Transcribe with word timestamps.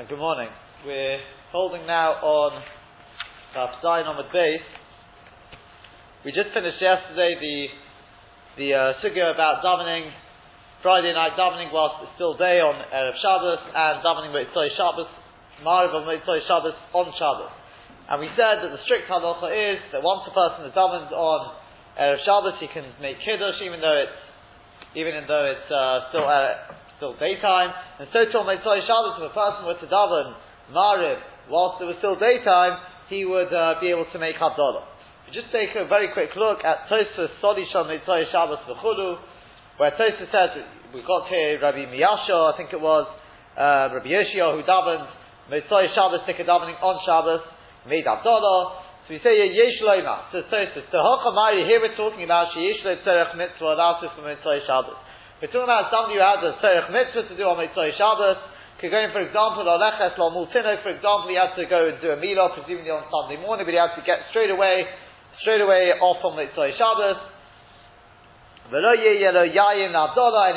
And 0.00 0.08
good 0.08 0.16
morning. 0.16 0.48
We're 0.88 1.20
holding 1.52 1.84
now 1.84 2.24
on 2.24 2.64
Daf 3.52 3.84
on 3.84 4.16
the 4.16 4.32
base. 4.32 4.64
We 6.24 6.32
just 6.32 6.56
finished 6.56 6.80
yesterday 6.80 7.36
the 7.36 7.56
the 8.56 8.68
uh, 8.72 8.80
sugya 9.04 9.28
about 9.28 9.60
davening 9.60 10.08
Friday 10.80 11.12
night 11.12 11.36
davening 11.36 11.68
whilst 11.68 12.00
it's 12.00 12.16
still 12.16 12.32
day 12.32 12.64
on 12.64 12.80
erev 12.80 13.12
Shabbos 13.20 13.60
and 13.60 14.00
davening 14.00 14.32
Motzei 14.32 14.72
Shabbos, 14.72 15.12
Mariv 15.60 15.92
on 15.92 16.08
Motzei 16.08 16.48
Shabbos 16.48 16.72
on 16.96 17.12
Shabbos. 17.20 17.52
And 18.08 18.24
we 18.24 18.32
said 18.40 18.64
that 18.64 18.72
the 18.72 18.80
strict 18.88 19.04
halacha 19.04 19.52
is 19.52 19.84
that 19.92 20.00
once 20.00 20.24
a 20.24 20.32
person 20.32 20.64
is 20.64 20.72
davened 20.72 21.12
on 21.12 21.60
erev 22.00 22.24
Shabbos, 22.24 22.56
he 22.56 22.72
can 22.72 22.88
make 23.04 23.20
kiddush 23.20 23.60
even 23.60 23.84
though 23.84 24.00
it's 24.00 24.16
even 24.96 25.12
though 25.28 25.44
it's 25.44 25.68
uh, 25.68 26.08
still 26.08 26.24
uh, 26.24 26.79
still 27.00 27.16
daytime. 27.16 27.72
And 27.96 28.06
so 28.12 28.28
on 28.36 28.44
Motzei 28.44 28.84
Shabbos, 28.84 29.16
if 29.16 29.32
a 29.32 29.34
person 29.34 29.64
were 29.64 29.80
to 29.80 29.88
daven 29.88 30.36
Mariv 30.68 31.18
whilst 31.48 31.80
it 31.80 31.88
was 31.88 31.96
still 32.04 32.20
daytime, 32.20 32.76
he 33.08 33.24
would 33.24 33.48
uh, 33.48 33.80
be 33.80 33.88
able 33.88 34.06
to 34.12 34.18
make 34.20 34.36
Havdalah. 34.36 34.84
We 35.26 35.32
just 35.32 35.48
take 35.50 35.72
a 35.74 35.88
very 35.88 36.12
quick 36.12 36.36
look 36.36 36.60
at 36.62 36.86
Tosfos 36.92 37.32
Sodi 37.40 37.64
Shal 37.72 37.88
Motzei 37.88 38.28
Shabbos 38.30 38.60
V'chulu, 38.68 39.18
where 39.80 39.90
Tosfos 39.96 40.28
says, 40.28 40.60
we 40.92 41.00
got 41.02 41.26
here 41.26 41.58
Rabbi 41.58 41.88
Miyasha, 41.88 42.52
I 42.52 42.54
think 42.60 42.70
it 42.76 42.80
was, 42.80 43.08
uh, 43.56 43.96
Rabbi 43.96 44.06
Yoshia, 44.06 44.52
who 44.54 44.62
davened 44.62 45.08
Motzei 45.50 45.90
Shabbos, 45.96 46.20
took 46.28 46.38
a 46.38 46.44
davening 46.44 46.78
on 46.84 47.00
Shabbos, 47.02 47.42
made 47.88 48.04
Havdalah, 48.04 49.08
so 49.08 49.08
we 49.10 49.18
say 49.24 49.34
Yesh 49.42 49.82
Loima. 49.82 50.30
So 50.30 50.46
Tosfos, 50.46 50.86
the 50.92 51.02
Hochamari, 51.02 51.66
here 51.66 51.80
we're 51.80 51.96
talking 51.96 52.22
about 52.22 52.52
Sheyesh 52.54 52.84
Lo 52.84 52.94
Tzerech 53.02 53.34
Mitzvah, 53.34 53.74
that's 53.74 54.14
for 54.14 54.22
Motzei 54.22 54.66
Shabbos. 54.66 55.09
We're 55.40 55.48
talking 55.48 55.72
about 55.72 55.88
somebody 55.88 56.20
who 56.20 56.24
has 56.28 56.44
a 56.44 56.52
Tzerech 56.60 56.92
Mitzvah 56.92 57.32
to 57.32 57.34
do 57.34 57.48
on 57.48 57.56
Motzei 57.56 57.96
Shabbos. 57.96 58.36
Could 58.76 58.92
go 58.92 59.00
in, 59.00 59.08
for 59.08 59.24
example, 59.24 59.64
Aleches 59.64 60.12
Lomul 60.20 60.52
Tinok, 60.52 60.84
for 60.84 60.92
example, 60.92 61.32
he 61.32 61.40
had 61.40 61.56
to 61.56 61.64
go 61.64 61.88
and 61.88 61.96
do 61.96 62.12
a 62.12 62.20
Milah, 62.20 62.52
presumably 62.52 62.92
on 62.92 63.08
Sunday 63.08 63.40
morning, 63.40 63.64
but 63.64 63.72
he 63.72 63.80
had 63.80 63.96
to 63.96 64.04
get 64.04 64.28
straight 64.28 64.52
away, 64.52 64.84
straight 65.40 65.64
away 65.64 65.96
off 65.96 66.20
on 66.28 66.36
Motzei 66.36 66.76
Shabbos. 66.76 67.16
And 68.68 68.84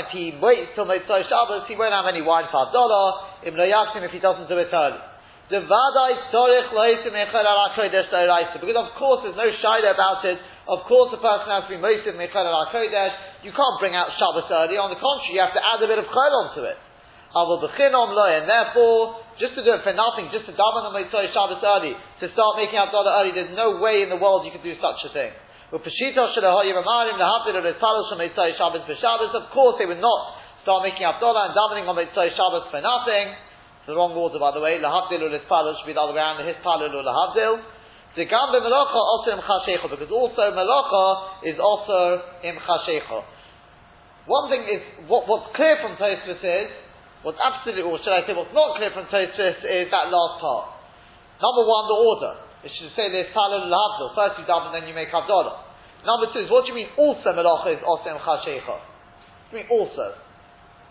if 0.04 0.12
he 0.12 0.36
waits 0.36 0.76
till 0.76 0.84
Motzei 0.84 1.32
Shabbos, 1.32 1.64
he 1.72 1.80
won't 1.80 1.96
have 1.96 2.12
any 2.12 2.20
wine 2.20 2.52
for 2.52 2.68
Havdalah. 2.68 3.48
If 3.48 3.56
if 3.56 4.12
he 4.12 4.20
doesn't 4.20 4.52
do 4.52 4.60
it 4.60 4.68
early. 4.68 5.00
Because 5.48 5.64
of 8.84 8.92
course 9.00 9.20
there's 9.24 9.40
no 9.40 9.48
shayla 9.64 9.96
about 9.96 10.28
it. 10.28 10.40
Of 10.64 10.88
course 10.88 11.12
the 11.12 11.20
person 11.20 11.52
has 11.52 11.68
to 11.68 11.76
be 11.76 11.80
Mosif 11.82 12.16
Mechel 12.16 12.48
al 12.48 12.72
Kodesh. 12.72 13.44
You 13.44 13.52
can't 13.52 13.78
bring 13.84 14.00
out 14.00 14.16
Shabbos 14.16 14.48
early. 14.48 14.80
On 14.80 14.88
the 14.88 14.96
contrary, 14.96 15.36
you 15.36 15.44
have 15.44 15.52
to 15.52 15.60
add 15.60 15.84
a 15.84 15.88
bit 15.92 16.00
of 16.00 16.08
chol 16.08 16.32
onto 16.32 16.64
it. 16.64 16.80
And 17.34 18.46
therefore, 18.46 19.26
just 19.42 19.58
to 19.58 19.66
do 19.66 19.74
it 19.74 19.82
for 19.82 19.92
nothing, 19.92 20.30
just 20.32 20.46
to 20.46 20.54
daven 20.54 20.86
on 20.86 20.94
Motzei 20.94 21.34
Shabbos 21.34 21.60
early, 21.66 21.98
to 22.22 22.26
start 22.32 22.62
making 22.62 22.78
out 22.78 22.94
Havdalah 22.94 23.26
early, 23.26 23.34
there's 23.34 23.58
no 23.58 23.82
way 23.82 24.06
in 24.06 24.10
the 24.14 24.22
world 24.22 24.46
you 24.46 24.54
could 24.54 24.62
do 24.62 24.78
such 24.78 25.02
a 25.04 25.12
thing. 25.12 25.34
Of 25.74 25.82
course, 25.82 25.98
they 29.82 29.90
would 29.90 30.00
not 30.00 30.22
start 30.62 30.80
making 30.86 31.04
Havdalah 31.04 31.50
and 31.50 31.58
davening 31.58 31.90
on 31.90 31.96
Motzei 31.98 32.30
Shabbos 32.38 32.70
for 32.70 32.80
nothing. 32.80 33.34
It's 33.34 33.90
the 33.90 33.98
wrong 33.98 34.14
order, 34.14 34.38
by 34.40 34.54
the 34.54 34.62
way. 34.62 34.78
Lahavdil 34.80 35.26
ul 35.28 35.34
should 35.34 35.90
be 35.90 35.98
the 35.98 36.00
other 36.00 36.14
way 36.14 36.22
around. 36.22 36.46
His 36.46 36.56
palul 36.64 36.94
ul 36.94 37.04
lahavdil. 37.04 37.60
The 38.16 38.26
gambe 38.30 38.62
melacha 38.62 39.00
also 39.02 39.32
im 39.34 39.42
chashecha 39.42 39.90
because 39.90 40.12
also 40.14 40.44
melacha 40.54 41.46
is 41.50 41.58
also 41.58 42.22
im 42.44 42.58
chashecha. 42.62 43.26
One 44.30 44.50
thing 44.54 44.64
is 44.70 44.82
what, 45.10 45.28
what's 45.28 45.50
clear 45.58 45.82
from 45.82 45.98
Tosfos 45.98 46.38
is 46.38 46.70
what's 47.26 47.42
absolutely, 47.42 47.82
or 47.82 47.98
should 47.98 48.14
I 48.14 48.22
say, 48.30 48.38
what's 48.38 48.54
not 48.54 48.78
clear 48.78 48.94
from 48.94 49.10
Tosfos 49.10 49.66
is 49.66 49.90
that 49.90 50.14
last 50.14 50.36
part. 50.38 50.78
Number 51.42 51.66
one, 51.66 51.90
the 51.90 51.98
order. 51.98 52.34
It 52.64 52.72
should 52.78 52.94
say 52.96 53.10
there's 53.10 53.34
palul 53.34 53.66
lahavdil. 53.66 54.14
First 54.14 54.40
you 54.40 54.46
daven, 54.46 54.78
then 54.78 54.88
you 54.88 54.94
make 54.94 55.10
havdalah. 55.10 56.06
Number 56.06 56.30
two 56.32 56.46
is 56.46 56.52
what 56.54 56.70
do 56.70 56.72
you 56.72 56.78
mean 56.86 56.94
also 56.96 57.34
melacha 57.34 57.74
is 57.74 57.82
also 57.82 58.14
im 58.14 58.22
chashecha? 58.22 58.78
What 58.78 59.50
do 59.50 59.58
you 59.58 59.66
mean 59.66 59.70
also? 59.74 60.22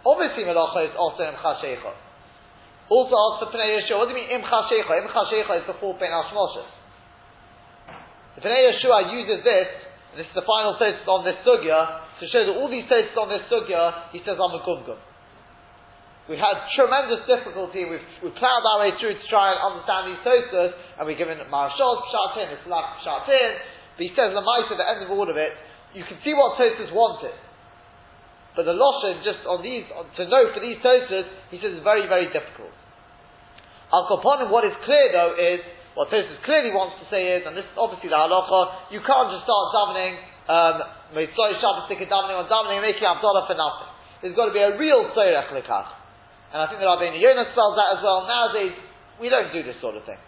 Obviously 0.03 0.43
melacha 0.43 0.91
is 0.91 0.95
also 0.99 1.23
im 1.23 1.39
chashecha. 1.39 1.95
Also 2.91 3.15
ask 3.15 3.47
for 3.47 3.49
Pnei 3.55 3.79
Yeshua, 3.79 4.03
what 4.03 4.09
do 4.11 4.13
you 4.13 4.21
mean 4.21 4.29
Imcha 4.29 4.69
Shecha? 4.69 4.93
Imcha 5.01 5.23
Shecha 5.31 5.63
is 5.63 5.67
before 5.71 5.97
Ben 5.97 6.11
Hashmoshes. 6.11 6.82
The 8.43 8.51
Pnei 8.51 8.75
Yeshua 8.75 9.15
uses 9.15 9.47
this, 9.47 9.71
and 10.11 10.19
this 10.19 10.27
is 10.27 10.35
the 10.35 10.43
final 10.43 10.75
text 10.75 11.07
on 11.07 11.23
this 11.23 11.39
sugya, 11.47 12.03
to 12.19 12.27
show 12.27 12.43
that 12.43 12.59
all 12.59 12.67
these 12.67 12.91
texts 12.91 13.15
on 13.15 13.31
this 13.31 13.47
sugya, 13.47 14.11
he 14.11 14.19
says 14.27 14.35
I'm 14.35 14.59
a 14.59 14.63
gumgum. 14.67 14.99
We 16.27 16.35
had 16.39 16.59
tremendous 16.75 17.23
difficulty, 17.31 17.87
we've, 17.87 18.03
we 18.19 18.35
plowed 18.35 18.67
our 18.67 18.83
way 18.83 18.99
through 18.99 19.15
to 19.15 19.27
try 19.31 19.55
and 19.55 19.59
understand 19.63 20.11
these 20.11 20.23
Tosfos, 20.27 20.75
and 20.99 21.03
we're 21.07 21.19
given 21.19 21.39
Marshal, 21.51 22.03
Pshatin, 22.11 22.51
Islam, 22.59 22.83
Pshatin, 23.03 23.51
but 23.95 24.03
he 24.03 24.11
says 24.19 24.35
the 24.35 24.43
mice 24.43 24.67
at 24.71 24.79
the 24.79 24.87
end 24.91 25.07
of 25.07 25.11
all 25.15 25.31
of 25.31 25.39
it, 25.39 25.55
you 25.95 26.03
can 26.03 26.19
see 26.27 26.35
what 26.35 26.59
Tosfos 26.59 26.91
wanted. 26.91 27.35
But 28.59 28.67
the 28.67 28.75
Loshen, 28.75 29.23
just 29.23 29.47
on 29.47 29.63
these, 29.63 29.87
to 29.87 30.23
know 30.27 30.51
for 30.51 30.59
these 30.59 30.83
Tosfos, 30.83 31.31
he 31.55 31.63
says 31.63 31.79
it's 31.79 31.87
very, 31.87 32.11
very 32.11 32.27
difficult. 32.35 32.75
Al 33.95 34.11
Kaponim, 34.11 34.51
what 34.51 34.67
is 34.67 34.75
clear 34.83 35.15
though 35.15 35.35
is, 35.39 35.63
what 35.93 36.09
Tosfos 36.09 36.41
clearly 36.49 36.73
wants 36.73 36.97
to 37.01 37.07
say 37.13 37.37
is, 37.37 37.45
and 37.45 37.53
this 37.53 37.69
is 37.69 37.77
obviously 37.77 38.09
the 38.09 38.17
halacha, 38.17 38.93
you 38.93 39.01
can't 39.05 39.29
just 39.29 39.45
start 39.45 39.65
davening, 39.77 40.15
um, 40.49 40.77
Motzei 41.13 41.61
Shabbos, 41.61 41.85
stick 41.89 42.01
a 42.01 42.09
davening 42.09 42.37
on 42.41 42.49
davening 42.49 42.81
and 42.81 42.87
making 42.89 43.05
Havdalah 43.05 43.45
for 43.45 43.57
nothing. 43.57 43.91
There's 44.25 44.37
got 44.37 44.49
to 44.49 44.57
be 44.57 44.65
a 44.65 44.73
real 44.79 45.13
Tzorech 45.13 45.53
Likach. 45.53 45.89
And 46.53 46.59
I 46.61 46.67
think 46.69 46.81
that 46.81 46.89
Rabbeinu 46.89 47.21
Yonah 47.21 47.53
spells 47.53 47.77
that 47.77 47.97
as 47.97 48.01
well. 48.05 48.25
Nowadays, 48.29 48.77
we 49.21 49.29
don't 49.29 49.53
do 49.53 49.65
this 49.65 49.77
sort 49.81 49.97
of 49.97 50.05
thing. 50.05 50.21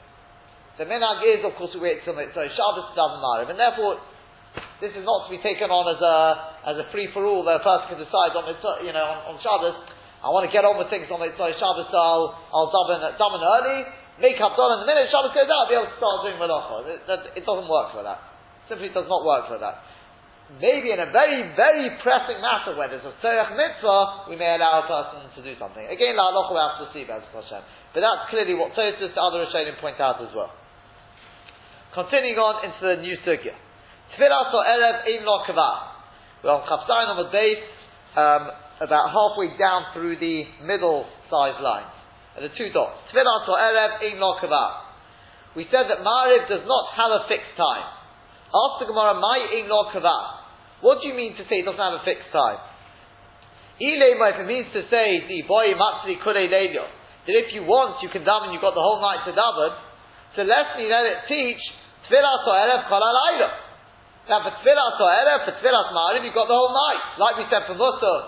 The 0.77 0.85
minhag 0.85 1.23
is, 1.25 1.41
of 1.45 1.55
course, 1.57 1.73
we 1.73 1.81
wait 1.81 2.05
till 2.05 2.17
Mitzvah 2.17 2.49
to 2.49 2.93
daven 2.97 3.21
Mariv, 3.21 3.49
and 3.53 3.59
therefore, 3.61 4.01
this 4.81 4.93
is 4.93 5.05
not 5.05 5.27
to 5.27 5.31
be 5.33 5.41
taken 5.41 5.71
on 5.71 5.85
as 5.91 6.01
a 6.03 6.17
as 6.71 6.77
a 6.79 6.87
free 6.93 7.09
for 7.15 7.25
all 7.25 7.43
that 7.47 7.59
a 7.59 7.65
person 7.65 7.95
can 7.95 7.99
decide 7.99 8.35
on 8.39 8.47
you 8.87 8.95
know 8.95 9.03
on, 9.03 9.35
on 9.35 9.37
Shabbos 9.43 9.75
I 10.25 10.33
want 10.33 10.49
to 10.49 10.53
get 10.57 10.65
on 10.65 10.81
with 10.81 10.89
things 10.89 11.05
on 11.13 11.21
Motzei 11.21 11.53
Shabbos, 11.61 11.93
so 11.93 12.01
I'll, 12.01 12.33
I'll 12.49 12.73
daven, 12.73 13.13
daven 13.21 13.45
early, 13.45 13.85
make 14.21 14.39
up 14.39 14.55
and 14.55 14.83
the 14.83 14.89
minute 14.89 15.11
Shabbos 15.11 15.35
goes 15.35 15.51
out, 15.51 15.67
be 15.67 15.75
able 15.75 15.91
to 15.91 15.99
start 15.99 16.23
doing 16.23 16.39
Malacha. 16.39 16.87
It, 16.87 17.01
that, 17.11 17.21
it 17.35 17.43
doesn't 17.43 17.67
work 17.67 17.95
for 17.95 18.03
that. 18.07 18.21
Simply 18.71 18.91
does 18.95 19.09
not 19.11 19.27
work 19.27 19.51
for 19.51 19.59
that. 19.59 19.83
Maybe 20.61 20.93
in 20.93 21.01
a 21.01 21.09
very, 21.09 21.41
very 21.57 21.89
pressing 22.05 22.39
matter 22.39 22.77
where 22.77 22.87
there's 22.93 23.03
a 23.03 23.17
Tzerech 23.19 23.57
Mitzvah, 23.57 24.29
we 24.29 24.37
may 24.37 24.55
allow 24.55 24.85
a 24.85 24.87
person 24.87 25.25
to 25.33 25.41
do 25.41 25.57
something. 25.57 25.83
Again, 25.89 26.15
La 26.21 26.31
Halacha 26.31 26.53
we 26.53 26.61
have 26.61 26.77
to 26.85 26.87
see, 26.93 27.05
Hashem. 27.09 27.65
But 27.97 28.01
that's 28.05 28.29
clearly 28.29 28.53
what 28.53 28.77
Tosfos 28.77 29.09
the 29.09 29.21
other 29.21 29.41
Rishonim 29.49 29.81
point 29.81 29.99
out 29.99 30.21
as 30.21 30.31
well. 30.37 30.53
Continuing 31.97 32.37
on 32.37 32.69
into 32.69 32.83
the 32.85 33.01
new 33.01 33.17
Sugya. 33.25 33.57
Tfilas 34.15 34.53
or 34.53 34.65
Erev 34.69 35.09
Ein 35.09 35.25
Lo 35.25 35.41
We're 36.45 36.53
on 36.53 36.63
Chafzayin 36.69 37.09
on 37.09 37.19
the 37.25 37.31
base, 37.33 37.65
um, 38.15 38.43
about 38.85 39.11
halfway 39.11 39.57
down 39.57 39.95
through 39.95 40.19
the 40.21 40.45
middle 40.63 41.07
size 41.31 41.57
line. 41.63 41.89
The 42.35 42.51
two 42.59 42.75
dots. 42.75 42.99
Or 43.15 43.59
Erev 43.59 44.03
in 44.11 44.19
We 45.55 45.71
said 45.71 45.87
that 45.87 46.03
Mariv 46.03 46.49
does 46.51 46.67
not 46.67 46.85
have 46.99 47.13
a 47.15 47.23
fixed 47.31 47.55
time. 47.55 47.87
Ask 48.51 48.83
the 48.83 48.91
Gemara, 48.91 49.15
my 49.19 49.39
in 49.55 49.71
What 49.71 51.03
do 51.03 51.09
you 51.09 51.15
mean 51.15 51.39
to 51.39 51.43
say 51.47 51.63
it 51.63 51.67
doesn't 51.67 51.79
have 51.79 52.03
a 52.03 52.05
fixed 52.07 52.31
time? 52.35 52.59
Ilema, 53.79 54.35
if 54.35 54.39
it 54.43 54.49
means 54.51 54.71
to 54.71 54.83
say 54.87 55.27
the 55.27 55.43
boy 55.47 55.75
matzli 55.75 56.19
kule 56.23 56.39
that 56.39 57.35
if 57.35 57.51
you 57.55 57.67
want, 57.67 57.99
you 58.03 58.11
can 58.11 58.23
daven, 58.23 58.55
you've 58.55 58.63
got 58.63 58.77
the 58.77 58.85
whole 58.85 59.03
night 59.03 59.27
to 59.27 59.33
daven. 59.35 59.75
So 60.39 60.43
let 60.47 60.79
me 60.79 60.87
let 60.87 61.07
it 61.07 61.19
teach 61.27 61.63
Tfilas 62.07 62.47
or 62.47 62.55
Erev 62.55 62.87
kol 62.87 63.03
Now 64.29 64.39
for 64.47 64.55
Tfilas 64.63 64.97
or 65.01 65.11
Erev, 65.11 65.41
for 65.47 65.55
Tfilas 65.59 65.89
Mariv, 65.91 66.23
you've 66.23 66.37
got 66.37 66.47
the 66.47 66.59
whole 66.59 66.75
night. 66.75 67.19
Like 67.19 67.39
we 67.39 67.47
said 67.51 67.67
for 67.67 67.75
Musaf, 67.75 68.23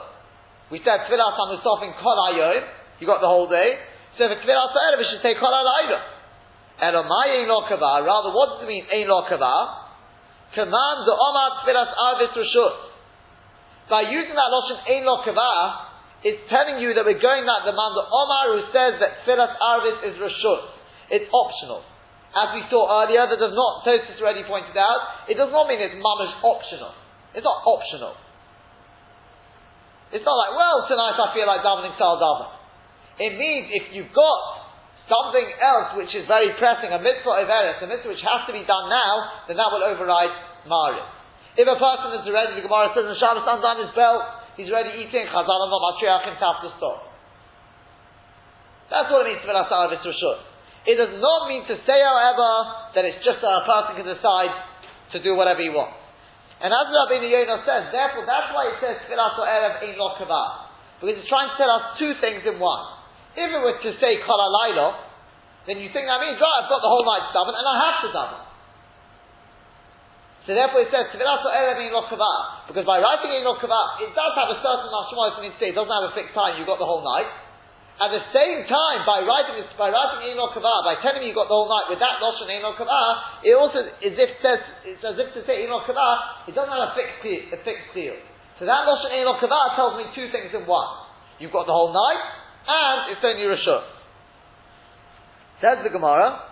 we 0.71 0.83
said 0.83 1.07
Tfilas 1.07 1.35
HaMusaf 1.39 1.79
in 1.87 1.93
Kol 2.03 2.19
Hayom, 2.27 2.63
you 2.99 3.07
got 3.07 3.21
the 3.21 3.31
whole 3.31 3.47
day. 3.47 3.79
So 4.17 4.25
for 4.29 4.37
Tfilas 4.41 4.73
HaErev, 4.73 4.97
it 4.97 4.99
we 4.99 5.07
should 5.13 5.21
say 5.21 5.37
Kol 5.37 5.53
HaLayla. 5.53 6.01
Elomai 6.81 7.45
Ein 7.45 7.49
Lo 7.49 7.65
rather 7.69 8.33
what 8.33 8.57
does 8.57 8.65
it 8.65 8.69
mean 8.69 8.85
Ein 8.89 9.09
Lo 9.09 9.25
Command 9.29 10.99
the 11.05 11.17
Omar 11.17 11.65
Tfilas 11.65 11.93
Arvis 11.93 12.33
Rishut. 12.33 12.77
By 13.89 14.09
using 14.09 14.33
that 14.33 14.49
Lashon 14.53 14.81
Ein 14.89 15.05
Lo 15.05 15.21
it's 16.25 16.43
telling 16.49 16.81
you 16.81 16.97
that 16.97 17.05
we're 17.05 17.21
going 17.21 17.45
that 17.45 17.69
the 17.69 17.77
man 17.77 17.93
the 17.93 18.09
Omar 18.09 18.57
who 18.57 18.63
says 18.73 18.97
that 19.05 19.21
Tfilas 19.25 19.53
Arvis 19.61 20.01
is 20.09 20.15
Rishut. 20.17 20.65
It's 21.13 21.29
optional. 21.33 21.85
As 22.37 22.53
we 22.53 22.65
saw 22.69 22.89
earlier, 23.05 23.25
that 23.25 23.41
does 23.41 23.57
not, 23.57 23.85
Tosfos 23.85 24.21
already 24.21 24.45
pointed 24.45 24.77
out, 24.77 25.29
it 25.29 25.41
does 25.41 25.49
not 25.49 25.69
mean 25.69 25.81
it's 25.81 25.97
mamash 25.97 26.37
optional. 26.45 26.93
It's 27.33 27.45
not 27.45 27.65
optional. 27.65 28.13
It's 30.13 30.25
not 30.25 30.37
like, 30.37 30.53
well, 30.53 30.85
tonight 30.89 31.17
I 31.17 31.33
feel 31.33 31.49
like 31.49 31.65
davening 31.65 31.97
Sal 31.97 32.21
Daven. 32.21 32.56
It 33.17 33.33
means 33.41 33.73
if 33.73 33.97
you've 33.97 34.13
got 34.13 34.41
something 35.09 35.47
else 35.63 35.97
which 35.97 36.13
is 36.13 36.27
very 36.29 36.53
pressing, 36.59 36.93
a 36.93 37.01
mitzvah 37.01 37.43
of 37.43 37.49
Eretz, 37.49 37.81
a 37.81 37.89
mitzvah 37.89 38.11
which 38.11 38.25
has 38.27 38.45
to 38.51 38.53
be 38.53 38.67
done 38.67 38.91
now, 38.91 39.47
then 39.49 39.57
that 39.57 39.71
will 39.73 39.87
override 39.87 40.35
Mariv. 40.67 41.07
If 41.57 41.65
a 41.65 41.79
person 41.79 42.21
is 42.21 42.29
ready, 42.29 42.61
the 42.61 42.65
Gemara 42.67 42.93
says 42.93 43.09
in 43.09 43.17
Shabbos 43.17 43.49
undone 43.49 43.89
his 43.89 43.95
belt, 43.97 44.21
he's 44.61 44.69
ready 44.69 45.01
eating, 45.01 45.25
Chazal 45.33 45.61
and 45.65 45.73
Matriarch 45.73 46.29
himself 46.29 46.61
to 46.61 46.69
stop. 46.77 47.09
That's 48.93 49.09
what 49.09 49.25
it 49.25 49.33
means 49.33 49.41
Tfilas 49.41 49.73
Arvis 49.73 50.05
Rishus. 50.05 50.41
It 50.87 51.01
does 51.01 51.17
not 51.19 51.49
mean 51.49 51.67
to 51.67 51.75
say, 51.83 51.99
however, 51.99 52.93
that 52.95 53.03
it's 53.09 53.25
just 53.25 53.43
that 53.43 53.51
a 53.51 53.65
person 53.65 53.99
can 53.99 54.07
decide 54.07 54.53
to 55.17 55.19
do 55.19 55.35
whatever 55.35 55.65
he 55.65 55.73
wants. 55.73 55.99
And 56.61 56.73
as 56.73 56.89
Rabbi 56.89 57.25
Yonah 57.25 57.65
says, 57.67 57.91
therefore, 57.91 58.25
that's 58.25 58.53
why 58.53 58.71
it 58.73 58.77
says 58.79 58.97
Tfilas 59.09 59.37
Erev 59.41 59.83
Ein 59.83 59.97
Lo 59.97 60.13
Because 60.17 61.17
it's 61.21 61.29
trying 61.29 61.53
to 61.53 61.57
tell 61.57 61.73
us 61.73 61.99
two 61.99 62.13
things 62.21 62.45
in 62.45 62.61
one. 62.61 62.96
If 63.37 63.49
it 63.53 63.61
were 63.61 63.77
to 63.77 63.93
say 64.01 64.25
Kol 64.25 64.41
then 65.67 65.83
you 65.83 65.91
think 65.91 66.07
that 66.07 66.23
means, 66.23 66.39
right, 66.39 66.57
I've 66.63 66.71
got 66.71 66.81
the 66.81 66.89
whole 66.89 67.05
night 67.05 67.29
daven, 67.35 67.53
and 67.53 67.67
I 67.67 67.77
have 67.77 67.99
to 68.07 68.09
daven. 68.15 68.43
So 70.47 70.55
therefore 70.55 70.87
it 70.87 70.95
says, 70.95 71.11
because 71.11 72.87
by 72.87 73.03
writing 73.03 73.35
in 73.35 73.43
Lokava, 73.43 73.99
it 73.99 74.15
does 74.15 74.33
have 74.39 74.47
a 74.55 74.59
certain 74.63 74.89
Mashmois 74.95 75.43
in 75.43 75.51
it 75.59 75.75
doesn't 75.75 75.91
have 75.91 76.07
a 76.07 76.15
fixed 76.15 76.39
time, 76.39 76.55
you've 76.55 76.71
got 76.71 76.79
the 76.79 76.87
whole 76.87 77.03
night. 77.03 77.27
At 77.99 78.15
the 78.15 78.23
same 78.31 78.63
time, 78.71 79.09
by 79.09 79.27
writing 79.27 79.59
this, 79.59 79.73
by 79.75 79.91
writing 79.91 80.31
in 80.31 80.39
Lokava, 80.39 80.87
by 80.87 81.03
telling 81.03 81.25
me 81.25 81.35
you've 81.35 81.41
got 81.41 81.51
the 81.51 81.59
whole 81.59 81.67
night 81.67 81.91
with 81.91 81.99
that 81.99 82.23
Lashon 82.23 82.47
in 82.47 82.63
Lokava, 82.63 83.43
it 83.43 83.59
also 83.59 83.91
is 83.99 84.15
if 84.15 84.39
says, 84.39 84.63
it's 84.87 85.03
as 85.03 85.19
if 85.19 85.35
to 85.35 85.43
say 85.51 85.67
in 85.67 85.73
Lokava, 85.73 86.47
it 86.47 86.55
doesn't 86.55 86.71
have 86.71 86.93
a 86.93 86.95
fixed, 86.95 87.27
a 87.27 87.59
fixed 87.67 87.91
seal. 87.91 88.15
So 88.63 88.71
that 88.71 88.87
Lashon 88.87 89.19
in 89.19 89.27
Lokava 89.27 89.75
tells 89.75 89.99
me 89.99 90.07
two 90.15 90.31
things 90.31 90.55
in 90.55 90.63
one. 90.63 91.11
You've 91.43 91.57
got 91.57 91.67
the 91.67 91.75
whole 91.75 91.91
night, 91.91 92.23
and 92.67 92.99
it's 93.15 93.23
only 93.23 93.47
Rishut. 93.47 93.85
Says 95.63 95.79
the 95.87 95.91
Gemara, 95.91 96.43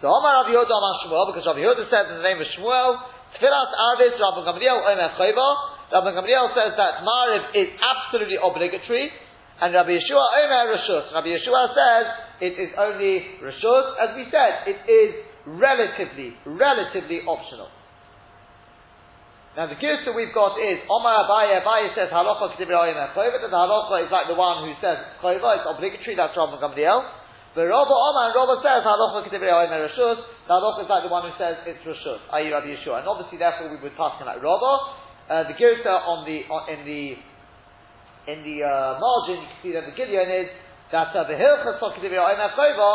so 0.00 0.06
Omar 0.06 0.44
Rabbi 0.44 0.54
Yehuda 0.54 0.70
Omar 0.70 0.94
Shmuel, 1.02 1.26
because 1.34 1.42
Rabbi 1.42 1.58
Yehuda 1.58 1.90
says 1.90 2.06
in 2.12 2.22
the 2.22 2.26
name 2.26 2.38
of 2.38 2.46
Shmuel, 2.54 3.02
Tfilas 3.34 3.72
Arvis, 3.74 4.14
Rabbi 4.14 4.40
Gamliel 4.46 4.78
Omer 4.78 5.10
Chayva. 5.18 5.48
Rabbi 5.90 6.10
Gamliel 6.14 6.54
says 6.54 6.72
that 6.76 7.02
Mariv 7.02 7.56
is 7.56 7.68
absolutely 7.80 8.38
obligatory, 8.38 9.10
and 9.60 9.74
Rabbi 9.74 9.98
Yeshua 9.98 10.24
Omer 10.44 10.62
Rishus. 10.76 11.12
Rabbi 11.12 11.34
Yeshua 11.34 11.62
says 11.74 12.04
it 12.40 12.54
is 12.60 12.70
only 12.78 13.26
Rishus. 13.42 13.86
As 13.98 14.14
we 14.14 14.30
said, 14.30 14.70
it 14.70 14.80
is 14.86 15.10
relatively, 15.46 16.36
relatively 16.46 17.26
optional. 17.26 17.68
Now 19.58 19.66
the 19.66 19.74
that 19.74 20.14
we've 20.14 20.30
got 20.30 20.54
is 20.62 20.78
Omar 20.86 21.26
Abaye. 21.26 21.58
Abaye 21.58 21.90
says 21.90 22.14
halacha 22.14 22.54
k'divri 22.54 22.78
Omer 22.78 23.10
Chayva. 23.10 23.42
That 23.42 23.50
the 23.50 23.58
halacha 23.58 24.06
is 24.06 24.10
like 24.14 24.30
the 24.30 24.38
one 24.38 24.62
who 24.62 24.70
says 24.78 25.02
Chayva. 25.18 25.58
It's 25.58 25.66
obligatory. 25.66 26.14
That's 26.14 26.30
Rabbi 26.38 26.62
Gamliel. 26.62 27.02
The 27.58 27.66
Rabba 27.66 27.90
Omar 27.90 28.30
and 28.30 28.38
Rabba 28.38 28.62
says 28.62 28.86
halacha 28.86 29.26
k'divrei 29.26 29.50
oimer 29.50 29.90
rishus. 29.90 30.22
The 30.46 30.54
halacha 30.54 30.86
is 30.86 30.88
like 30.88 31.02
the 31.02 31.10
one 31.10 31.26
who 31.26 31.34
says 31.42 31.58
it's 31.66 31.82
rishus, 31.82 32.22
i.e. 32.38 32.54
Rabbi 32.54 32.70
Yeshua. 32.70 33.02
And 33.02 33.10
obviously, 33.10 33.42
therefore, 33.42 33.74
we 33.74 33.82
would 33.82 33.98
pass 33.98 34.14
him 34.22 34.30
like 34.30 34.38
Rabba. 34.38 34.72
Uh, 35.26 35.50
the 35.50 35.58
Girta 35.58 36.06
on 36.06 36.22
the 36.22 36.46
on, 36.46 36.62
in 36.70 36.80
the 36.86 37.18
in 38.30 38.38
the 38.46 38.62
uh, 38.62 39.02
margin, 39.02 39.42
you 39.42 39.50
can 39.50 39.58
see 39.66 39.72
that 39.74 39.90
the 39.90 39.94
Gideon 39.98 40.30
is 40.38 40.54
that 40.94 41.10
uh, 41.10 41.26
the 41.26 41.34
hilchas 41.34 41.82
oimer 41.82 42.54
chayva. 42.54 42.90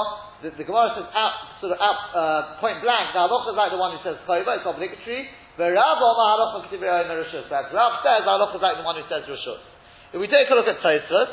The, 0.48 0.56
the 0.56 0.64
Gemara 0.64 0.96
says 0.96 1.12
out, 1.12 1.60
sort 1.60 1.76
of 1.76 1.80
out, 1.84 2.00
uh, 2.16 2.42
point 2.64 2.80
blank. 2.80 3.12
The 3.12 3.20
halacha 3.20 3.52
is 3.52 3.60
like 3.60 3.76
the 3.76 3.84
one 3.84 4.00
who 4.00 4.02
says 4.08 4.16
chayva. 4.24 4.64
It's 4.64 4.64
obligatory. 4.64 5.28
The 5.54 5.70
Rav 5.70 6.02
Omar 6.02 6.66
k'divrei 6.66 7.06
oimer 7.06 7.22
rishus. 7.22 7.46
That 7.50 7.70
Rav 7.70 8.02
says 8.02 8.26
halacha 8.26 8.58
is 8.58 8.62
like 8.62 8.78
the 8.78 8.84
one 8.84 8.98
who 8.98 9.06
says 9.06 9.22
rishus. 9.30 9.62
If 10.14 10.18
we 10.18 10.26
take 10.26 10.50
a 10.50 10.56
look 10.58 10.66
at 10.66 10.82
Tosfos. 10.82 11.30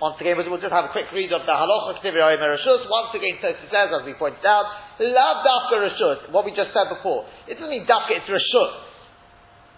Once 0.00 0.16
again, 0.18 0.34
we'll 0.34 0.58
just 0.58 0.74
have 0.74 0.88
a 0.88 0.90
quick 0.90 1.06
read 1.12 1.30
of 1.30 1.44
the 1.44 1.52
halacha 1.52 2.00
k'tivri 2.00 2.24
Rishus. 2.40 2.88
Once 2.88 3.12
again, 3.12 3.36
Tosi 3.44 3.68
says, 3.68 3.92
as 3.92 4.00
we 4.08 4.16
pointed 4.16 4.40
out, 4.48 4.64
love 4.98 5.44
dafka 5.44 5.76
Rishus, 5.76 6.32
what 6.32 6.48
we 6.48 6.56
just 6.56 6.72
said 6.72 6.88
before. 6.88 7.28
It 7.46 7.60
doesn't 7.60 7.68
mean 7.68 7.84
dafka, 7.84 8.16
it's 8.16 8.32
Rishus. 8.32 8.72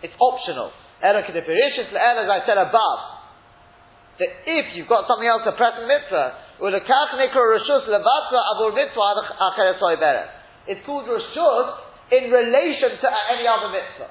It's 0.07 0.15
optional. 0.23 0.71
Ela 1.03 1.27
as 1.27 2.31
I 2.31 2.41
said 2.47 2.57
above, 2.57 3.01
that 4.19 4.31
if 4.47 4.79
you've 4.79 4.89
got 4.89 5.11
something 5.11 5.27
else, 5.27 5.43
to 5.43 5.53
press 5.59 5.75
in 5.77 5.89
mitzvah, 5.91 6.39
will 6.63 6.71
a 6.71 6.81
pressing 6.81 7.19
mitzvah, 7.19 7.51
it's 10.67 10.83
called 10.87 11.09
Rishus 11.09 11.69
in 12.13 12.31
relation 12.31 13.01
to 13.01 13.07
any 13.33 13.47
other 13.49 13.73
mitzvah. 13.73 14.11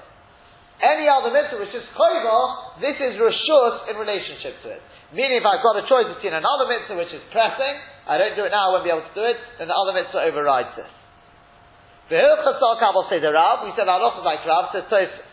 Any 0.84 1.08
other 1.08 1.32
mitzvah 1.32 1.62
which 1.62 1.74
is 1.74 1.86
koiva, 1.96 2.82
this 2.82 2.98
is 2.98 3.16
Rishus 3.18 3.90
in 3.90 3.96
relationship 3.98 4.60
to 4.66 4.68
it. 4.74 4.82
Meaning, 5.14 5.40
if 5.40 5.46
I've 5.46 5.62
got 5.62 5.78
a 5.78 5.86
choice 5.86 6.10
between 6.18 6.34
another 6.34 6.66
mitzvah 6.66 6.98
which 6.98 7.14
is 7.14 7.22
pressing, 7.30 7.76
I 8.10 8.18
don't 8.18 8.36
do 8.36 8.44
it 8.46 8.52
now, 8.52 8.70
I 8.70 8.78
won't 8.78 8.86
be 8.86 8.92
able 8.92 9.06
to 9.06 9.16
do 9.16 9.26
it, 9.26 9.38
then 9.62 9.70
the 9.70 9.78
other 9.78 9.94
mitzvah 9.94 10.26
overrides 10.26 10.74
this. 10.74 10.90
The 12.10 12.20
Hilchas 12.20 12.60
Kabbalah 12.60 13.08
say 13.08 13.22
the 13.22 13.32
Rav, 13.32 13.64
we 13.64 13.72
said 13.78 13.88
halacha 13.88 14.26
like 14.26 14.44
Rav, 14.44 14.74
says 14.74 14.90
Tosfos. 14.90 15.32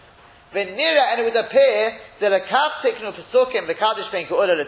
Venira, 0.51 1.15
and 1.15 1.23
it 1.23 1.25
would 1.31 1.39
appear 1.39 1.95
that 2.21 2.35
a 2.35 2.43
kaf 2.43 2.83
tiknu 2.83 3.15
pesukim, 3.15 3.71
the 3.71 3.79
kaddish 3.79 4.11
being 4.11 4.27
ku'ula 4.27 4.59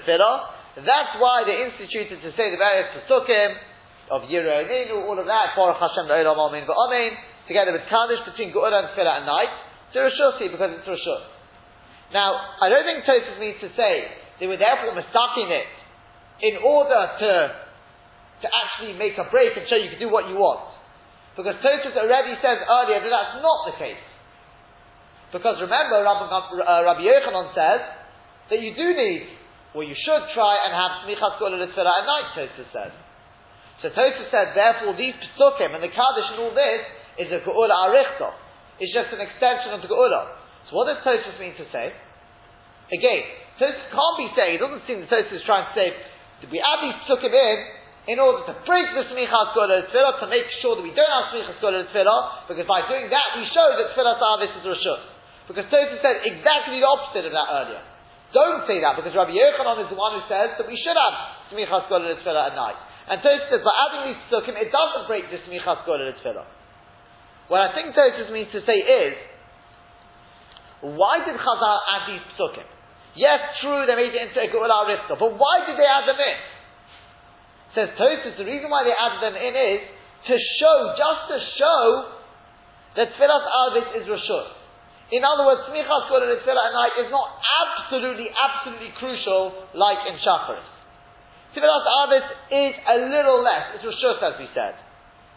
that's 0.80 1.20
why 1.20 1.44
they 1.44 1.68
instituted 1.68 2.24
to 2.24 2.32
say 2.32 2.48
the 2.48 2.56
various 2.56 2.88
pesukim 2.96 3.60
of 4.10 4.22
Yiro 4.26 4.66
Ninu, 4.66 5.06
all 5.06 5.18
of 5.18 5.26
that, 5.26 5.54
Baruch 5.54 5.78
Hashem 5.78 6.08
Le'olam 6.08 6.38
Amin 6.38 6.64
V'Amin, 6.64 7.14
together 7.46 7.72
with 7.72 7.86
kaddish 7.90 8.22
between 8.26 8.50
ku'ula 8.50 8.86
and 8.86 8.88
tfilah 8.96 9.22
at 9.22 9.26
night, 9.26 9.52
to 9.92 9.98
Rishusi, 10.00 10.50
because 10.50 10.72
it's 10.78 10.88
Rishus. 10.88 11.24
Now, 12.12 12.36
I 12.60 12.68
don't 12.68 12.84
think 12.84 13.08
Tosfos 13.08 13.40
means 13.40 13.56
to 13.64 13.72
say 13.72 14.04
they 14.40 14.46
were 14.46 14.60
therefore 14.60 14.92
mistaking 14.92 15.48
it 15.48 15.68
in 16.44 16.60
order 16.60 17.08
to, 17.08 17.30
to 18.44 18.46
actually 18.48 19.00
make 19.00 19.16
a 19.16 19.24
break 19.32 19.56
and 19.56 19.64
show 19.68 19.80
you 19.80 19.88
can 19.88 20.00
do 20.00 20.12
what 20.12 20.28
you 20.28 20.36
want. 20.36 20.68
Because 21.36 21.56
Tosfos 21.64 21.96
already 21.96 22.36
says 22.44 22.60
earlier 22.60 23.00
that 23.00 23.08
that's 23.08 23.40
not 23.40 23.58
the 23.72 23.76
case. 23.80 24.04
Because 25.32 25.56
remember, 25.64 26.04
Rabbi, 26.04 26.28
uh, 26.28 26.84
Rabbi 26.84 27.00
Yochanan 27.00 27.56
says 27.56 27.80
that 28.52 28.60
you 28.60 28.76
do 28.76 28.86
need, 28.92 29.32
or 29.72 29.80
you 29.80 29.96
should 29.96 30.24
try 30.36 30.68
and 30.68 30.76
have 30.76 31.08
smichas 31.08 31.40
kola 31.40 31.56
at 31.56 31.72
night, 31.72 32.28
Tosfos 32.36 32.68
says. 32.76 32.92
So 33.82 33.90
Tosfos 33.90 34.30
said, 34.30 34.54
therefore, 34.54 34.94
these 34.94 35.18
psukim 35.34 35.74
and 35.74 35.82
the 35.82 35.90
kaddish 35.90 36.28
and 36.30 36.38
all 36.38 36.54
this 36.54 36.82
is 37.18 37.28
a 37.34 37.42
geula 37.42 37.74
arichta. 37.90 38.30
It's 38.78 38.94
just 38.94 39.10
an 39.10 39.18
extension 39.18 39.74
of 39.74 39.82
the 39.82 39.90
geula. 39.90 40.38
So 40.70 40.78
what 40.78 40.86
does 40.86 41.02
Tosfos 41.02 41.34
mean 41.42 41.58
to 41.58 41.66
say? 41.74 41.90
Again, 42.94 43.22
Tosfos 43.58 43.90
can't 43.90 44.16
be 44.22 44.28
saying, 44.38 44.52
it 44.56 44.62
doesn't 44.62 44.86
seem 44.86 45.02
that 45.02 45.10
Tosfos 45.10 45.34
is 45.34 45.42
trying 45.42 45.66
to 45.66 45.74
say, 45.74 45.98
we 46.46 46.62
add 46.62 46.78
these 46.86 46.98
him 47.10 47.34
in, 47.34 47.58
in 48.14 48.18
order 48.18 48.46
to 48.50 48.54
break 48.66 48.86
the 48.94 49.02
smichas 49.10 49.50
gola 49.54 49.82
tefillah, 49.90 50.18
to 50.22 50.26
make 50.30 50.46
sure 50.62 50.78
that 50.78 50.82
we 50.86 50.94
don't 50.94 51.10
have 51.10 51.34
smichas 51.34 51.58
gola 51.58 51.82
tefillah, 51.90 52.46
because 52.46 52.66
by 52.70 52.86
doing 52.86 53.10
that 53.10 53.28
we 53.34 53.46
show 53.50 53.66
that 53.66 53.94
tefillah 53.94 54.14
sarvis 54.22 54.54
is 54.62 54.66
rishut. 54.66 55.02
Because 55.50 55.66
Tosfos 55.74 55.98
said 56.02 56.22
exactly 56.22 56.78
the 56.78 56.86
opposite 56.86 57.26
of 57.26 57.34
that 57.34 57.50
earlier. 57.50 57.82
Don't 58.30 58.62
say 58.70 58.78
that, 58.78 58.94
because 58.94 59.10
Rabbi 59.10 59.34
Yochanan 59.34 59.84
is 59.84 59.90
the 59.90 59.98
one 59.98 60.16
who 60.18 60.22
says 60.30 60.54
that 60.54 60.66
we 60.70 60.78
should 60.78 60.94
have 60.94 61.50
smichas 61.50 61.90
gola 61.90 62.14
tefillah 62.14 62.50
at 62.50 62.58
night. 62.58 62.78
And 63.08 63.18
Tosfos 63.18 63.50
says, 63.50 63.62
by 63.66 63.74
adding 63.74 64.14
these 64.14 64.22
psukim, 64.30 64.54
it 64.54 64.70
doesn't 64.70 65.10
break 65.10 65.26
the 65.30 65.42
smichas 65.42 65.82
gola 65.86 66.12
tefillah. 66.14 66.46
What 67.48 67.60
I 67.60 67.74
think 67.74 67.94
Tosfos 67.94 68.30
means 68.30 68.48
to 68.54 68.62
say 68.62 68.78
is, 68.78 69.14
why 70.82 71.22
did 71.22 71.34
Chazal 71.34 71.78
add 71.94 72.02
these 72.10 72.24
psukim? 72.38 72.66
Yes, 73.14 73.40
true, 73.60 73.84
they 73.86 73.94
made 73.94 74.14
it 74.14 74.22
into 74.30 74.40
a 74.40 74.48
Geula 74.48 74.88
Rifta, 74.88 75.20
but 75.20 75.36
why 75.36 75.68
did 75.68 75.76
they 75.76 75.84
add 75.84 76.08
them 76.08 76.16
in? 76.16 76.38
Says 77.74 77.88
Tosfos, 77.98 78.38
the 78.38 78.46
reason 78.48 78.70
why 78.70 78.84
they 78.84 78.94
added 78.94 79.20
them 79.20 79.36
in 79.36 79.52
is 79.52 79.82
to 80.28 80.34
show, 80.60 80.94
just 80.96 81.22
to 81.28 81.38
show 81.58 81.78
that 82.96 83.12
Tfilas 83.18 83.44
Arvis 83.44 83.88
is 84.00 84.04
Rishut. 84.08 84.48
In 85.12 85.20
other 85.28 85.44
words, 85.44 85.68
Smichas 85.68 86.08
Kol 86.08 86.24
and 86.24 86.32
at 86.32 86.46
night 86.46 86.96
is 87.04 87.12
not 87.12 87.36
absolutely, 87.36 88.32
absolutely 88.32 88.96
crucial 88.96 89.52
like 89.76 90.08
in 90.08 90.16
Shacharis. 90.24 90.71
Tfilas 91.52 91.84
Arvis 91.84 92.26
is 92.48 92.74
a 92.80 92.96
little 93.12 93.44
less, 93.44 93.76
it's 93.76 93.84
Rishut 93.84 94.20
as 94.24 94.40
we 94.40 94.48
said. 94.56 94.76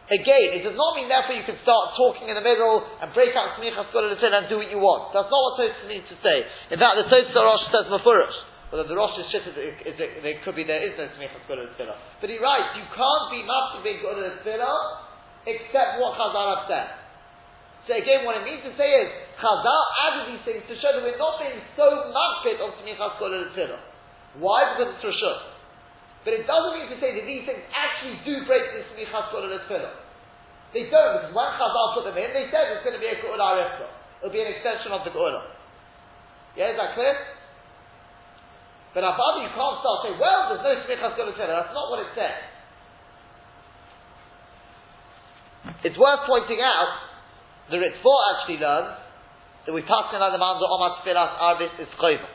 Again, 0.06 0.54
it 0.54 0.62
does 0.62 0.78
not 0.78 0.94
mean 0.94 1.10
therefore 1.10 1.34
you 1.34 1.42
can 1.50 1.58
start 1.66 1.98
talking 1.98 2.30
in 2.30 2.38
the 2.38 2.46
middle 2.46 2.86
and 3.02 3.10
break 3.18 3.34
out 3.34 3.58
Smichas 3.58 3.90
and 3.90 4.46
do 4.46 4.62
what 4.62 4.70
you 4.70 4.78
want. 4.78 5.10
That's 5.18 5.26
not 5.34 5.42
what 5.50 5.58
Tosfos 5.58 5.90
needs 5.90 6.06
to 6.14 6.18
say. 6.22 6.46
In 6.70 6.78
fact, 6.78 7.02
the 7.02 7.10
Tosfos 7.10 7.34
Rosh 7.34 7.66
says 7.74 7.90
Mafurish. 7.90 8.38
Whether 8.70 8.86
the 8.86 8.94
Rosh 8.94 9.18
is 9.18 9.26
shitted, 9.34 9.58
is 9.58 9.98
it, 9.98 10.22
it 10.22 10.46
could 10.46 10.54
be 10.54 10.62
there 10.62 10.82
is 10.86 10.94
no 10.94 11.10
Smichas 11.18 11.42
But 11.50 12.30
he 12.30 12.38
writes, 12.38 12.78
you 12.78 12.86
can't 12.94 13.26
be 13.34 13.42
Master 13.50 13.82
and 13.82 14.62
except 15.46 15.90
what 15.98 16.18
Chazal 16.22 16.54
have 16.54 16.66
said. 16.70 16.88
So 17.90 17.98
again, 17.98 18.30
what 18.30 18.38
it 18.38 18.46
means 18.46 18.62
to 18.62 18.74
say 18.78 18.90
is, 19.06 19.10
Chazal 19.42 19.82
added 20.06 20.38
these 20.38 20.44
things 20.46 20.62
to 20.70 20.78
show 20.86 20.94
that 20.94 21.02
we're 21.02 21.18
not 21.18 21.42
being 21.42 21.58
so 21.74 22.14
makbid 22.14 22.62
on 22.62 22.78
Smichas 22.78 23.18
Why? 24.38 24.78
Because 24.78 24.94
it's 24.94 25.02
Rishut. 25.02 25.55
But 26.26 26.34
it 26.34 26.50
doesn't 26.50 26.74
mean 26.74 26.90
to 26.90 26.98
say 26.98 27.14
that 27.14 27.26
these 27.30 27.46
things 27.46 27.62
actually 27.70 28.18
do 28.26 28.42
break 28.50 28.66
the 28.74 28.82
smichas 28.90 29.30
kol 29.30 29.46
tefillah. 29.46 29.94
They 30.74 30.90
don't, 30.90 31.22
because 31.22 31.38
when 31.38 31.50
Chazal 31.56 31.94
put 31.94 32.04
them 32.10 32.18
in, 32.18 32.34
they 32.34 32.50
said 32.50 32.74
it's 32.74 32.82
going 32.82 32.98
to 32.98 33.00
be 33.00 33.08
a 33.08 33.16
arifta. 33.22 33.88
It'll 34.20 34.34
be 34.34 34.42
an 34.42 34.50
extension 34.50 34.90
of 34.90 35.06
the 35.06 35.14
ku'ul. 35.14 35.38
Yeah, 36.58 36.74
is 36.74 36.78
that 36.82 36.98
clear? 36.98 37.14
But 38.98 39.06
Abadi, 39.06 39.46
you 39.46 39.54
can't 39.54 39.78
start 39.86 39.98
saying, 40.02 40.18
well, 40.18 40.50
there's 40.50 40.66
no 40.66 40.74
smichas 40.90 41.14
kol 41.14 41.30
tefillah. 41.30 41.62
That's 41.62 41.78
not 41.78 41.94
what 41.94 42.02
it 42.02 42.10
says. 42.18 42.42
It's 45.86 45.98
worth 46.02 46.26
pointing 46.26 46.58
out, 46.58 47.06
the 47.70 47.78
Ritva 47.78 48.14
actually 48.34 48.58
learns 48.66 48.98
that 49.66 49.74
we 49.74 49.82
pass 49.86 50.10
in 50.10 50.22
the 50.22 50.42
man's 50.42 50.62
of 50.62 50.70
Omat 50.74 51.06
Tfilas 51.06 51.38
Arvis 51.38 51.74
is 51.82 51.90
Chayvah. 52.02 52.34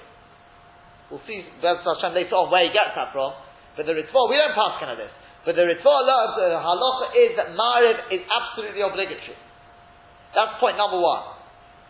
We'll 1.10 1.22
see 1.26 1.42
Hashem 1.58 2.14
later 2.14 2.38
on 2.38 2.50
where 2.50 2.62
he 2.62 2.70
gets 2.70 2.94
that 2.94 3.10
from. 3.10 3.34
But 3.76 3.86
the 3.86 3.94
Ritva, 3.94 4.20
we 4.28 4.36
don't 4.36 4.54
pass 4.54 4.82
of 4.82 4.98
this. 4.98 5.12
But 5.46 5.56
the 5.56 5.64
Ritva, 5.64 5.94
the 6.04 6.58
halacha 6.58 7.06
is 7.16 7.30
that 7.38 7.54
Mariv 7.56 8.12
is 8.12 8.22
absolutely 8.28 8.82
obligatory. 8.82 9.38
That's 10.34 10.58
point 10.60 10.76
number 10.76 11.00
one. 11.00 11.40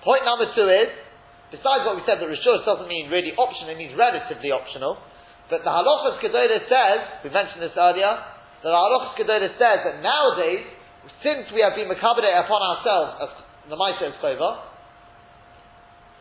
Point 0.01 0.25
number 0.25 0.49
two 0.57 0.69
is, 0.69 0.89
besides 1.53 1.85
what 1.85 1.97
we 1.97 2.03
said 2.09 2.23
that 2.23 2.29
Rishus 2.29 2.65
doesn't 2.65 2.89
mean 2.89 3.13
really 3.13 3.37
optional, 3.37 3.75
it 3.75 3.79
means 3.81 3.93
relatively 3.97 4.49
optional. 4.49 4.97
But 5.53 5.67
the 5.67 5.73
Halachas 5.73 6.23
Kedodah 6.23 6.63
says, 6.71 6.99
we 7.27 7.29
mentioned 7.35 7.61
this 7.61 7.75
earlier, 7.77 8.09
that 8.09 8.71
the 8.71 8.81
Halachas 8.81 9.19
Kedodah 9.19 9.51
says 9.59 9.79
that 9.83 9.97
nowadays, 10.01 10.65
since 11.21 11.51
we 11.53 11.61
have 11.61 11.75
been 11.75 11.91
Makabadeh 11.91 12.33
upon 12.45 12.61
ourselves 12.65 13.11
as 13.25 13.31
the 13.69 13.77
Maisa 13.77 14.09
is 14.09 14.17
Chova, 14.23 14.71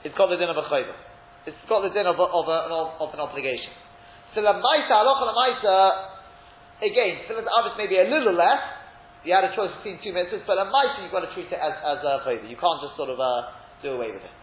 it's 0.04 0.16
got 0.16 0.28
the 0.28 0.40
din 0.40 0.50
of 0.50 0.58
a 0.58 0.66
Chova. 0.68 0.96
It's 1.46 1.62
got 1.68 1.84
the 1.84 1.94
din 1.94 2.08
of, 2.08 2.18
a, 2.20 2.28
of, 2.28 2.46
a, 2.48 2.60
of 3.00 3.10
an 3.14 3.20
obligation. 3.20 3.72
So 4.36 4.42
the 4.46 4.54
Maisa, 4.54 4.94
Halacha 4.94 5.26
the 5.26 5.38
Maisa, 5.38 5.76
again, 6.86 7.26
Philip 7.26 7.46
Avis 7.50 7.74
maybe 7.78 7.98
a 7.98 8.06
little 8.06 8.34
less, 8.38 8.62
you 9.26 9.36
had 9.36 9.44
a 9.44 9.52
choice 9.52 9.74
between 9.82 10.00
two 10.00 10.16
mitzvahs, 10.16 10.46
but 10.46 10.62
a 10.62 10.70
Maisa 10.70 11.04
you've 11.04 11.12
got 11.12 11.26
to 11.26 11.32
treat 11.34 11.52
it 11.52 11.60
as, 11.60 11.74
as 11.82 12.00
a 12.06 12.24
Chova. 12.24 12.46
You 12.46 12.56
can't 12.56 12.80
just 12.80 12.96
sort 12.96 13.10
of 13.10 13.20
uh, 13.20 13.52
do 13.82 13.98
away 13.98 14.14
with 14.14 14.24
it. 14.24 14.36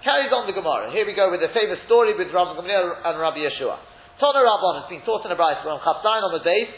Carries 0.00 0.32
on 0.32 0.48
the 0.48 0.56
Gemara. 0.56 0.88
Here 0.92 1.04
we 1.04 1.12
go 1.12 1.28
with 1.28 1.44
the 1.44 1.52
famous 1.52 1.76
story 1.84 2.16
with 2.16 2.32
Rabbi 2.32 2.56
Gamliel 2.56 3.04
and 3.04 3.14
Rabbi 3.20 3.44
Yeshua. 3.44 3.76
Tana 4.16 4.40
Rabbon 4.40 4.84
has 4.84 4.88
been 4.88 5.04
taught 5.04 5.24
in 5.24 5.32
a 5.32 5.36
Braisa 5.36 5.60
from 5.60 5.80
Chapzain 5.84 6.24
on 6.24 6.32
the 6.32 6.44
base, 6.44 6.72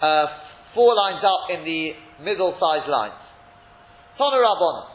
uh, 0.00 0.24
four 0.72 0.96
lines 0.96 1.20
up 1.20 1.52
in 1.52 1.68
the 1.68 1.92
middle-sized 2.24 2.88
lines. 2.88 3.20
Tana 4.16 4.40
Rabbon. 4.40 4.88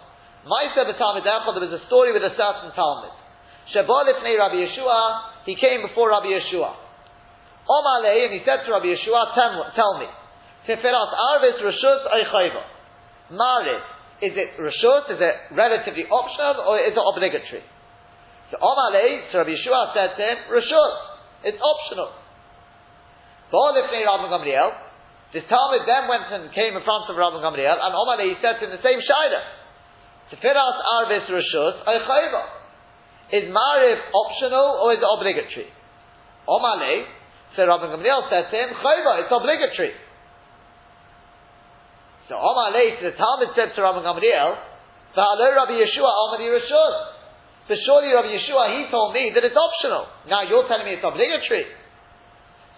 Ma'isa 0.49 0.89
b'Talmud 0.89 1.21
there 1.21 1.65
was 1.69 1.73
a 1.73 1.83
story 1.85 2.13
with 2.13 2.23
a 2.25 2.33
certain 2.33 2.73
Talmud. 2.73 3.13
Ifnei 3.69 4.37
Rabbi 4.41 4.57
Yeshua, 4.57 5.36
he 5.47 5.55
came 5.55 5.79
before 5.79 6.11
Rabbi 6.11 6.27
Yeshua. 6.27 6.75
Omalei, 7.71 8.27
and 8.27 8.35
he 8.35 8.43
said 8.43 8.67
to 8.67 8.69
Rabbi 8.71 8.91
Yeshua, 8.91 9.31
tell, 9.31 9.95
me, 9.95 10.07
Tifirat 10.67 11.11
arvis 11.15 11.55
reshus 11.63 12.03
eichayva. 12.03 12.63
Maris, 13.31 13.87
is 14.19 14.35
it 14.35 14.59
reshus, 14.59 15.07
is 15.07 15.19
it 15.23 15.35
relatively 15.55 16.03
optional, 16.11 16.67
or 16.67 16.83
is 16.83 16.91
it 16.91 16.99
obligatory? 16.99 17.63
So 18.51 18.59
Omalei, 18.59 19.31
so 19.31 19.39
Rabbi 19.39 19.55
Yeshua 19.55 19.95
said 19.95 20.19
to 20.19 20.21
him, 20.21 20.37
reshus, 20.51 20.95
it's 21.47 21.59
optional. 21.63 22.11
Ba'al 23.47 23.87
ifnei 23.87 24.03
Rabbi 24.03 24.27
Gamliel, 24.27 24.71
this 25.31 25.43
Talmud 25.47 25.87
then 25.87 26.11
went 26.11 26.27
and 26.27 26.51
came 26.51 26.75
in 26.75 26.83
front 26.83 27.07
of 27.07 27.15
Rabbi 27.15 27.39
Gamliel, 27.39 27.79
and 27.79 27.95
Omalei 27.95 28.35
said 28.43 28.59
to 28.59 28.67
him 28.67 28.75
the 28.75 28.83
same 28.83 28.99
Shaila. 28.99 29.41
Tifirat 30.27 30.75
arvis 30.91 31.23
reshus 31.31 31.87
eichayva. 31.87 32.56
Is 33.27 33.43
marif 33.51 33.99
optional 34.15 34.79
or 34.79 34.95
is 34.95 34.99
it 35.03 35.07
obligatory? 35.07 35.67
Omale, 36.47 37.03
so 37.55 37.67
Rabbi 37.67 37.91
Gamliel 37.91 38.29
said 38.31 38.47
to 38.47 38.55
him, 38.55 38.69
Chayva, 38.79 39.23
it's 39.23 39.33
obligatory. 39.33 39.91
So 42.31 42.39
Omale, 42.39 43.03
the 43.03 43.11
Talmud 43.19 43.51
said 43.55 43.75
to 43.75 43.79
Rabbi 43.83 43.99
Gamliel, 43.99 44.55
V'alo 45.11 45.47
Rabbi 45.55 45.75
Yeshua 45.75 46.07
Omali 46.07 46.47
Rishus. 46.55 46.95
So 47.67 47.75
surely 47.83 48.15
Rabbi 48.15 48.31
Yeshua, 48.31 48.79
he 48.79 48.91
told 48.91 49.13
me 49.13 49.31
that 49.35 49.43
it's 49.43 49.57
optional. 49.59 50.07
Now 50.31 50.47
you're 50.47 50.67
telling 50.71 50.85
me 50.87 50.95
it's 50.95 51.03
obligatory. 51.03 51.67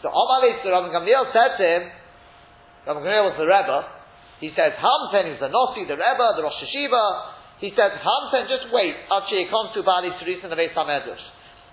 So 0.01 0.09
Omale, 0.09 0.65
so 0.65 0.71
Rabbi 0.73 0.89
Gamliel 0.89 1.29
said 1.29 1.61
to 1.61 1.63
him, 1.63 1.83
Rabbi 2.87 2.99
Gamliel 3.05 3.25
was 3.29 3.37
the 3.37 3.45
Rebbe, 3.45 3.77
he 4.39 4.49
says, 4.55 4.73
is 4.73 5.39
the 5.43 5.51
Nasi, 5.51 5.83
the 5.85 5.99
Rebbe, 5.99 6.25
the 6.39 6.41
Rosh 6.41 6.57
Hashiva, 6.63 7.38
he 7.59 7.75
said, 7.75 7.91
Hamten, 7.91 8.47
just 8.47 8.71
wait 8.71 8.95
to 8.95 9.79
Bali 9.83 10.09
Teres 10.23 10.39
in 10.43 10.49
the 10.49 10.55
Beis 10.55 10.71
HaMedrash. 10.71 11.23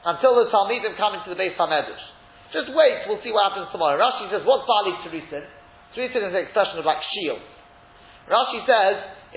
Until 0.02 0.35
the 0.43 0.50
Talmidim 0.50 0.99
come 0.99 1.14
into 1.14 1.31
the 1.31 1.38
Beis 1.38 1.55
HaMedrash. 1.55 2.02
Just 2.50 2.75
wait, 2.75 3.07
we'll 3.07 3.23
see 3.23 3.31
what 3.31 3.55
happens 3.55 3.71
tomorrow. 3.71 3.95
Rashi 3.95 4.26
says, 4.31 4.43
what's 4.43 4.66
Bali 4.66 4.99
Teresin? 5.07 5.47
Teresin 5.95 6.26
is 6.26 6.35
an 6.35 6.43
expression 6.43 6.83
of 6.83 6.87
like 6.87 6.99
shield. 7.14 7.38
Rashi 8.26 8.66
says, 8.66 8.97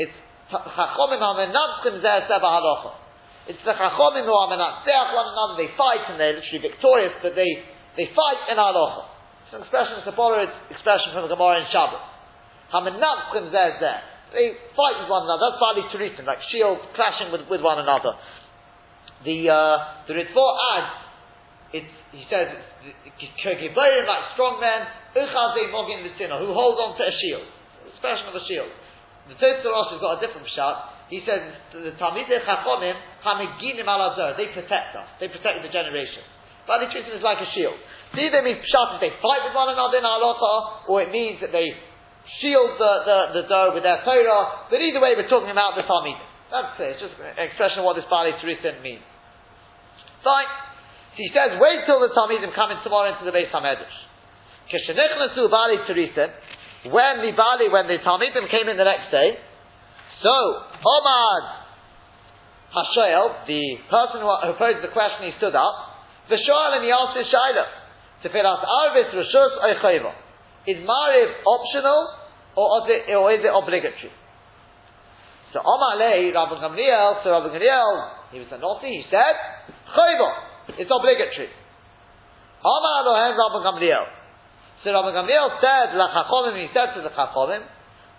it's 0.10 0.18
Chachomim 0.50 1.22
HaMenatzchim 1.22 2.02
Zeh 2.02 2.26
Seba 2.26 2.50
Halacha. 2.50 2.98
It's 3.46 3.62
the 3.62 3.78
Chachomim 3.78 4.26
who 4.26 4.34
are 4.34 4.50
menatzeach 4.50 5.10
one 5.14 5.30
another, 5.30 5.54
they 5.62 5.70
fight 5.78 6.02
and 6.10 6.18
they're 6.18 6.34
literally 6.34 6.66
victorious, 6.66 7.14
but 7.22 7.38
they, 7.38 7.50
they 7.94 8.10
fight 8.18 8.50
in 8.50 8.58
Halacha. 8.58 9.06
It's 9.46 9.54
an 9.54 9.62
expression, 9.62 10.02
it's 10.02 10.10
a 10.10 10.18
borrowed 10.18 10.50
expression 10.74 11.14
from 11.14 11.30
the 11.30 11.34
Gemara 11.34 11.62
in 11.62 11.70
Shabbos. 11.70 12.02
HaMenatzchim 12.74 13.54
Zeh 13.54 13.78
Zeh. 13.78 14.02
They 14.30 14.54
fight 14.78 15.02
with 15.02 15.10
one 15.10 15.26
another. 15.26 15.42
That's 15.50 15.58
Bali 15.58 15.84
Teresin, 15.90 16.26
like 16.26 16.38
shields 16.54 16.86
clashing 16.94 17.34
with, 17.34 17.50
with 17.50 17.66
one 17.66 17.82
another. 17.82 18.14
The 19.26 19.50
uh, 19.50 20.06
the 20.06 20.14
Ritva 20.16 20.46
adds, 20.78 20.94
it's, 21.74 21.94
he 22.14 22.24
says, 22.30 22.54
like 22.54 24.24
strong 24.34 24.62
men, 24.62 24.86
Uchazi 25.18 25.68
Mogin 25.74 26.06
who 26.06 26.54
hold 26.54 26.78
on 26.78 26.98
to 26.98 27.04
a 27.04 27.14
shield, 27.20 27.46
expression 27.90 28.30
of 28.30 28.36
a 28.38 28.44
shield. 28.46 28.70
The 29.30 29.38
Tosfos 29.38 29.94
has 29.94 30.02
got 30.02 30.18
a 30.18 30.20
different 30.26 30.48
shot. 30.58 31.06
He 31.10 31.22
says 31.26 31.42
the 31.74 31.94
Talmidei 31.98 32.46
Chachomim 32.46 32.98
Hamiginim 33.26 33.86
Alazar. 33.86 34.38
They 34.38 34.54
protect 34.54 34.94
us. 34.98 35.10
They 35.20 35.28
protect 35.28 35.62
the 35.66 35.70
generation. 35.74 36.22
Bali 36.70 36.86
Teresin 36.94 37.18
is 37.18 37.26
like 37.26 37.42
a 37.42 37.50
shield. 37.54 37.78
So 38.14 38.22
either 38.22 38.42
means 38.42 38.62
pshat 38.62 38.98
is 38.98 39.02
they 39.02 39.14
fight 39.22 39.42
with 39.46 39.58
one 39.58 39.74
another 39.74 39.98
in 39.98 40.06
Alota, 40.06 40.86
or 40.90 41.02
it 41.02 41.10
means 41.10 41.42
that 41.42 41.52
they 41.52 41.74
shield 42.38 42.78
the, 42.78 42.94
the, 43.06 43.18
the 43.42 43.44
dough 43.50 43.74
with 43.74 43.84
their 43.84 44.06
Torah, 44.06 44.70
but 44.70 44.78
either 44.78 45.02
way 45.02 45.18
we're 45.18 45.30
talking 45.30 45.50
about 45.50 45.74
the 45.74 45.84
Talmud. 45.84 46.22
That's 46.54 46.78
clear, 46.78 46.94
it's 46.94 47.02
just 47.02 47.18
an 47.18 47.42
expression 47.42 47.82
of 47.82 47.86
what 47.86 47.98
this 47.98 48.06
Bali 48.10 48.34
Teresin 48.38 48.82
means. 48.82 49.06
Fine. 50.22 50.50
So 51.14 51.20
he 51.26 51.30
says, 51.36 51.58
wait 51.60 51.86
till 51.86 52.00
the 52.00 52.14
Talmidim 52.16 52.54
come 52.56 52.72
in 52.72 52.80
tomorrow 52.82 53.12
into 53.12 53.26
the 53.26 53.36
Beis 53.36 53.52
HaMedrash. 53.52 53.98
Kishenichnasu 54.70 55.50
Bali 55.50 55.78
Teresin, 55.86 56.30
when 56.90 57.26
the 57.26 57.34
Bali, 57.36 57.68
when 57.68 57.86
the 57.90 57.98
Talmidim 58.02 58.50
came 58.50 58.70
in 58.70 58.78
the 58.78 58.88
next 58.88 59.12
day, 59.12 59.38
so, 60.22 60.36
Omad 60.84 61.44
Hashoel, 62.76 63.48
the 63.48 63.64
person 63.88 64.20
who, 64.20 64.30
posed 64.60 64.84
the 64.84 64.92
question, 64.92 65.32
he 65.32 65.34
stood 65.40 65.56
up, 65.56 65.74
Vishoel 66.28 66.76
and 66.76 66.84
he 66.84 66.92
asked 66.92 67.18
his 67.18 67.28
Shaila, 67.32 67.66
Tefilas 68.24 68.62
Arvis 68.62 69.10
Rishus 69.16 69.54
Eichayva. 69.64 70.29
Is 70.70 70.78
Mariv 70.86 71.30
optional 71.50 72.14
or 72.54 72.86
is 72.86 72.86
it, 72.94 73.02
or 73.18 73.34
is 73.34 73.42
it 73.42 73.50
obligatory? 73.50 74.14
So 75.50 75.66
Omar 75.66 75.98
Rabbi 75.98 76.56
Gamliel, 76.62 77.26
so 77.26 77.34
Rabbi 77.34 77.58
Gamliel, 77.58 77.94
he 78.30 78.38
was 78.38 78.54
a 78.54 78.62
Nasi, 78.62 79.02
he 79.02 79.04
said, 79.10 79.34
Chayva, 79.98 80.78
it's 80.78 80.92
obligatory. 80.94 81.50
Omar 82.62 83.02
Rabbi 83.34 83.60
Gamliel. 83.66 84.06
So 84.86 84.94
Rabbi 84.94 85.10
Gamliel 85.10 85.58
said, 85.58 85.98
La 85.98 86.14
Chachomim, 86.14 86.54
he 86.54 86.70
said 86.70 86.94
to 86.94 87.02
the 87.02 87.10
Chachomim, 87.10 87.66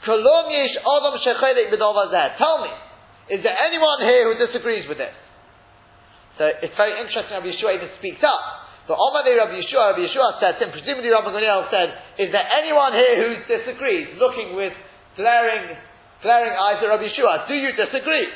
Kolom 0.02 0.50
yesh 0.50 0.74
Adam 0.80 1.14
shechelek 1.22 1.70
b'dovazeh. 1.70 2.38
Tell 2.38 2.64
me, 2.64 2.72
is 3.36 3.44
there 3.44 3.54
anyone 3.54 4.00
here 4.00 4.26
who 4.26 4.34
disagrees 4.46 4.88
with 4.88 4.98
this? 4.98 5.14
So 6.38 6.48
it's 6.48 6.74
very 6.74 6.98
interesting 6.98 7.36
Rabbi 7.36 7.52
Yeshua 7.52 7.76
even 7.76 7.90
speaks 8.00 8.24
up. 8.24 8.59
So 8.90 8.98
Omar 8.98 9.22
Rabbi 9.22 9.54
Yeshua, 9.54 9.94
Rabbi 9.94 10.02
Yeshua 10.02 10.42
said 10.42 10.58
to 10.58 10.66
him, 10.66 10.74
presumably 10.74 11.14
Rabbi 11.14 11.30
Gamliel 11.30 11.70
said, 11.70 11.94
is 12.18 12.34
there 12.34 12.42
anyone 12.42 12.90
here 12.90 13.22
who 13.22 13.38
disagrees, 13.46 14.18
looking 14.18 14.58
with 14.58 14.74
flaring, 15.14 15.78
flaring 16.26 16.58
eyes 16.58 16.82
at 16.82 16.90
Rabbi 16.90 17.06
Yeshua? 17.06 17.46
Do 17.46 17.54
you 17.54 17.70
disagree? 17.70 18.26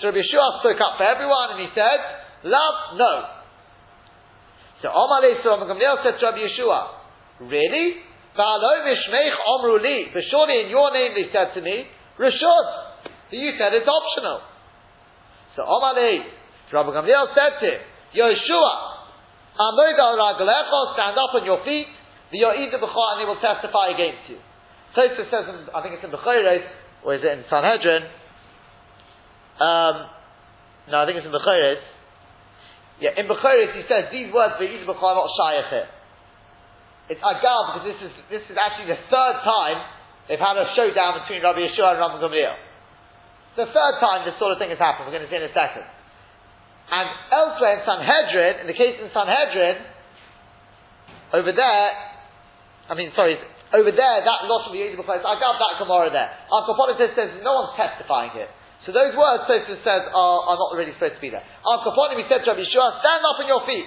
So 0.00 0.08
Rabbi 0.08 0.24
Yeshua 0.24 0.64
spoke 0.64 0.80
up 0.80 0.96
for 0.96 1.04
everyone 1.04 1.60
and 1.60 1.60
he 1.60 1.68
said, 1.76 2.00
love, 2.48 2.96
no. 2.96 3.36
So 4.80 4.88
Omar 4.96 5.28
so 5.44 5.60
Rabbi 5.60 5.76
Gamliel 5.76 6.00
said 6.00 6.16
to 6.16 6.24
Rabbi 6.24 6.40
Yeshua, 6.40 6.88
really? 7.44 8.00
But 8.32 8.64
surely 10.32 10.56
in 10.64 10.72
your 10.72 10.88
name 10.88 11.20
they 11.20 11.28
said 11.28 11.52
to 11.52 11.60
me, 11.60 11.84
Rishud. 12.16 12.66
So 13.28 13.36
you 13.36 13.52
said 13.60 13.76
it's 13.76 13.84
optional. 13.84 14.40
So 15.52 15.68
Omar 15.68 16.00
Rabbi 16.00 16.96
Gamliel 16.96 17.28
said 17.36 17.60
to 17.60 17.66
him, 17.76 17.80
Yeshua, 18.16 18.87
stand 20.94 21.18
up 21.18 21.34
on 21.34 21.42
your 21.42 21.58
feet, 21.66 21.90
the 22.30 22.46
B'chah, 22.46 23.08
and 23.14 23.18
he 23.20 23.26
will 23.26 23.42
testify 23.42 23.90
against 23.90 24.30
you. 24.30 24.38
Tosfos 24.94 25.26
says, 25.28 25.44
in, 25.50 25.66
I 25.74 25.82
think 25.82 25.98
it's 25.98 26.04
in 26.06 26.14
Bechayres, 26.14 26.62
or 27.02 27.18
is 27.18 27.22
it 27.26 27.32
in 27.34 27.42
Sanhedrin? 27.50 28.06
Um, 29.58 29.94
no, 30.88 31.02
I 31.02 31.04
think 31.10 31.18
it's 31.18 31.26
in 31.26 31.34
Bechayres. 31.34 31.82
Yeah, 33.02 33.18
in 33.18 33.26
Bechayres 33.26 33.74
he 33.74 33.82
says, 33.90 34.14
these 34.14 34.30
words, 34.30 34.54
B'chah, 34.62 34.86
are 34.86 35.18
not 35.18 35.30
Shayach. 35.34 35.90
It's 37.10 37.22
Agal, 37.24 37.60
because 37.72 37.86
this 37.88 38.00
is, 38.04 38.12
this 38.30 38.44
is 38.46 38.56
actually 38.60 38.94
the 38.94 39.00
third 39.10 39.36
time 39.42 39.82
they've 40.30 40.38
had 40.38 40.54
a 40.54 40.70
showdown 40.76 41.18
between 41.24 41.42
Rabbi 41.42 41.66
Yeshua 41.66 41.96
and 41.96 42.00
Rabbi 42.04 42.20
Gamliel. 42.20 42.56
The 43.56 43.66
third 43.74 43.94
time 43.98 44.22
this 44.22 44.38
sort 44.38 44.54
of 44.54 44.62
thing 44.62 44.70
has 44.70 44.78
happened, 44.78 45.10
we're 45.10 45.18
going 45.18 45.26
to 45.26 45.32
see 45.32 45.40
in 45.40 45.48
a 45.48 45.56
second. 45.56 45.82
And 46.88 47.06
elsewhere 47.28 47.80
in 47.80 47.82
Sanhedrin, 47.84 48.64
in 48.64 48.66
the 48.66 48.76
case 48.76 48.96
in 48.96 49.12
Sanhedrin, 49.12 49.76
over 51.36 51.52
there, 51.52 51.86
I 52.88 52.96
mean, 52.96 53.12
sorry, 53.12 53.36
over 53.76 53.92
there, 53.92 54.16
that 54.24 54.48
loss 54.48 54.64
of 54.64 54.72
the 54.72 54.80
Yedid 54.80 54.96
place, 55.04 55.20
I 55.20 55.36
got 55.36 55.60
that 55.60 55.76
Gemara 55.76 56.08
there. 56.08 56.32
Kaponim 56.48 56.96
says 56.96 57.44
no 57.44 57.60
one's 57.60 57.76
testifying 57.76 58.32
here. 58.32 58.48
So 58.88 58.96
those 58.96 59.12
words, 59.12 59.44
Tosfos 59.44 59.84
says, 59.84 60.08
are, 60.08 60.40
are 60.48 60.56
not 60.56 60.72
really 60.72 60.96
supposed 60.96 61.20
to 61.20 61.24
be 61.24 61.28
there. 61.28 61.44
Kaponim, 61.60 62.16
he 62.16 62.24
said 62.32 62.48
to 62.48 62.56
Rabbi 62.56 62.64
Yeshua, 62.64 63.04
stand 63.04 63.20
up 63.28 63.36
on 63.36 63.44
your 63.44 63.60
feet. 63.68 63.84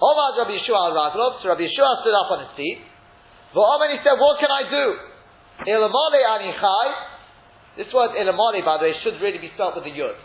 Omar 0.00 0.40
Rabbi 0.40 0.56
Yeshua 0.56 0.96
al 0.96 1.36
so 1.40 1.48
Rabbi 1.52 1.68
Yeshua 1.68 2.00
stood 2.00 2.16
up 2.16 2.32
on 2.32 2.48
his 2.48 2.52
feet. 2.56 2.80
But 3.52 3.60
V'omen, 3.60 3.92
he 3.92 4.00
said, 4.00 4.16
what 4.16 4.40
can 4.40 4.48
I 4.48 4.64
do? 4.68 4.84
Ilamale 5.68 6.20
ani 6.24 6.56
chai. 6.56 6.86
This 7.76 7.92
word 7.92 8.16
ilamale, 8.16 8.64
by 8.64 8.80
the 8.80 8.88
way, 8.88 8.94
should 9.04 9.20
really 9.20 9.38
be 9.38 9.52
spelled 9.52 9.76
with 9.76 9.84
a 9.84 9.92
yud. 9.92 10.16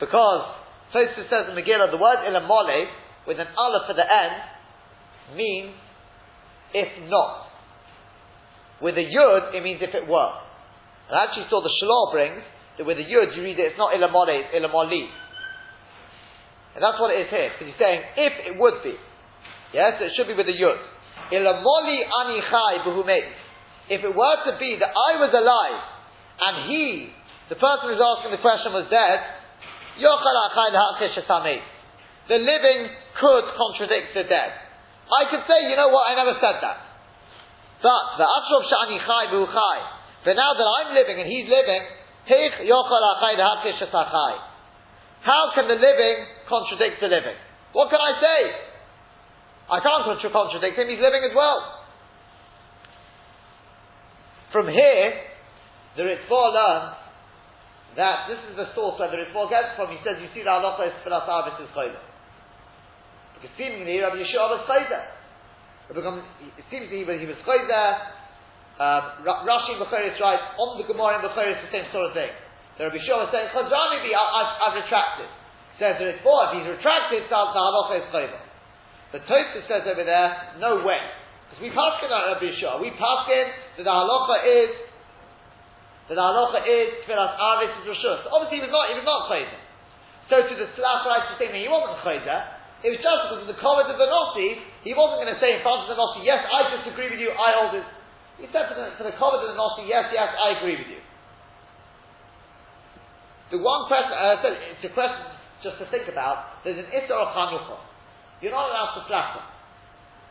Because, 0.00 0.42
Tosfos 0.96 1.28
says 1.28 1.52
in 1.52 1.54
Megillah, 1.54 1.92
the 1.92 2.00
word 2.00 2.24
ilamole, 2.24 2.88
with 3.28 3.38
an 3.38 3.46
aleph 3.52 3.86
at 3.92 3.96
the 3.96 4.08
end, 4.08 5.36
means 5.36 5.76
if 6.72 6.88
not. 7.08 7.46
With 8.80 8.96
a 8.96 9.04
yud, 9.04 9.54
it 9.54 9.62
means 9.62 9.84
if 9.84 9.94
it 9.94 10.08
were. 10.08 10.32
And 11.08 11.14
I 11.20 11.28
actually 11.28 11.46
saw 11.52 11.60
the 11.60 11.70
Shalom 11.78 12.16
brings 12.16 12.42
that 12.78 12.86
with 12.88 12.96
a 12.96 13.04
yud, 13.04 13.36
you 13.36 13.44
read 13.44 13.60
it, 13.60 13.76
it's 13.76 13.78
not 13.78 13.92
ilamole, 13.92 14.32
it's 14.32 14.56
ilamali. 14.56 15.04
And 16.74 16.80
that's 16.80 16.96
what 16.96 17.12
it 17.12 17.26
is 17.26 17.30
here, 17.30 17.52
because 17.52 17.68
he's 17.68 17.80
saying, 17.82 18.00
if 18.16 18.34
it 18.48 18.54
would 18.56 18.80
be. 18.82 18.96
Yes, 19.74 20.00
it 20.00 20.16
should 20.16 20.26
be 20.26 20.34
with 20.34 20.48
a 20.48 20.56
yud. 20.56 20.80
Ilamoli 21.30 21.98
ani 22.02 22.40
chai 22.48 22.80
If 23.90 24.00
it 24.02 24.14
were 24.16 24.38
to 24.48 24.52
be 24.58 24.80
that 24.80 24.90
I 24.90 25.20
was 25.20 25.30
alive, 25.34 25.82
and 26.40 26.54
he, 26.72 27.12
the 27.52 27.60
person 27.60 27.92
who's 27.92 28.00
asking 28.00 28.32
the 28.32 28.42
question 28.42 28.72
was 28.72 28.88
dead, 28.88 29.39
the 32.30 32.38
living 32.38 32.80
could 33.20 33.44
contradict 33.58 34.14
the 34.14 34.24
dead. 34.24 34.52
I 35.10 35.26
could 35.30 35.42
say, 35.50 35.66
you 35.68 35.76
know 35.76 35.90
what, 35.90 36.06
I 36.06 36.14
never 36.14 36.38
said 36.38 36.62
that. 36.62 36.78
But 37.82 38.02
the 38.16 38.26
atrob 38.28 38.64
shani 38.70 38.98
chai 39.02 39.30
chai. 39.32 39.76
But 40.24 40.36
now 40.36 40.52
that 40.54 40.68
I'm 40.68 40.94
living 40.94 41.18
and 41.20 41.28
he's 41.28 41.48
living, 41.48 41.82
how 45.22 45.50
can 45.54 45.66
the 45.66 45.74
living 45.74 46.16
contradict 46.48 47.00
the 47.00 47.08
living? 47.08 47.36
What 47.72 47.90
can 47.90 48.00
I 48.00 48.12
say? 48.20 48.52
I 49.70 49.80
can't 49.80 50.04
contradict 50.30 50.78
him, 50.78 50.88
he's 50.88 51.00
living 51.00 51.24
as 51.24 51.34
well. 51.34 51.80
From 54.52 54.68
here, 54.68 55.14
the 55.96 56.02
Ritva 56.02 56.54
learns 56.54 56.94
that 57.98 58.30
this 58.30 58.38
is 58.50 58.54
the 58.54 58.70
source 58.74 58.98
where 59.02 59.10
the 59.10 59.18
Ritva 59.18 59.50
gets 59.50 59.74
from. 59.74 59.90
He 59.90 59.98
says, 60.06 60.18
you 60.22 60.30
see, 60.30 60.46
the 60.46 60.52
halacha 60.52 60.86
is 60.86 60.94
filas 61.02 61.26
avis 61.26 61.58
is 61.58 61.70
chayla. 61.74 61.98
Because 63.34 63.52
seemingly 63.58 63.98
Rabbi 63.98 64.22
Yeshua 64.22 64.58
was 64.58 64.62
chayla. 64.70 65.00
It 65.90 66.66
seems 66.70 66.86
to 66.86 66.94
me 66.94 67.02
when 67.02 67.18
he 67.18 67.26
was 67.26 67.40
chayla, 67.42 67.82
um, 68.78 69.26
Rashi 69.26 69.74
Bukhari 69.76 70.14
writes, 70.16 70.46
on 70.56 70.78
the 70.78 70.86
Gemara 70.86 71.18
in 71.18 71.26
Bukhari 71.26 71.52
it's 71.52 71.66
the 71.66 71.74
same 71.74 71.90
sort 71.90 72.08
of 72.08 72.14
thing. 72.14 72.30
The 72.78 72.88
Rabbi 72.88 73.02
Shua 73.02 73.26
is 73.26 73.30
saying, 73.34 73.50
Chadrani 73.52 74.06
be, 74.06 74.14
I've, 74.14 74.72
retracted. 74.78 75.28
Says 75.76 75.98
that 75.98 76.06
it's 76.06 76.22
if 76.22 76.50
he's 76.56 76.68
retracted, 76.68 77.26
the 77.28 77.36
halacha 77.36 78.00
is 78.00 78.06
chayla. 78.14 78.40
But 79.10 79.26
Tosfos 79.26 79.66
says 79.66 79.82
over 79.90 80.06
there, 80.06 80.54
no 80.62 80.86
way. 80.86 81.02
Because 81.50 81.60
we 81.66 81.70
pass 81.74 81.98
in 82.06 82.08
on 82.14 82.38
Rabbi 82.38 82.54
Shua. 82.62 82.78
We 82.78 82.94
pass 82.94 83.26
in 83.26 83.46
that 83.76 83.84
the 83.84 83.90
halacha 83.90 84.36
is, 84.46 84.70
that 86.10 86.18
the 86.18 86.26
halacha 86.26 86.66
is 86.66 87.06
tfilas 87.06 87.38
aris 87.38 87.70
is 87.78 87.86
rishus. 87.86 88.26
Obviously 88.26 88.58
he 88.58 88.62
was 88.66 88.74
not, 88.74 88.90
he 88.90 88.98
was 88.98 89.06
not 89.06 89.30
chayla. 89.30 89.58
So 90.26 90.42
to 90.42 90.54
the 90.58 90.66
Slav 90.74 91.06
right 91.06 91.30
to 91.30 91.34
say, 91.38 91.54
he 91.54 91.70
wasn't 91.70 92.02
chayla. 92.02 92.58
It 92.82 92.90
was 92.96 92.98
just 92.98 93.18
because 93.30 93.46
of 93.46 93.48
the 93.52 93.60
comment 93.62 93.92
of 93.92 94.00
the 94.00 94.08
Nasi, 94.10 94.58
he 94.82 94.96
wasn't 94.96 95.22
going 95.22 95.30
to 95.30 95.38
say 95.38 95.54
in 95.54 95.60
front 95.60 95.86
of 95.86 95.94
the 95.94 95.98
Nasi, 96.00 96.26
yes, 96.26 96.42
I 96.42 96.80
disagree 96.80 97.14
with 97.14 97.22
you, 97.22 97.30
I 97.30 97.48
hold 97.62 97.78
it. 97.78 97.86
He 98.42 98.48
said 98.50 98.72
to 98.72 98.74
the, 98.74 98.86
to 98.96 99.02
the 99.04 99.14
comment 99.20 99.44
of 99.46 99.52
the 99.52 99.58
Nasi, 99.60 99.86
yes, 99.86 100.10
yes, 100.10 100.32
I 100.34 100.58
agree 100.58 100.80
with 100.80 100.88
you. 100.88 101.00
The 103.52 103.60
one 103.62 103.84
question, 103.86 104.16
uh, 104.16 104.34
I 104.34 104.36
said, 104.42 104.54
it's 104.74 104.82
a 104.88 104.92
question 104.96 105.30
just 105.60 105.76
to 105.78 105.86
think 105.92 106.08
about. 106.08 106.64
There's 106.64 106.80
an 106.80 106.88
Issa 106.88 107.12
of 107.12 107.36
Chanifah. 107.36 107.84
You're 108.40 108.56
not 108.56 108.72
allowed 108.72 108.96
to 108.96 109.04
flatter. 109.06 109.44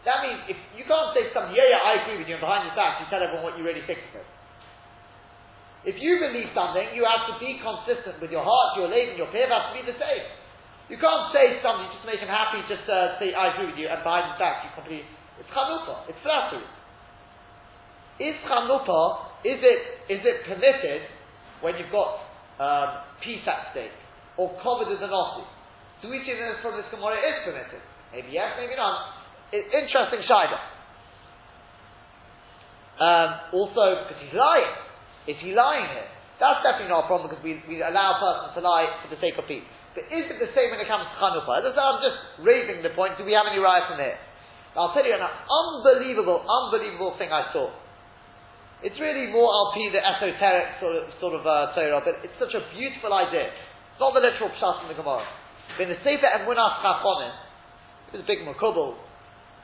That 0.10 0.26
means 0.26 0.40
if 0.50 0.58
you 0.74 0.90
can't 0.90 1.14
say 1.14 1.30
something, 1.32 1.54
yeah, 1.54 1.70
yeah, 1.70 1.86
I 1.86 2.02
agree 2.02 2.18
with 2.18 2.28
you, 2.28 2.36
and 2.36 2.44
behind 2.44 2.66
your 2.66 2.74
back 2.74 2.98
you 2.98 3.06
tell 3.14 3.22
everyone 3.22 3.46
what 3.46 3.56
you 3.56 3.64
really 3.64 3.86
think 3.86 4.02
of 4.10 4.26
it. 4.26 4.28
If 5.88 5.96
you 6.04 6.20
believe 6.20 6.52
something, 6.52 6.92
you 6.92 7.08
have 7.08 7.24
to 7.32 7.36
be 7.40 7.56
consistent 7.64 8.20
with 8.20 8.32
your 8.36 8.44
heart, 8.44 8.76
your 8.76 8.92
and 8.92 9.16
your 9.16 9.32
peer 9.32 9.48
has 9.48 9.72
to 9.72 9.74
be 9.80 9.84
the 9.88 9.96
same. 9.96 10.26
You 10.92 10.98
can't 11.00 11.32
say 11.32 11.62
something 11.64 11.88
just 11.94 12.04
to 12.04 12.10
make 12.10 12.20
him 12.20 12.28
happy, 12.28 12.60
just 12.68 12.84
uh, 12.90 13.16
say 13.22 13.32
I 13.32 13.56
agree 13.56 13.72
with 13.72 13.80
you, 13.80 13.88
and 13.88 14.04
behind 14.04 14.34
his 14.34 14.38
back 14.42 14.66
you 14.66 14.74
completely. 14.76 15.08
It's 15.40 15.48
chanifah. 15.56 16.10
It's 16.12 16.20
flattery. 16.26 16.66
Is 18.20 18.36
chanifah? 18.44 19.48
Is 19.48 19.60
it 19.64 19.82
is 20.12 20.22
it 20.26 20.44
permitted 20.50 21.08
when 21.62 21.80
you've 21.80 21.94
got 21.94 22.28
um, 22.60 23.08
peace 23.24 23.44
at 23.48 23.72
stake, 23.72 23.96
or 24.36 24.52
covered 24.60 24.92
as 24.92 25.00
an 25.00 25.16
ossi. 25.16 25.48
Do 26.04 26.12
we 26.12 26.20
see 26.28 26.36
that 26.36 26.60
from 26.60 26.76
this 26.76 26.88
Gemara 26.92 27.16
is 27.16 27.38
permitted? 27.48 27.80
Maybe 28.12 28.36
yes, 28.36 28.56
maybe 28.60 28.76
not. 28.76 29.16
It, 29.52 29.68
interesting 29.72 30.24
shayla. 30.28 30.60
Um, 33.00 33.30
also, 33.56 34.04
because 34.04 34.20
he's 34.20 34.36
lying. 34.36 34.89
Is 35.28 35.36
he 35.44 35.52
lying 35.52 35.90
here? 35.92 36.10
That's 36.40 36.64
definitely 36.64 36.94
not 36.94 37.04
a 37.04 37.08
problem 37.12 37.28
because 37.28 37.44
we, 37.44 37.60
we 37.68 37.84
allow 37.84 38.16
a 38.16 38.18
person 38.24 38.48
to 38.56 38.62
lie 38.64 38.88
for 39.04 39.12
the 39.12 39.20
sake 39.20 39.36
of 39.36 39.44
peace. 39.44 39.66
But 39.92 40.08
is 40.08 40.32
it 40.32 40.40
the 40.40 40.52
same 40.56 40.72
when 40.72 40.80
it 40.80 40.88
comes 40.88 41.04
to 41.12 41.16
Chanifah? 41.20 41.68
I'm 41.68 42.00
just 42.00 42.20
raising 42.40 42.80
the 42.80 42.96
point. 42.96 43.20
Do 43.20 43.28
we 43.28 43.36
have 43.36 43.50
any 43.50 43.60
riot 43.60 43.92
from 43.92 44.00
here? 44.00 44.16
I'll 44.78 44.96
tell 44.96 45.04
you 45.04 45.12
an 45.12 45.26
unbelievable, 45.26 46.40
unbelievable 46.46 47.20
thing 47.20 47.34
I 47.34 47.52
saw. 47.52 47.74
It's 48.80 48.96
really 48.96 49.28
more 49.28 49.52
LP, 49.52 49.92
the 49.92 50.00
esoteric 50.00 50.80
sort 50.80 50.96
of, 50.96 51.04
sort 51.20 51.36
of 51.36 51.44
uh, 51.44 51.76
Torah, 51.76 52.00
but 52.00 52.24
it's 52.24 52.38
such 52.40 52.56
a 52.56 52.64
beautiful 52.72 53.12
idea. 53.12 53.52
It's 53.52 54.00
not 54.00 54.16
the 54.16 54.24
literal 54.24 54.48
pshat 54.56 54.88
in 54.88 54.96
the 54.96 54.96
Gemara. 54.96 55.28
But 55.76 55.84
in 55.84 55.90
the 55.92 56.00
Sefer 56.00 56.32
Emunas 56.32 56.80
Chachonim, 56.80 57.34
this 58.08 58.22
is 58.22 58.24
a 58.24 58.28
big 58.30 58.40
Makubal, 58.48 58.96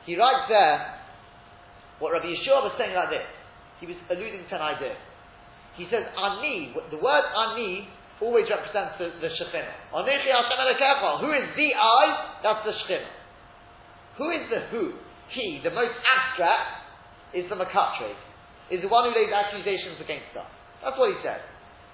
he 0.04 0.20
writes 0.20 0.52
there, 0.52 1.00
what 1.98 2.12
Rabbi 2.12 2.28
Yeshua 2.28 2.68
was 2.68 2.76
saying 2.76 2.92
like 2.92 3.08
this. 3.08 3.26
He 3.80 3.86
was 3.88 3.96
alluding 4.12 4.44
to 4.44 4.54
an 4.54 4.62
idea. 4.62 4.94
He 5.76 5.86
says, 5.92 6.04
Ani, 6.16 6.72
the 6.90 6.96
word 6.96 7.24
Ani 7.36 7.88
always 8.20 8.48
represents 8.48 8.96
the, 8.98 9.12
the 9.20 9.28
Shekhinah. 9.28 9.92
Who 9.92 11.30
is 11.32 11.46
the 11.56 11.70
I? 11.76 12.04
That's 12.42 12.64
the 12.64 12.72
Shekhinah. 12.72 13.14
Who 14.16 14.30
is 14.32 14.48
the 14.48 14.60
who? 14.72 14.92
He, 15.28 15.60
the 15.62 15.70
most 15.70 15.92
abstract, 15.92 16.86
is 17.34 17.44
the 17.50 17.56
Makatre 17.56 18.16
is 18.70 18.82
the 18.82 18.90
one 18.90 19.06
who 19.06 19.12
lays 19.14 19.30
accusations 19.30 20.00
against 20.02 20.34
us. 20.34 20.48
That's 20.82 20.98
what 20.98 21.12
he 21.14 21.18
said. 21.22 21.44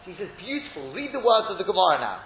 So 0.05 0.13
he 0.13 0.17
says, 0.17 0.31
beautiful. 0.41 0.95
Read 0.97 1.13
the 1.13 1.21
words 1.21 1.53
of 1.53 1.59
the 1.61 1.67
Gemara 1.69 2.01
now. 2.01 2.19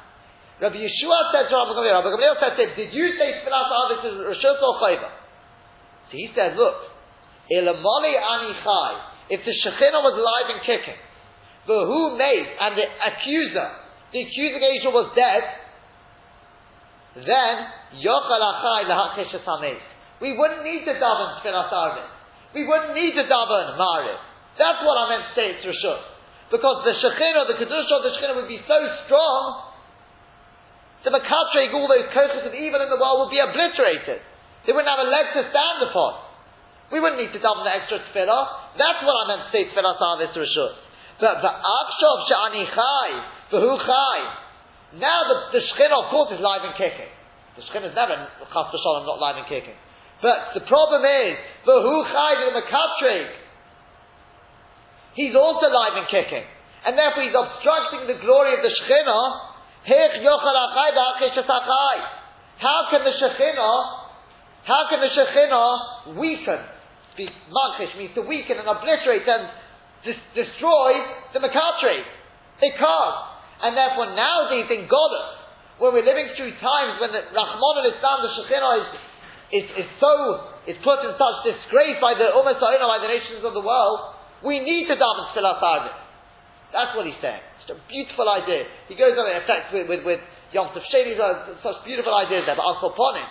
Rabbi 0.62 0.80
Yeshua 0.80 1.18
said 1.34 1.50
to 1.50 1.54
Rabbi 1.56 1.76
Gamliel, 1.76 2.00
Rabbi 2.00 2.10
Gamliel 2.16 2.36
said 2.40 2.54
to 2.56 2.62
him, 2.64 2.72
did 2.78 2.90
you 2.94 3.12
say 3.20 3.44
Tfilas 3.44 3.68
Avis 3.68 4.00
is 4.08 4.16
Rishos 4.24 4.56
or? 4.62 4.76
So 4.80 6.14
he 6.14 6.30
said, 6.32 6.56
look, 6.56 6.94
Ilamali 7.52 8.14
Ani 8.16 8.52
Chai, 8.64 8.92
if 9.34 9.44
the 9.44 9.52
Shekhinah 9.52 10.00
was 10.00 10.16
alive 10.16 10.48
and 10.56 10.60
kicking, 10.64 10.96
the 11.66 11.78
who 11.86 12.16
made, 12.16 12.46
and 12.46 12.78
the 12.78 12.86
accuser, 12.86 13.68
the 14.14 14.20
accusing 14.22 14.62
angel 14.62 14.94
was 14.94 15.10
dead, 15.18 15.42
then, 17.16 17.54
We 20.20 20.30
wouldn't 20.36 20.64
need 20.64 20.84
to 20.84 20.94
daven 20.94 21.30
Tfilas. 21.42 22.06
We 22.54 22.66
wouldn't 22.66 22.94
need 22.94 23.12
to 23.16 23.24
daven 23.24 23.76
Mariv. 23.76 24.20
That's 24.58 24.80
what 24.84 24.96
I 24.96 25.04
meant 25.10 25.24
to 25.28 25.32
say 25.34 25.46
it's 25.56 25.64
Rishut. 25.64 26.00
Because 26.50 26.84
the 26.84 26.94
Shekhinah, 27.02 27.48
the 27.50 27.58
Kedusha 27.58 27.92
of 27.98 28.02
the 28.04 28.12
Shekhinah 28.16 28.36
would 28.36 28.48
be 28.48 28.60
so 28.68 28.78
strong, 29.04 29.74
the 31.04 31.10
Makatre, 31.10 31.72
all 31.74 31.88
those 31.88 32.08
kochas 32.14 32.46
of 32.46 32.54
evil 32.54 32.80
in 32.82 32.90
the 32.90 32.98
world 33.00 33.26
would 33.26 33.32
be 33.34 33.40
obliterated. 33.42 34.20
They 34.66 34.72
wouldn't 34.72 34.90
have 34.90 35.06
a 35.06 35.10
leg 35.10 35.26
to 35.34 35.42
stand 35.50 35.78
upon. 35.88 36.22
We 36.90 37.00
wouldn't 37.00 37.18
need 37.22 37.32
to 37.34 37.42
double 37.42 37.64
the 37.64 37.74
extra 37.74 37.98
tefillah. 37.98 38.78
That's 38.78 39.02
what 39.02 39.14
I 39.14 39.24
meant 39.30 39.42
to 39.48 39.50
say 39.50 39.66
tefillah. 39.70 39.98
But 39.98 40.22
the 41.20 41.52
akshov 41.52 42.18
shani 42.28 42.64
chai, 42.74 43.08
the 43.50 43.60
hu 43.60 43.76
chai. 43.78 44.18
Now 45.00 45.22
the, 45.28 45.58
the 45.58 45.60
of 45.60 46.10
course, 46.10 46.32
is 46.32 46.40
live 46.40 46.64
and 46.64 46.74
kicking. 46.76 47.10
The 47.56 47.62
Shekhinah 47.64 47.90
is 47.90 47.96
never, 47.96 48.16
chas 48.52 48.66
v'shalom, 48.72 49.06
not 49.06 49.18
live 49.20 49.36
and 49.36 49.48
kicking. 49.48 49.76
But 50.22 50.52
the 50.54 50.60
problem 50.68 51.04
is, 51.04 51.36
the 51.64 51.78
hu 51.80 52.04
chai, 52.12 52.36
the 52.40 52.52
makatre, 52.52 53.32
he's 55.14 55.34
also 55.34 55.66
alive 55.68 55.96
and 55.96 56.08
kicking. 56.08 56.44
And 56.84 56.96
therefore 56.96 57.24
he's 57.24 57.34
obstructing 57.34 58.06
the 58.06 58.20
glory 58.22 58.54
of 58.54 58.62
the 58.62 58.70
Shekhinah. 58.70 59.56
How 62.58 62.90
can 62.90 63.04
the 63.04 63.10
Shekhinah, 63.10 63.76
how 64.64 64.86
can 64.90 65.00
the 65.00 65.10
Shekhinah 65.10 66.16
weaken? 66.18 66.58
Malchish 67.16 67.96
means 67.96 68.14
to 68.14 68.22
weaken 68.22 68.58
and 68.58 68.68
obliterate 68.68 69.26
and 69.26 69.48
dis- 70.06 70.26
destroy 70.32 70.94
the 71.34 71.42
Makatri. 71.42 72.00
They 72.62 72.72
can't. 72.72 73.18
And 73.66 73.76
therefore 73.76 74.14
nowadays 74.14 74.70
in 74.70 74.86
Goddess, 74.86 75.28
when 75.82 75.92
we're 75.92 76.06
living 76.06 76.32
through 76.38 76.56
times 76.62 77.02
when 77.02 77.12
the 77.12 77.20
Rahman 77.34 77.74
al 77.84 77.88
Islam, 77.92 78.16
the 78.24 78.32
Shekhinah 78.38 78.72
is, 78.80 78.86
is, 79.52 79.66
is 79.84 79.88
so, 80.00 80.14
is 80.64 80.76
put 80.80 81.04
in 81.04 81.12
such 81.18 81.36
disgrace 81.44 82.00
by 82.00 82.16
the 82.16 82.32
Ummah 82.32 82.56
by 82.56 82.98
the 83.02 83.10
nations 83.10 83.44
of 83.44 83.52
the 83.52 83.60
world, 83.60 84.16
we 84.40 84.60
need 84.60 84.88
to 84.88 84.96
daven 84.96 85.32
tefillah 85.36 85.60
That's 86.72 86.96
what 86.96 87.04
he's 87.04 87.20
saying. 87.20 87.44
It's 87.60 87.74
a 87.74 87.80
beautiful 87.90 88.30
idea. 88.30 88.64
He 88.88 88.94
goes 88.94 89.18
on 89.18 89.26
and 89.26 89.42
effect 89.42 89.74
with, 89.74 89.90
with, 89.90 90.02
with 90.06 90.20
Yom 90.54 90.70
Tov 90.72 90.86
Sheni, 90.88 91.18
such 91.60 91.78
beautiful 91.84 92.14
ideas 92.14 92.46
there, 92.46 92.56
but 92.56 92.64
Uncle 92.64 92.94
Ponim, 92.94 93.26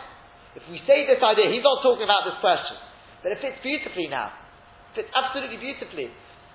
if 0.55 0.63
we 0.69 0.79
say 0.87 1.07
this 1.07 1.23
idea, 1.23 1.51
he's 1.51 1.63
not 1.63 1.81
talking 1.83 2.03
about 2.03 2.27
this 2.27 2.37
question, 2.39 2.77
but 3.23 3.31
it 3.31 3.39
fits 3.39 3.59
beautifully 3.63 4.07
now. 4.07 4.31
It 4.91 5.03
fits 5.03 5.11
absolutely 5.15 5.57
beautifully. 5.57 6.11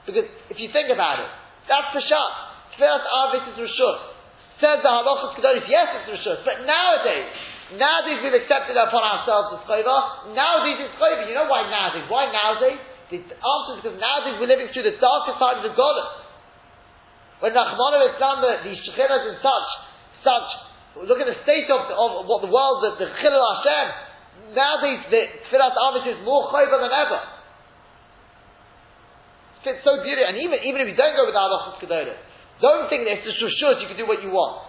Because 0.07 0.27
if 0.49 0.57
you 0.57 0.73
think 0.73 0.89
about 0.89 1.21
it, 1.21 1.31
that's 1.69 1.93
the 1.93 2.05
shot. 2.09 2.33
Tfilas 2.77 3.05
Arvis 3.05 3.45
is 3.53 3.57
Rishut. 3.61 3.99
Says 4.61 4.85
the 4.85 4.89
Halachas 4.93 5.37
Kedoris, 5.37 5.65
yes, 5.69 5.89
it's 6.01 6.09
Rishut. 6.09 6.45
But 6.45 6.65
nowadays, 6.65 7.29
nowadays 7.77 8.19
we've 8.25 8.39
accepted 8.41 8.77
upon 8.77 9.03
ourselves 9.05 9.57
the 9.57 9.61
Chayva. 9.69 10.33
Nowadays 10.33 10.89
it's 10.89 10.97
Chayva. 10.97 11.29
You 11.29 11.37
know 11.37 11.49
why 11.49 11.69
nowadays? 11.69 12.09
Why 12.09 12.33
nowadays? 12.33 12.81
The 13.13 13.21
answer 13.27 13.71
is 13.75 13.79
because 13.83 13.99
nowadays 13.99 14.39
we're 14.39 14.49
living 14.49 14.71
through 14.73 14.87
the 14.87 14.97
darkest 15.03 15.37
side 15.37 15.61
of 15.61 15.65
the 15.67 15.75
Golem. 15.75 16.09
When 17.41 17.53
Nachman 17.57 17.93
of 17.97 18.03
Islam, 18.15 18.37
the, 18.45 18.53
the 18.69 18.73
Shechinas 18.77 19.35
and 19.35 19.39
such, 19.41 19.69
such, 20.23 20.49
look 21.09 21.19
at 21.19 21.27
the 21.27 21.41
state 21.43 21.67
of, 21.73 21.89
of 21.89 22.29
what 22.29 22.45
the 22.45 22.53
world, 22.53 22.85
the, 22.85 23.01
the 23.01 23.09
Chilul 23.19 23.41
Hashem, 23.41 24.55
nowadays 24.55 25.01
the 25.11 25.23
Tfilas 25.49 25.75
Arvis 25.75 26.05
is 26.07 26.19
more 26.25 26.53
Chayva 26.53 26.79
than 26.79 26.93
ever 26.93 27.40
fits 29.65 29.85
so 29.85 30.01
beautifully. 30.01 30.29
And 30.29 30.37
even, 30.41 30.59
even 30.65 30.79
if 30.85 30.87
you 30.89 30.97
don't 30.97 31.17
go 31.17 31.29
with 31.29 31.37
halachas 31.37 31.81
kedolim, 31.81 32.17
don't 32.61 32.89
think 32.89 33.05
that 33.05 33.21
it's 33.21 33.27
just 33.27 33.57
sure 33.61 33.81
you 33.81 33.89
can 33.89 33.97
do 33.97 34.07
what 34.07 34.23
you 34.23 34.31
want. 34.31 34.69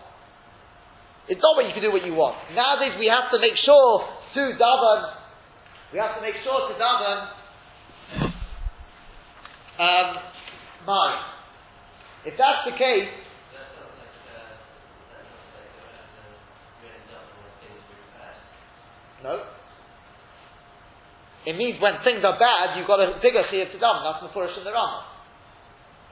It's 1.27 1.41
not 1.41 1.55
what 1.55 1.67
you 1.67 1.73
can 1.73 1.83
do 1.83 1.91
what 1.91 2.03
you 2.05 2.13
want. 2.15 2.35
Nowadays 2.55 2.97
we 2.99 3.07
have 3.07 3.31
to 3.31 3.39
make 3.39 3.55
sure 3.63 4.07
to 4.35 4.41
daven, 4.55 4.99
we 5.93 5.99
have 5.99 6.15
to 6.15 6.21
make 6.21 6.35
sure 6.43 6.71
to 6.71 6.73
daven, 6.75 7.19
um, 9.79 10.07
mine. 10.85 11.21
If 12.25 12.37
that's 12.37 12.65
the 12.65 12.77
case, 12.77 13.09
no. 19.23 19.60
It 21.45 21.57
means 21.57 21.81
when 21.81 21.97
things 22.05 22.21
are 22.21 22.37
bad, 22.37 22.77
you've 22.77 22.85
got 22.85 23.01
a 23.01 23.17
bigger 23.17 23.41
chiyuv 23.49 23.73
to 23.73 23.77
daven. 23.81 24.01
That's 24.05 24.21
Mefurish 24.21 24.53
in 24.57 24.63
the 24.63 24.73
Rambam. 24.73 25.09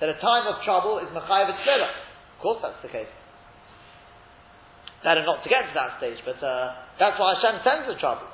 That 0.02 0.10
a 0.10 0.18
time 0.18 0.50
of 0.50 0.64
trouble 0.66 0.98
is 1.04 1.10
mechayev 1.14 1.54
tefillah. 1.54 1.92
Of 1.92 2.40
course, 2.42 2.60
that's 2.66 2.82
the 2.82 2.90
case. 2.90 3.12
Better 5.04 5.24
not 5.24 5.46
to 5.46 5.50
get 5.50 5.70
to 5.70 5.74
that 5.78 6.02
stage, 6.02 6.20
but 6.26 6.42
uh, 6.42 6.76
that's 6.98 7.16
why 7.22 7.38
Hashem 7.38 7.62
sends 7.64 7.86
the 7.88 7.98
trouble. 8.02 8.28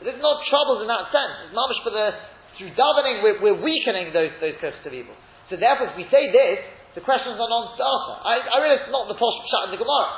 It 0.00 0.12
is 0.12 0.20
not 0.20 0.44
troubles 0.48 0.84
in 0.84 0.88
that 0.88 1.08
sense. 1.12 1.48
It's 1.48 1.54
mamish 1.56 1.80
for 1.82 1.92
the 1.92 2.14
through 2.56 2.72
davening 2.72 3.20
we're, 3.20 3.36
we're, 3.40 3.60
weakening 3.60 4.16
those 4.16 4.32
those 4.40 4.56
curses 4.60 4.80
of 4.84 4.92
evil. 4.92 5.12
So 5.52 5.60
therefore, 5.60 5.92
if 5.92 5.96
we 5.96 6.08
say 6.08 6.32
this, 6.32 6.64
the 6.96 7.04
questions 7.04 7.36
are 7.36 7.50
non-starter. 7.52 8.16
I, 8.24 8.34
I 8.48 8.56
realize 8.64 8.88
it's 8.88 8.94
not 8.96 9.08
the 9.12 9.18
posh 9.20 9.36
shot 9.52 9.68
in 9.68 9.76
the 9.76 9.80
Gemara. 9.80 10.08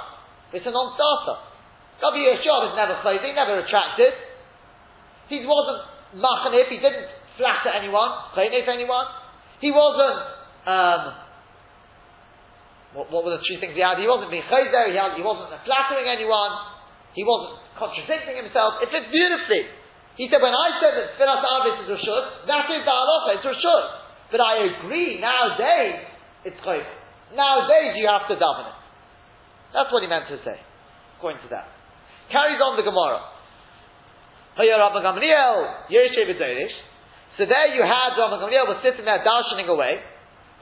It's 0.54 0.66
a 0.66 0.70
non-starter. 0.70 1.36
Yeshua 1.98 2.70
was 2.70 2.74
never 2.78 3.02
clothing, 3.02 3.34
never 3.34 3.58
attracted. 3.58 4.14
He 5.26 5.42
wasn't 5.42 5.82
machanif, 6.16 6.68
he 6.72 6.78
didn't 6.80 7.08
flatter 7.36 7.70
anyone, 7.72 8.10
chaynif 8.34 8.66
anyone. 8.68 9.06
He 9.60 9.70
wasn't, 9.70 10.18
um, 10.66 11.02
what, 12.94 13.10
what, 13.10 13.24
were 13.24 13.34
the 13.36 13.42
three 13.44 13.58
things 13.60 13.74
he 13.74 13.82
had? 13.82 13.98
He 13.98 14.08
wasn't 14.08 14.30
being 14.30 14.46
he, 14.46 14.94
he 15.16 15.22
wasn't 15.24 15.52
flattering 15.66 16.06
anyone, 16.08 16.52
he 17.12 17.26
wasn't 17.26 17.60
contradicting 17.76 18.36
himself. 18.38 18.82
It 18.82 18.90
fits 18.90 19.10
beautifully. 19.10 19.66
He 20.18 20.26
said, 20.26 20.42
when 20.42 20.54
I 20.54 20.82
said 20.82 20.98
that 20.98 21.14
Firas 21.14 21.46
Avis 21.46 21.76
is 21.86 21.88
Rishut, 21.94 22.50
that 22.50 22.66
is 22.74 22.82
the 22.82 22.90
halacha, 22.90 23.38
it's 23.38 23.46
Rishut. 23.46 23.86
But 24.34 24.42
I 24.42 24.66
agree, 24.66 25.22
nowadays, 25.22 26.04
it's 26.44 26.58
chayv. 26.66 26.84
Nowadays, 27.34 27.94
you 27.96 28.08
have 28.10 28.26
to 28.28 28.34
it. 28.66 28.78
That's 29.72 29.92
what 29.92 30.02
he 30.02 30.08
meant 30.08 30.26
to 30.28 30.38
say, 30.44 30.58
according 31.16 31.40
to 31.44 31.48
that. 31.54 31.70
Carries 32.32 32.60
on 32.60 32.76
the 32.76 32.84
Gemara. 32.84 33.37
So 34.58 34.66
there 37.46 37.70
you 37.70 37.86
had 37.86 38.18
Rabbi 38.18 38.42
Gamliel 38.42 38.66
was 38.66 38.82
sitting 38.82 39.06
there 39.06 39.22
darshaning 39.22 39.70
away. 39.70 40.02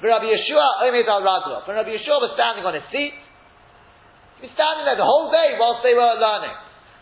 Rabbi 0.04 0.28
Yeshua 0.28 0.85
Omed 0.85 1.09
al 1.09 1.24
Radra. 1.24 1.64
When 1.64 1.80
Rabbi 1.80 1.96
Yeshua 1.96 2.20
was 2.20 2.37
standing 2.37 2.68
on 2.68 2.76
his 2.76 2.85
seat, 2.92 3.16
he 4.37 4.44
was 4.44 4.52
standing 4.52 4.85
there 4.85 5.00
the 5.00 5.09
whole 5.09 5.32
day 5.32 5.56
whilst 5.56 5.80
they 5.80 5.96
were 5.96 6.12
learning. 6.20 6.52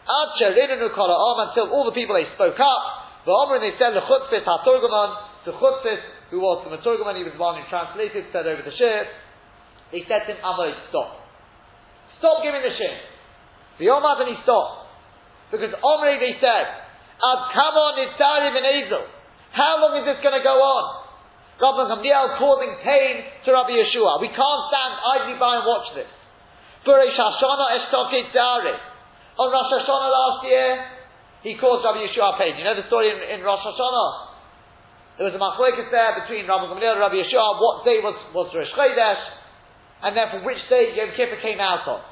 Until 0.07 1.67
all 1.75 1.83
the 1.91 1.97
people 1.99 2.15
they 2.15 2.31
spoke 2.39 2.63
up. 2.63 2.83
The 3.27 3.35
Omer 3.35 3.59
they 3.59 3.75
said 3.75 3.91
the 3.99 4.07
Chutzpis 4.07 4.47
HaTorgoman, 4.47 5.51
the 5.51 5.59
Chutzpis 5.59 5.99
who 6.31 6.39
was 6.39 6.63
the 6.63 6.71
Maturgaman, 6.79 7.19
he 7.19 7.27
was 7.27 7.35
the 7.35 7.43
one 7.43 7.59
who 7.59 7.67
translated, 7.67 8.31
said 8.31 8.47
over 8.47 8.63
the 8.63 8.71
shir. 8.79 9.11
They 9.91 10.07
said 10.07 10.31
to 10.31 10.39
him, 10.39 10.39
Amod, 10.47 10.79
stop. 10.95 11.27
Stop 12.23 12.47
giving 12.47 12.63
the 12.63 12.71
shir. 12.71 12.95
The 13.83 13.91
Omar 13.91 14.23
and 14.23 14.31
he 14.31 14.39
stopped. 14.47 14.87
Because 15.51 15.75
Omri 15.75 16.23
they 16.23 16.39
said, 16.39 16.84
Ad 17.25 17.41
kama 17.57 17.85
nitzari 17.97 18.49
v'nezel. 18.53 19.05
How 19.53 19.81
long 19.81 19.97
is 20.03 20.05
this 20.05 20.21
going 20.21 20.37
to 20.37 20.45
go 20.45 20.59
on? 20.61 20.85
Rabbi 21.55 21.87
Gamliel 21.87 22.39
causing 22.43 22.75
pain 22.83 23.23
to 23.47 23.49
Rabbi 23.55 23.71
Yeshua. 23.71 24.19
We 24.21 24.29
can't 24.35 24.63
stand 24.69 24.93
idly 24.99 25.39
by 25.39 25.63
and 25.63 25.67
watch 25.67 25.95
this. 25.95 26.11
Burish 26.83 27.15
Hashanah 27.15 27.69
eshtokit 27.79 28.35
zari. 28.35 28.75
On 29.39 29.47
Rosh 29.51 29.71
Hashanah 29.71 30.11
last 30.11 30.41
year, 30.47 30.69
he 31.47 31.55
caused 31.55 31.87
Rabbi 31.87 32.11
Yeshua 32.11 32.37
pain. 32.37 32.59
You 32.59 32.65
know 32.67 32.75
the 32.75 32.87
story 32.91 33.15
in, 33.15 33.39
in 33.39 33.47
Rosh 33.47 33.63
Hashanah? 33.63 34.11
There 35.17 35.31
was 35.31 35.35
a 35.35 35.39
machlokes 35.39 35.87
there 35.95 36.27
between 36.27 36.51
Rabbi 36.51 36.75
Gamliel 36.75 36.99
and 36.99 37.03
Rabbi 37.07 37.23
Yeshua. 37.23 37.63
What 37.63 37.87
day 37.87 38.03
was, 38.03 38.19
was 38.35 38.51
Rosh 38.51 38.75
Chodesh? 38.75 39.23
And 40.03 40.19
then 40.19 40.27
from 40.35 40.43
which 40.45 40.59
day 40.69 40.93
Yom 40.99 41.15
Kippur 41.15 41.39
came 41.41 41.63
out 41.63 41.87
of. 41.87 42.03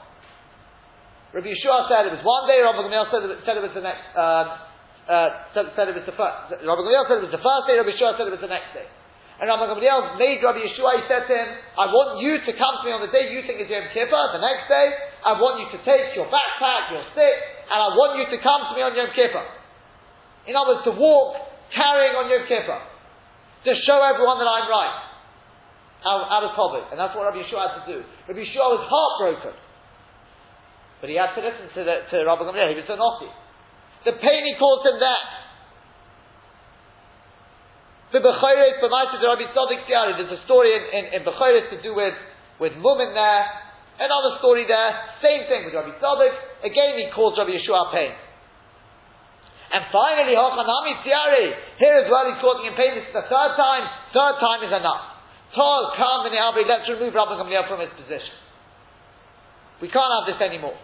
Rabbi 1.35 1.51
Yeshua 1.51 1.91
said 1.91 2.07
it 2.07 2.15
was 2.15 2.23
one 2.23 2.47
day, 2.47 2.63
Rabbi 2.63 2.87
Gamliel 2.87 3.11
said, 3.11 3.27
said 3.43 3.59
it 3.59 3.65
was 3.67 3.75
the 3.75 3.83
next, 3.83 4.07
um, 4.15 4.71
uh, 5.11 5.51
said, 5.51 5.91
it 5.91 5.97
was 5.99 6.07
the 6.07 6.15
first. 6.15 6.63
Rabbi 6.63 6.81
Gamliel 6.87 7.05
said 7.11 7.19
it 7.19 7.27
was 7.27 7.35
the 7.35 7.43
first 7.43 7.65
day. 7.67 7.75
Rabbi 7.75 7.91
Yeshua 7.91 8.15
said 8.15 8.31
it 8.31 8.35
was 8.39 8.45
the 8.45 8.53
next 8.53 8.71
day. 8.71 8.87
And 9.43 9.51
Rabbi 9.51 9.75
Gamliel 9.75 10.15
made 10.15 10.39
Rabbi 10.39 10.63
Yeshua. 10.63 11.03
He 11.03 11.05
said 11.11 11.27
to 11.27 11.35
him, 11.35 11.49
"I 11.75 11.91
want 11.91 12.23
you 12.23 12.39
to 12.39 12.53
come 12.55 12.75
to 12.79 12.85
me 12.87 12.95
on 12.95 13.03
the 13.03 13.11
day 13.11 13.35
you 13.35 13.43
think 13.43 13.59
is 13.59 13.67
Yom 13.67 13.91
Kippur. 13.91 14.25
The 14.39 14.43
next 14.43 14.71
day, 14.71 14.87
I 15.27 15.35
want 15.43 15.59
you 15.59 15.67
to 15.75 15.79
take 15.83 16.15
your 16.15 16.31
backpack, 16.31 16.95
your 16.95 17.03
stick, 17.11 17.37
and 17.67 17.79
I 17.83 17.91
want 17.99 18.23
you 18.23 18.31
to 18.31 18.39
come 18.39 18.71
to 18.71 18.73
me 18.79 18.87
on 18.87 18.95
Yom 18.95 19.11
Kippur. 19.11 19.43
In 20.47 20.55
other 20.55 20.79
words, 20.79 20.87
to 20.87 20.95
walk 20.95 21.43
carrying 21.75 22.15
on 22.15 22.31
Yom 22.31 22.47
Kippur, 22.47 22.79
to 22.79 23.71
show 23.83 23.99
everyone 24.07 24.39
that 24.39 24.47
I'm 24.47 24.71
right." 24.71 25.11
Out, 26.03 26.43
of 26.43 26.59
COVID, 26.59 26.91
and 26.91 26.99
that's 26.99 27.15
what 27.15 27.31
Rabbi 27.31 27.47
Yeshua 27.47 27.63
had 27.63 27.87
to 27.87 27.95
do. 27.95 27.99
Rabbi 28.27 28.43
Yeshua 28.43 28.75
was 28.75 28.83
heartbroken, 28.91 29.55
but 30.99 31.07
he 31.07 31.15
had 31.15 31.31
to 31.39 31.43
listen 31.47 31.71
to, 31.79 31.81
the, 31.87 31.95
to 32.11 32.27
Rabbi 32.27 32.43
Gamliel. 32.43 32.75
He 32.75 32.83
was 32.83 32.91
so 32.91 32.99
naughty. 32.99 33.31
The 34.05 34.13
pain 34.19 34.43
he 34.47 34.55
caused 34.59 34.87
him 34.87 34.99
that. 34.99 35.43
The 38.13 38.21
for 38.21 38.91
my 38.93 39.09
Rabbi 39.09 39.47
Tzadok 39.57 39.89
Siari, 39.89 40.21
there's 40.21 40.37
a 40.37 40.45
story 40.45 40.77
in, 40.77 40.83
in, 40.93 41.05
in 41.17 41.23
to 41.25 41.77
do 41.81 41.97
with, 41.97 42.13
with 42.61 42.77
Mumin 42.77 43.17
there, 43.17 43.45
another 44.05 44.37
story 44.37 44.69
there, 44.69 45.17
same 45.25 45.49
thing 45.49 45.65
with 45.65 45.73
Rabbi 45.73 45.97
Tzadok, 45.97 46.35
again 46.61 47.01
he 47.01 47.09
caused 47.17 47.41
Rabbi 47.41 47.57
Yeshua 47.57 47.89
pain. 47.89 48.13
And 49.73 49.89
finally, 49.89 50.37
Hochanami 50.37 51.01
Tiari, 51.01 51.57
here 51.81 52.05
as 52.05 52.09
well 52.13 52.29
he's 52.29 52.37
causing 52.45 52.69
him 52.69 52.77
pain, 52.77 53.01
this 53.01 53.09
is 53.09 53.17
the 53.17 53.25
third 53.25 53.53
time, 53.57 53.89
third 54.13 54.37
time 54.45 54.61
is 54.61 54.73
enough. 54.77 55.09
Tol, 55.57 55.97
come, 55.97 56.29
and 56.29 56.37
let's 56.69 56.85
remove 56.93 57.17
Rabbi 57.17 57.41
Gamliel 57.41 57.65
from 57.65 57.81
his 57.81 57.93
position. 57.97 58.37
We 59.81 59.89
can't 59.89 60.13
have 60.21 60.29
this 60.29 60.41
anymore. 60.45 60.77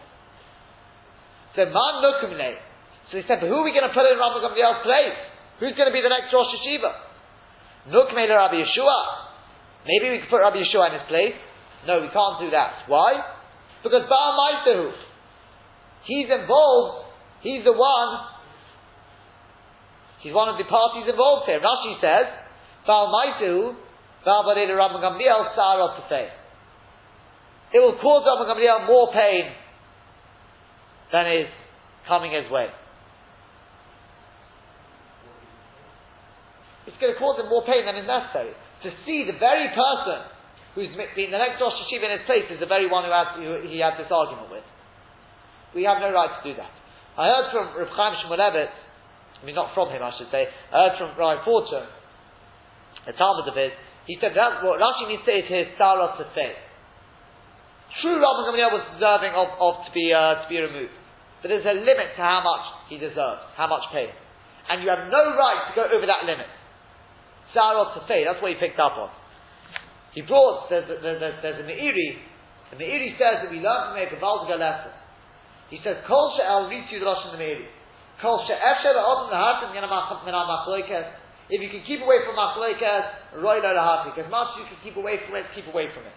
So, 1.56 1.68
man 1.68 1.94
nukumne, 2.00 2.56
so 3.10 3.16
he 3.16 3.24
said, 3.24 3.40
but 3.40 3.48
who 3.48 3.56
are 3.56 3.64
we 3.64 3.72
going 3.72 3.88
to 3.88 3.94
put 3.96 4.04
in 4.04 4.20
Rabbi 4.20 4.44
Gamliel's 4.44 4.84
place? 4.84 5.16
Who's 5.60 5.72
going 5.74 5.88
to 5.88 5.96
be 5.96 6.04
the 6.04 6.12
next 6.12 6.28
Rosh 6.28 6.52
Hashiva? 6.52 6.92
Nukmele 7.88 8.36
Rabbi 8.36 8.60
Yeshua. 8.60 9.00
Maybe 9.88 10.12
we 10.12 10.16
could 10.20 10.28
put 10.28 10.44
Rabbi 10.44 10.60
Yeshua 10.60 10.92
in 10.92 11.00
his 11.00 11.06
place. 11.08 11.36
No, 11.88 12.04
we 12.04 12.12
can't 12.12 12.36
do 12.36 12.50
that. 12.52 12.84
Why? 12.84 13.16
Because 13.82 14.04
Baal 14.10 14.36
Maisahu, 14.36 14.92
he's 16.04 16.28
involved, 16.28 17.08
he's 17.40 17.64
the 17.64 17.72
one, 17.72 18.12
he's 20.20 20.34
one 20.34 20.52
of 20.52 20.58
the 20.58 20.68
parties 20.68 21.08
involved 21.08 21.48
here. 21.48 21.60
Rashi 21.64 21.96
says, 22.04 22.28
Baal 22.86 23.08
Maisahu, 23.08 23.72
Baal 24.24 24.44
Bareda 24.44 24.76
Rabbi 24.76 25.00
Gamliel, 25.00 25.54
Sarah 25.56 25.96
to 25.96 26.02
say. 26.10 26.28
It 27.72 27.80
will 27.80 27.96
cause 27.96 28.26
Rabbi 28.26 28.52
Gamliel 28.52 28.86
more 28.86 29.12
pain 29.12 29.48
than 31.12 31.26
is 31.32 31.48
coming 32.06 32.32
his 32.32 32.50
way. 32.50 32.68
It's 36.88 36.96
going 36.96 37.12
to 37.12 37.20
cause 37.20 37.36
him 37.36 37.52
more 37.52 37.68
pain 37.68 37.84
than 37.84 38.00
is 38.00 38.08
necessary. 38.08 38.56
To 38.56 38.88
see 39.04 39.28
the 39.28 39.36
very 39.36 39.68
person 39.76 40.24
who's 40.72 40.88
been 40.96 41.28
the 41.28 41.36
next 41.36 41.60
Rosh 41.60 41.76
Hashiva 41.84 42.08
in 42.08 42.16
his 42.16 42.24
place 42.24 42.48
is 42.48 42.56
the 42.56 42.70
very 42.70 42.88
one 42.88 43.04
who, 43.04 43.12
has, 43.12 43.36
who 43.36 43.68
he 43.68 43.84
had 43.84 44.00
this 44.00 44.08
argument 44.08 44.48
with. 44.48 44.64
We 45.76 45.84
have 45.84 46.00
no 46.00 46.08
right 46.08 46.32
to 46.32 46.42
do 46.48 46.56
that. 46.56 46.72
I 47.20 47.28
heard 47.28 47.46
from 47.52 47.66
Rav 47.76 47.92
Chaim 47.92 48.14
Shmulevitz, 48.24 48.72
I 48.72 49.42
mean 49.44 49.52
not 49.58 49.76
from 49.76 49.92
him 49.92 50.00
I 50.00 50.16
should 50.16 50.32
say, 50.32 50.48
I 50.72 50.88
heard 50.88 50.96
from 50.96 51.12
Rabbi 51.18 51.44
Fortune, 51.44 51.92
a 53.04 53.12
Talmud 53.12 53.52
of 53.52 53.56
his, 53.58 53.76
he 54.08 54.16
said 54.16 54.32
that 54.32 54.64
what 54.64 54.80
Rashi 54.80 55.12
means 55.12 55.20
to 55.22 55.28
say 55.28 55.44
is 55.44 55.48
his 55.52 55.68
Sarah 55.76 56.16
to 56.16 56.24
say. 56.32 56.56
true 58.00 58.16
Rabban 58.16 58.48
Gamliel 58.48 58.72
was 58.72 58.84
deserving 58.96 59.36
of, 59.36 59.52
of 59.60 59.84
to 59.84 59.90
be 59.92 60.08
uh, 60.16 60.40
to 60.40 60.46
be 60.48 60.56
removed. 60.56 60.96
But 61.44 61.52
there's 61.52 61.68
a 61.68 61.76
limit 61.76 62.16
to 62.16 62.22
how 62.24 62.40
much 62.40 62.64
he 62.88 62.96
deserves, 62.96 63.44
how 63.60 63.68
much 63.68 63.84
pain. 63.92 64.08
And 64.72 64.80
you 64.80 64.88
have 64.88 65.12
no 65.12 65.36
right 65.36 65.68
to 65.68 65.72
go 65.76 65.84
over 65.84 66.08
that 66.08 66.24
limit. 66.24 66.48
Sarot 67.54 67.94
to 67.96 68.00
pay, 68.06 68.24
that's 68.24 68.40
what 68.40 68.52
he 68.52 68.58
picked 68.60 68.78
up 68.78 68.96
on. 68.96 69.10
He 70.12 70.22
brought, 70.22 70.68
there's, 70.68 70.88
there's, 70.88 71.20
there's, 71.20 71.38
there's 71.42 71.60
a 71.60 71.66
Meiri, 71.68 72.18
the 72.70 72.76
Meiri 72.76 73.16
says 73.16 73.44
that 73.44 73.50
we 73.50 73.64
learn 73.64 73.96
from 73.96 73.96
a 73.96 74.20
Valdiga 74.20 74.60
lesson. 74.60 74.92
He 75.72 75.80
says, 75.80 76.04
Kol 76.04 76.36
she'el 76.36 76.68
ritu 76.68 77.00
Rosh 77.00 77.32
the 77.32 77.40
Meiri. 77.40 77.68
Kol 78.20 78.44
she'esher 78.44 78.92
ha'odin 78.92 79.32
l'hartim 79.32 79.72
min 79.72 79.84
ha'machloikas. 79.84 81.06
If 81.48 81.64
you 81.64 81.72
can 81.72 81.80
keep 81.88 82.04
away 82.04 82.20
from 82.28 82.36
machloikas, 82.36 83.40
roi 83.40 83.60
lo 83.64 83.72
l'hartik. 83.72 84.20
As 84.20 84.28
much 84.28 84.52
as 84.52 84.56
you 84.60 84.66
can 84.68 84.80
keep 84.84 84.96
away 85.00 85.16
from 85.24 85.36
it, 85.40 85.48
keep 85.56 85.64
away 85.68 85.88
from 85.96 86.04
it. 86.04 86.16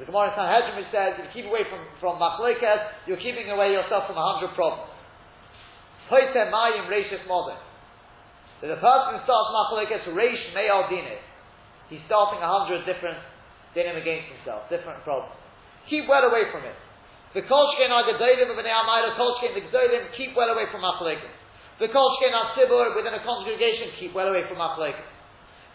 The 0.00 0.08
Gemara 0.08 0.32
in 0.32 0.36
Sanhedrin 0.36 0.88
says, 0.88 1.20
if 1.20 1.28
you 1.28 1.44
keep 1.44 1.48
away 1.50 1.68
from, 1.68 1.84
from 2.00 2.16
machloikas, 2.16 3.04
you're 3.04 3.20
keeping 3.20 3.52
away 3.52 3.76
yourself 3.76 4.08
from 4.08 4.16
a 4.16 4.24
hundred 4.24 4.56
problems. 4.56 4.88
Hoyte 6.08 6.40
mayim 6.48 6.88
reishis 6.88 7.20
modin. 7.28 7.60
That 8.60 8.68
the 8.68 8.80
person 8.80 9.20
starts 9.24 9.48
machloikas 9.56 10.04
reish 10.12 10.44
meyal 10.52 10.88
dineh. 10.92 11.20
He's 11.88 12.04
starting 12.06 12.38
a 12.44 12.48
hundred 12.48 12.84
different 12.84 13.18
dinim 13.74 13.96
against 13.96 14.28
himself, 14.36 14.68
different 14.68 15.02
problems. 15.02 15.34
Keep 15.88 16.06
well 16.06 16.28
away 16.28 16.46
from 16.52 16.62
it. 16.68 16.76
The 17.32 17.42
kolshkein 17.46 17.90
are 17.90 18.04
gedolim 18.04 18.50
of 18.50 18.58
an 18.58 18.66
amayla, 18.66 19.16
kolshkein 19.16 19.54
the 19.54 19.64
gedolim, 19.64 20.12
keep 20.18 20.36
well 20.36 20.50
away 20.50 20.66
from 20.70 20.82
machloikas. 20.82 21.32
The 21.78 21.88
kolshkein 21.88 22.34
are 22.36 22.52
tzibur 22.54 22.94
within 22.94 23.14
a 23.14 23.22
congregation, 23.24 23.96
keep 23.98 24.12
well 24.12 24.28
away 24.28 24.44
from 24.46 24.58
machloikas. 24.58 25.08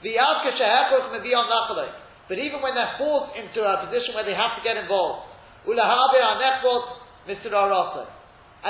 The 0.04 0.20
avka 0.22 0.54
shehechos 0.54 1.12
may 1.12 1.24
be 1.24 1.34
on 1.34 1.50
machloikas. 1.50 2.06
But 2.28 2.38
even 2.42 2.62
when 2.62 2.74
they're 2.74 2.98
forced 2.98 3.38
into 3.38 3.62
a 3.62 3.86
position 3.86 4.14
where 4.14 4.26
they 4.26 4.34
have 4.34 4.58
to 4.58 4.64
get 4.66 4.78
involved, 4.78 5.30
and 5.66 5.78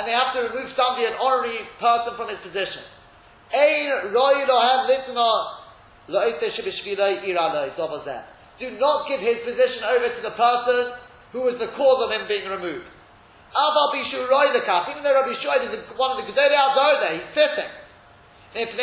they 0.04 0.12
have 0.12 0.32
to 0.36 0.40
remove 0.48 0.72
somebody, 0.76 1.04
an 1.08 1.16
honorary 1.20 1.60
person 1.80 2.16
from 2.16 2.28
his 2.28 2.40
position. 2.40 2.84
Do 8.58 8.70
not 8.80 9.08
give 9.08 9.20
his 9.20 9.36
position 9.44 9.84
over 9.84 10.08
to 10.08 10.22
the 10.22 10.30
person 10.34 10.92
who 11.32 11.42
was 11.42 11.58
the 11.58 11.66
cause 11.76 12.02
of 12.02 12.10
him 12.10 12.26
being 12.26 12.48
removed. 12.48 12.86
Even 12.86 12.94
though 15.02 15.14
Rabbi 15.14 15.34
Shoy 15.40 15.56
is 15.62 15.70
one 15.96 16.10
of 16.12 16.18
the 16.20 16.26
Gedolei 16.32 16.56
Ador 16.56 17.14
he's 17.14 17.28
fitting. 17.36 17.70
This 18.56 18.68
is 18.72 18.76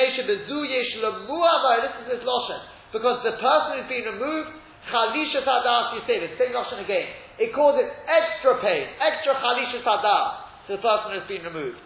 his 2.08 2.24
lotion. 2.24 2.60
Because 2.94 3.24
the 3.26 3.32
person 3.42 3.78
who's 3.78 3.90
been 3.90 4.06
removed 4.06 4.50
Chalisha 4.92 5.44
Sadas, 5.48 5.94
you 5.96 6.02
say 6.06 6.20
the 6.20 6.28
same 6.38 6.52
notion 6.52 6.80
again. 6.84 7.08
It 7.40 7.56
it 7.56 7.90
extra 8.06 8.60
pain, 8.62 8.88
extra 9.00 9.34
Chalisha 9.40 9.82
Sadas 9.84 10.32
to 10.68 10.74
the 10.78 10.84
person 10.84 11.14
who's 11.16 11.28
been 11.28 11.44
removed. 11.44 11.80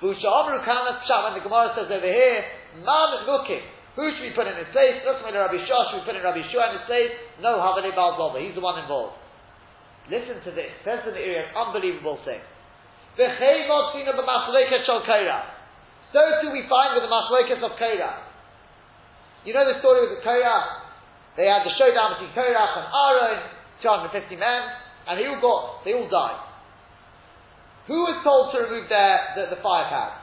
When 0.00 0.14
the 0.14 1.40
Gemara 1.42 1.74
says 1.74 1.90
over 1.90 2.06
here, 2.06 2.44
Man 2.84 3.26
looking, 3.26 3.62
who 3.98 4.14
should 4.14 4.22
we 4.22 4.30
put 4.30 4.46
in 4.46 4.54
his 4.54 4.70
place? 4.70 5.02
Like 5.02 5.34
Rabbi 5.34 5.66
Shah, 5.66 5.90
should 5.90 5.98
we 6.02 6.06
put 6.06 6.14
in 6.14 6.22
Rabbi 6.22 6.42
Shua 6.54 6.70
in 6.70 6.78
his 6.78 6.86
place? 6.86 7.10
No, 7.42 7.58
Havane 7.58 7.90
Balzova, 7.90 8.38
he's 8.38 8.54
the 8.54 8.62
one 8.62 8.78
involved. 8.78 9.18
Listen 10.06 10.38
to 10.46 10.54
this, 10.54 10.70
in 10.86 11.12
the 11.12 11.20
area, 11.20 11.50
unbelievable 11.52 12.22
thing. 12.24 12.40
So 13.18 13.26
too 13.26 13.42
we 16.54 16.62
find 16.70 16.94
with 16.94 17.02
the 17.02 17.10
Machlokas 17.10 17.58
of 17.66 17.74
Kairah. 17.74 18.14
You 19.44 19.52
know 19.52 19.66
the 19.66 19.80
story 19.80 20.06
with 20.06 20.18
the 20.18 20.24
Kairah? 20.24 20.62
They 21.36 21.46
had 21.46 21.62
the 21.62 21.70
showdown 21.78 22.18
between 22.18 22.34
Korach 22.34 22.74
and 22.78 22.86
Aaron, 22.90 23.38
250 23.82 24.36
men, 24.42 24.62
and 25.06 25.14
they 25.18 25.26
all 25.30 25.38
got, 25.38 25.86
they 25.86 25.94
all 25.94 26.10
died. 26.10 26.47
Who 27.88 28.04
was 28.04 28.20
told 28.20 28.52
to 28.52 28.68
remove 28.68 28.92
their, 28.92 29.16
the, 29.32 29.56
the 29.56 29.60
fire 29.64 29.88
pans? 29.88 30.20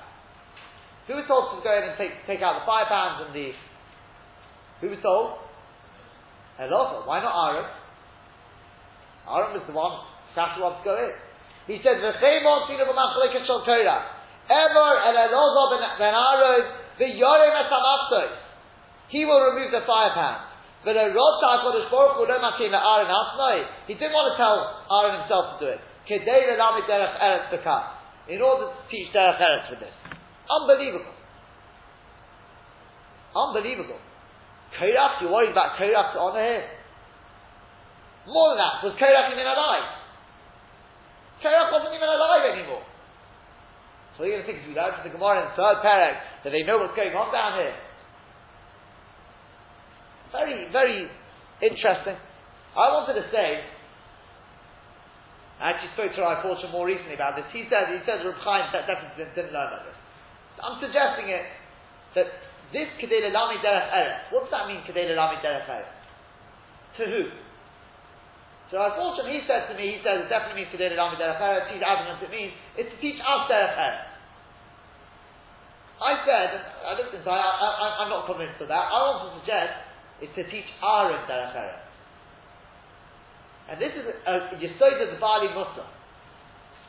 Who 1.09 1.17
was 1.17 1.25
told 1.25 1.57
to 1.57 1.65
go 1.65 1.73
in 1.73 1.89
and 1.89 1.97
take, 1.97 2.13
take 2.29 2.45
out 2.45 2.61
the 2.61 2.65
fire 2.69 2.85
pans 2.85 3.25
and 3.25 3.33
the, 3.33 3.57
who 4.85 4.93
was 4.93 5.01
told? 5.01 5.41
Elazar. 6.61 7.09
Why 7.09 7.25
not 7.25 7.33
Aaron? 7.33 7.67
Aaron 9.25 9.51
was 9.57 9.65
the 9.65 9.73
one, 9.73 9.97
Sasha 10.37 10.61
wants 10.61 10.85
to 10.85 10.93
go 10.93 10.95
in. 10.95 11.13
He 11.65 11.81
said, 11.81 11.97
V'cheimon 11.97 12.69
tinu 12.69 12.85
b'machleket 12.85 13.49
shal 13.49 13.65
Korach. 13.65 14.13
Ever 14.45 14.89
and 15.09 15.17
Elazar 15.25 15.73
ben 15.97 16.13
Aaron, 16.13 16.63
the 17.01 17.09
et 17.09 18.29
He 19.09 19.25
will 19.25 19.41
remove 19.41 19.73
the 19.73 19.81
fire 19.89 20.13
pans. 20.13 20.53
But 20.85 21.01
a 21.01 21.09
Rota 21.09 21.65
Baruch 21.65 21.89
Hu 21.89 22.29
Makim 22.29 22.77
Aaron 22.77 23.09
Asnai, 23.09 23.89
he 23.89 23.97
didn't 23.97 24.13
want 24.13 24.29
to 24.29 24.37
tell 24.37 24.85
Aaron 24.85 25.25
himself 25.25 25.57
to 25.57 25.65
do 25.65 25.71
it. 25.73 25.81
In 28.29 28.41
order 28.41 28.65
to 28.69 28.81
teach 28.89 29.13
Derech 29.13 29.41
Eretz 29.41 29.69
with 29.69 29.79
this. 29.79 29.93
Unbelievable. 30.49 31.13
Unbelievable. 33.35 33.99
Korach, 34.79 35.21
you're 35.21 35.31
worried 35.31 35.51
about 35.51 35.77
Korach's 35.77 36.17
honor 36.17 36.41
here? 36.41 36.67
More 38.27 38.49
than 38.53 38.59
that, 38.61 38.83
was 38.83 38.93
Korach 38.97 39.31
even 39.31 39.45
alive? 39.45 39.87
Korach 41.43 41.71
wasn't 41.71 41.93
even 41.93 42.09
alive 42.09 42.53
anymore. 42.53 42.83
So 44.17 44.23
you're 44.23 44.39
going 44.39 44.47
to 44.47 44.47
think, 44.47 44.63
as 44.63 44.67
we 44.71 44.75
learned 44.75 44.95
from 44.95 45.11
the 45.11 45.13
Gemara 45.13 45.43
in 45.43 45.51
the 45.51 45.55
third 45.59 45.83
parak, 45.83 46.15
that 46.47 46.51
they 46.55 46.63
know 46.63 46.79
what's 46.79 46.95
going 46.95 47.11
on 47.11 47.35
down 47.35 47.59
here. 47.59 47.75
Very, 50.31 50.71
very 50.71 51.11
interesting. 51.59 52.15
I 52.75 52.85
wanted 52.95 53.19
to 53.19 53.27
say, 53.27 53.59
I 55.59 55.71
actually 55.71 55.95
spoke 55.95 56.11
to 56.15 56.21
Rai 56.21 56.43
Fortune 56.43 56.71
more 56.75 56.83
recently 56.83 57.15
about 57.15 57.39
this. 57.39 57.47
He 57.55 57.63
says, 57.71 57.87
he 57.87 58.03
says 58.03 58.19
Reb 58.27 58.35
Chaim 58.43 58.67
definitely 58.75 59.15
didn't, 59.15 59.35
didn't 59.39 59.53
learn 59.55 59.71
about 59.71 59.87
this. 59.87 59.97
I'm 60.59 60.79
suggesting 60.83 61.31
it, 61.31 61.47
that 62.15 62.27
this 62.75 62.91
Kedei 62.99 63.23
Lami 63.31 63.59
Derech 63.63 63.91
Eretz, 63.91 64.31
what 64.35 64.47
does 64.47 64.53
that 64.55 64.67
mean, 64.67 64.83
Kedei 64.83 65.15
Lami 65.15 65.39
Derech 65.39 65.67
Eretz? 65.67 65.95
To 66.99 67.03
who? 67.07 67.23
So 68.71 68.83
unfortunately, 68.83 69.39
he 69.39 69.43
said 69.47 69.71
to 69.71 69.75
me, 69.79 69.95
he 69.95 69.99
says 70.03 70.25
it 70.25 70.29
definitely 70.31 70.67
means 70.67 70.71
Kedei 70.75 70.91
Lami 70.91 71.15
Derech 71.15 71.39
Eretz, 71.39 71.71
he's 71.71 71.83
adamant 71.83 72.19
it 72.19 72.31
means, 72.31 72.51
it's 72.75 72.91
to 72.91 72.97
teach 72.99 73.19
us 73.23 73.47
Derech 73.47 73.79
Eretz. 73.79 74.11
I 75.95 76.19
said, 76.27 76.51
I 76.83 76.91
looked 76.99 77.15
inside, 77.15 77.39
I, 77.39 78.03
am 78.03 78.11
not 78.11 78.27
convinced 78.27 78.59
of 78.59 78.67
that. 78.67 78.91
I 78.91 78.99
want 79.07 79.31
to 79.31 79.39
suggest 79.39 79.75
is 80.19 80.31
to 80.35 80.43
teach 80.51 80.67
Aaron 80.83 81.23
Derech 81.27 81.55
Eretz. 81.55 81.84
And 83.69 83.81
this 83.81 83.93
is 83.97 84.05
a, 84.05 84.33
Yesod 84.61 85.01
of 85.01 85.09
the 85.09 85.19
Bali 85.19 85.49
Musa. 85.49 85.85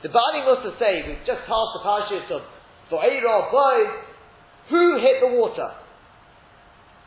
The 0.03 0.13
Bali 0.13 0.45
Musa 0.45 0.77
say, 0.79 1.09
we've 1.09 1.25
just 1.25 1.41
passed 1.49 1.73
the 1.73 1.83
parashas 1.83 2.29
of 2.37 2.43
Bo'era, 2.93 3.51
Boy, 3.51 3.79
who 4.69 5.01
hit 5.01 5.25
the 5.25 5.33
water? 5.33 5.73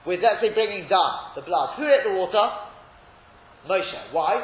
With, 0.06 0.22
say, 0.22 0.50
bringing 0.54 0.90
down 0.90 1.36
the 1.36 1.42
blood. 1.46 1.78
Who 1.78 1.86
hit 1.86 2.02
the 2.04 2.16
water? 2.18 2.50
Moshe. 3.70 4.12
Why? 4.12 4.42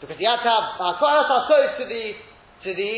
Because 0.00 0.16
he 0.18 0.24
had 0.24 0.38
to 0.44 0.50
have 0.50 0.78
Hakaras 0.78 1.76
to 1.78 1.84
the, 1.84 2.04
to 2.64 2.70
the, 2.70 2.92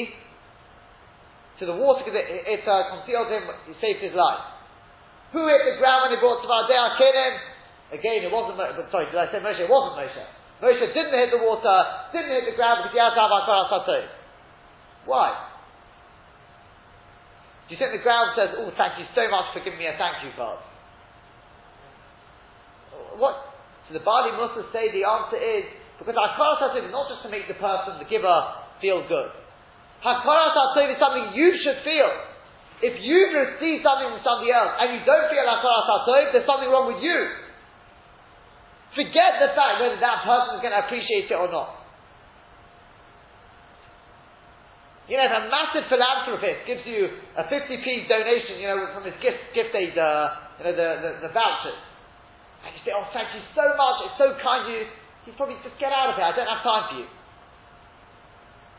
to 1.58 1.66
the 1.66 1.74
water 1.74 2.04
because 2.04 2.20
it, 2.20 2.61
it 2.61 2.62
uh, 2.68 3.00
concealed 3.00 3.32
him, 3.32 3.48
he 3.66 3.74
saved 3.80 4.04
his 4.04 4.12
life. 4.12 4.44
Who 5.32 5.48
hit 5.48 5.64
the 5.64 5.80
ground 5.80 6.11
when 6.11 6.12
he 6.12 6.20
brought 6.20 6.44
Tzvadei 6.44 6.76
Akenim? 6.76 7.35
Again, 7.96 8.28
it 8.28 8.32
wasn't, 8.32 8.61
sorry, 8.92 9.08
did 9.08 9.16
I 9.16 9.32
say 9.32 9.40
Moshe? 9.40 9.64
It 9.64 9.70
wasn't 9.70 9.96
Moshe. 9.96 10.24
Moshe 10.62 10.79
didn't 10.94 11.11
hit 11.11 11.35
the 11.35 11.42
water, 11.42 11.75
didn't 12.14 12.31
hit 12.31 12.46
the 12.46 12.55
ground 12.55 12.87
because 12.87 13.18
have 13.18 13.35
Akara 13.35 14.07
Why? 15.11 15.35
Do 17.66 17.75
you 17.75 17.79
think 17.83 17.98
the 17.98 18.05
ground 18.07 18.38
says, 18.38 18.55
oh, 18.55 18.70
thank 18.79 18.94
you 19.03 19.11
so 19.11 19.27
much 19.27 19.51
for 19.51 19.59
giving 19.66 19.83
me 19.83 19.90
a 19.90 19.98
thank 19.98 20.22
you 20.22 20.31
card? 20.38 20.62
What? 23.18 23.42
So 23.90 23.98
the 23.98 24.05
Bali 24.07 24.38
Musa 24.38 24.70
say 24.70 24.94
the 24.94 25.03
answer 25.03 25.40
is, 25.42 25.66
because 25.98 26.14
Akara 26.14 26.62
Satov 26.62 26.79
is 26.79 26.94
not 26.94 27.11
just 27.11 27.27
to 27.27 27.31
make 27.33 27.51
the 27.51 27.59
person, 27.59 27.98
the 27.98 28.07
giver, 28.07 28.31
feel 28.79 29.03
good. 29.11 29.35
Hakara 30.07 30.55
Satov 30.55 30.94
is 30.94 30.98
something 31.03 31.35
you 31.35 31.59
should 31.59 31.83
feel. 31.83 32.11
If 32.87 33.03
you 33.03 33.18
receive 33.35 33.83
something 33.83 34.14
from 34.14 34.22
somebody 34.22 34.55
else 34.55 34.79
and 34.79 34.94
you 34.94 35.03
don't 35.03 35.27
feel 35.27 35.42
Hakara 35.42 35.81
Satov, 35.90 36.31
there's 36.31 36.46
something 36.46 36.70
wrong 36.70 36.87
with 36.87 37.03
you. 37.03 37.41
Forget 38.92 39.40
the 39.40 39.57
fact 39.57 39.81
whether 39.81 39.96
that 40.00 40.20
person 40.24 40.57
is 40.57 40.61
going 40.61 40.76
to 40.76 40.85
appreciate 40.85 41.33
it 41.33 41.38
or 41.38 41.48
not. 41.48 41.81
You 45.09 45.18
know, 45.18 45.26
if 45.26 45.35
a 45.35 45.42
massive 45.48 45.88
philanthropist 45.90 46.68
gives 46.68 46.85
you 46.87 47.09
a 47.35 47.44
50p 47.48 48.07
donation, 48.07 48.61
you 48.62 48.68
know, 48.68 48.92
from 48.94 49.09
his 49.09 49.16
gift, 49.18 49.50
gift 49.57 49.74
aid, 49.74 49.96
uh, 49.98 50.61
you 50.61 50.64
know, 50.70 50.74
the, 50.76 50.88
the, 51.02 51.11
the 51.28 51.31
vouchers, 51.35 51.81
and 52.62 52.70
you 52.70 52.81
say, 52.87 52.94
oh, 52.94 53.09
thank 53.11 53.33
you 53.35 53.42
so 53.57 53.66
much, 53.74 53.96
it's 54.07 54.18
so 54.20 54.31
kind 54.38 54.68
of 54.68 54.70
you, 54.70 54.83
he's 55.26 55.35
probably, 55.35 55.59
just 55.66 55.74
get 55.83 55.90
out 55.90 56.14
of 56.14 56.14
here, 56.14 56.28
I 56.28 56.33
don't 56.37 56.46
have 56.46 56.62
time 56.62 56.85
for 56.92 56.96
you. 57.02 57.09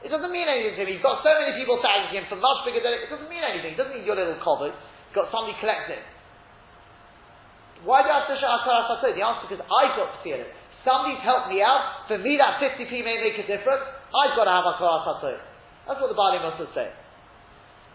It 0.04 0.12
doesn't 0.12 0.32
mean 0.32 0.48
anything 0.48 0.76
to 0.76 0.80
him. 0.84 0.90
He's 0.92 1.04
got 1.04 1.24
so 1.24 1.32
many 1.32 1.56
people 1.56 1.80
thanking 1.80 2.20
him 2.20 2.28
for 2.28 2.36
much 2.36 2.68
bigger 2.68 2.84
than 2.84 2.92
it. 2.92 3.08
It 3.08 3.12
doesn't 3.12 3.32
mean 3.32 3.40
anything. 3.40 3.72
It 3.72 3.80
doesn't 3.80 3.96
mean 3.96 4.04
your 4.04 4.20
little 4.20 4.36
cupboard. 4.44 4.76
You've 4.76 5.16
got 5.16 5.32
somebody 5.32 5.56
collecting. 5.64 6.04
Why 7.84 8.00
do 8.04 8.08
I 8.08 8.24
have 8.24 8.32
to 8.32 8.40
show 8.40 8.48
Akara 8.48 8.96
The 9.04 9.20
answer 9.20 9.44
is 9.44 9.60
because 9.60 9.66
I 9.68 9.84
got 10.00 10.16
to 10.16 10.20
feel 10.24 10.40
it. 10.40 10.48
somebody's 10.88 11.20
helped 11.20 11.52
me 11.52 11.60
out, 11.60 12.08
for 12.08 12.20
me 12.20 12.40
that 12.40 12.60
50p 12.64 12.92
may 13.04 13.20
make 13.20 13.36
a 13.40 13.48
difference, 13.48 13.84
I've 14.12 14.36
got 14.40 14.48
to 14.48 14.54
have 14.56 14.68
a 14.68 14.76
Koras 14.80 15.20
That's 15.88 16.00
what 16.00 16.08
the 16.08 16.16
Bali 16.16 16.40
Musa 16.40 16.68
say. 16.72 16.92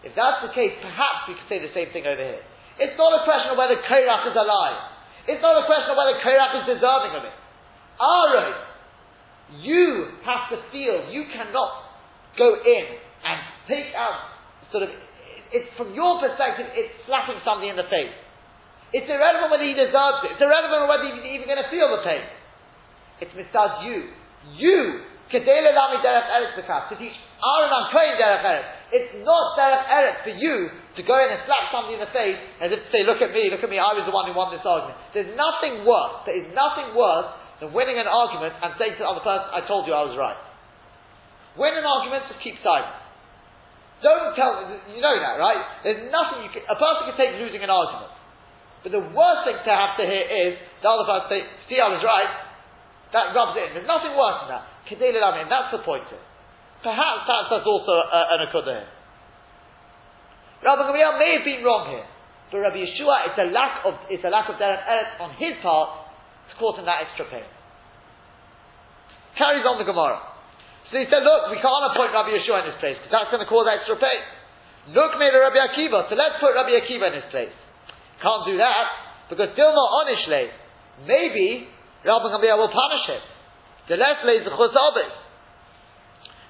If 0.05 0.13
that's 0.15 0.45
the 0.45 0.53
case, 0.53 0.77
perhaps 0.79 1.27
we 1.27 1.35
could 1.35 1.49
say 1.49 1.59
the 1.59 1.73
same 1.75 1.91
thing 1.91 2.05
over 2.05 2.21
here. 2.21 2.43
It's 2.79 2.95
not 2.95 3.11
a 3.11 3.27
question 3.27 3.51
of 3.51 3.57
whether 3.59 3.75
Korach 3.83 4.23
is 4.31 4.37
alive. 4.37 4.79
It's 5.27 5.43
not 5.43 5.59
a 5.59 5.65
question 5.67 5.91
of 5.91 5.97
whether 5.99 6.15
Korach 6.23 6.53
is 6.63 6.65
deserving 6.79 7.13
of 7.19 7.23
it. 7.27 7.35
Aaron, 7.99 8.55
you 9.59 10.15
have 10.23 10.47
to 10.53 10.57
feel, 10.71 11.11
you 11.11 11.27
cannot 11.33 11.89
go 12.37 12.55
in 12.61 12.85
and 13.25 13.37
take 13.67 13.91
out, 13.97 14.31
sort 14.71 14.87
of, 14.87 14.89
it's 15.51 15.67
from 15.75 15.91
your 15.97 16.21
perspective, 16.23 16.71
it's 16.77 16.93
slapping 17.03 17.41
somebody 17.43 17.67
in 17.67 17.75
the 17.75 17.89
face. 17.91 18.15
It's 18.89 19.05
irrelevant 19.05 19.53
whether 19.53 19.67
he 19.67 19.77
deserves 19.77 20.25
it. 20.25 20.33
It's 20.33 20.41
irrelevant 20.41 20.89
whether 20.89 21.05
he's 21.05 21.21
even 21.37 21.45
going 21.45 21.61
to 21.61 21.69
feel 21.69 21.93
the 21.93 22.01
pain. 22.01 22.25
It's 23.21 23.33
mistad 23.37 23.85
you. 23.85 24.09
You, 24.57 25.05
kedele 25.29 25.69
lami 25.75 26.01
derech 26.01 26.25
eretz 26.25 26.57
to 26.57 26.95
teach 26.97 27.13
Aaron 27.13 27.69
and 27.69 27.85
Kohen 27.93 28.15
derech 28.17 28.41
eretz. 28.41 28.69
It's 28.89 29.13
not 29.21 29.53
derech 29.59 29.85
eretz 29.85 30.19
for 30.25 30.33
you 30.33 30.73
to 30.97 31.01
go 31.05 31.15
in 31.21 31.29
and 31.29 31.41
slap 31.45 31.69
somebody 31.69 31.99
in 31.99 32.01
the 32.01 32.09
face 32.09 32.39
as 32.59 32.73
if 32.73 32.81
to 32.81 32.89
say, 32.89 33.05
look 33.05 33.21
at 33.21 33.29
me, 33.29 33.53
look 33.53 33.61
at 33.61 33.69
me, 33.69 33.77
I 33.77 33.93
was 33.93 34.09
the 34.09 34.15
one 34.15 34.25
who 34.25 34.33
won 34.33 34.49
this 34.49 34.65
argument. 34.65 34.97
There's 35.13 35.31
nothing 35.37 35.85
worse, 35.85 36.25
there 36.25 36.39
is 36.39 36.49
nothing 36.57 36.97
worse 36.97 37.29
than 37.61 37.69
winning 37.75 38.01
an 38.01 38.09
argument 38.09 38.57
and 38.57 38.73
saying 38.81 38.97
to 38.97 39.05
the 39.05 39.09
other 39.09 39.21
person, 39.21 39.53
I 39.53 39.61
told 39.69 39.85
you 39.85 39.93
I 39.93 40.03
was 40.07 40.17
right. 40.17 40.39
Win 41.61 41.77
an 41.77 41.85
argument, 41.85 42.25
just 42.25 42.41
keep 42.41 42.57
silent. 42.65 42.95
Don't 44.01 44.31
tell, 44.33 44.63
you 44.95 45.03
know 45.03 45.15
that, 45.19 45.35
right? 45.35 45.59
There's 45.83 46.07
nothing 46.07 46.47
you 46.47 46.51
can, 46.55 46.63
a 46.65 46.79
person 46.79 47.11
can 47.11 47.15
take 47.19 47.35
losing 47.35 47.59
an 47.59 47.69
argument. 47.69 48.15
But 48.83 48.95
the 48.95 49.03
worst 49.03 49.41
thing 49.43 49.59
to 49.59 49.73
have 49.75 49.99
to 49.99 50.05
hear 50.07 50.23
is 50.23 50.55
the 50.79 50.87
other 50.87 51.03
person 51.03 51.27
say, 51.27 51.41
see 51.67 51.79
I 51.79 51.91
was 51.91 51.99
right, 51.99 52.31
that 53.11 53.35
rubs 53.35 53.59
it 53.59 53.69
in. 53.69 53.69
There's 53.75 53.89
nothing 53.89 54.15
worse 54.15 54.47
than 54.47 54.55
that. 54.55 54.65
That's 54.87 55.71
the 55.75 55.83
point 55.83 56.07
here. 56.07 56.23
Perhaps 56.79 57.27
that's, 57.27 57.47
that's 57.51 57.67
also 57.67 57.91
a, 57.91 58.21
an 58.39 58.47
akudah 58.47 58.73
here. 58.79 58.89
Rabbi 60.63 60.91
Gamliel 60.91 61.19
may 61.19 61.31
have 61.39 61.45
been 61.47 61.63
wrong 61.63 61.91
here, 61.91 62.07
but 62.51 62.59
Rabbi 62.59 62.83
Yehoshua, 62.83 63.31
it's 63.31 63.39
a 63.39 63.47
lack 63.51 63.83
of 63.87 63.95
it's 64.11 64.23
a 64.27 64.31
lack 64.31 64.51
of 64.51 64.59
derech 64.59 64.83
eretz 64.83 65.15
on 65.23 65.31
his 65.39 65.55
part 65.63 66.11
to 66.51 66.53
cause 66.59 66.75
him 66.75 66.83
that 66.83 67.07
extra 67.07 67.23
pain. 67.31 67.47
Carries 69.39 69.63
on 69.63 69.79
the 69.79 69.87
Gemara. 69.87 70.19
So 70.91 70.99
he 70.99 71.07
said, 71.07 71.23
look, 71.23 71.47
we 71.53 71.63
can't 71.63 71.85
appoint 71.93 72.11
Rabbi 72.11 72.35
Yehoshua 72.35 72.65
in 72.65 72.75
this 72.75 72.79
place 72.83 72.99
because 72.99 73.13
that's 73.13 73.31
going 73.31 73.43
to 73.43 73.47
cause 73.47 73.69
extra 73.71 73.95
pain. 73.95 74.19
Look, 74.91 75.15
made 75.21 75.31
Rabbi 75.31 75.59
Akiva, 75.59 76.09
so 76.11 76.17
let's 76.19 76.41
put 76.43 76.51
Rabbi 76.57 76.75
Akiva 76.75 77.13
in 77.13 77.23
his 77.23 77.27
place. 77.31 77.55
Can't 78.19 78.43
do 78.45 78.57
that 78.59 78.85
because 79.29 79.55
not 79.55 79.89
onishle. 80.03 80.51
Maybe 81.07 81.67
Rabbi 82.03 82.27
Gamliel 82.27 82.57
will 82.59 82.73
punish 82.73 83.05
him. 83.07 83.23
The 83.87 83.95
less 83.95 84.19
lays 84.25 84.43
the 84.43 84.51
chus 84.51 84.75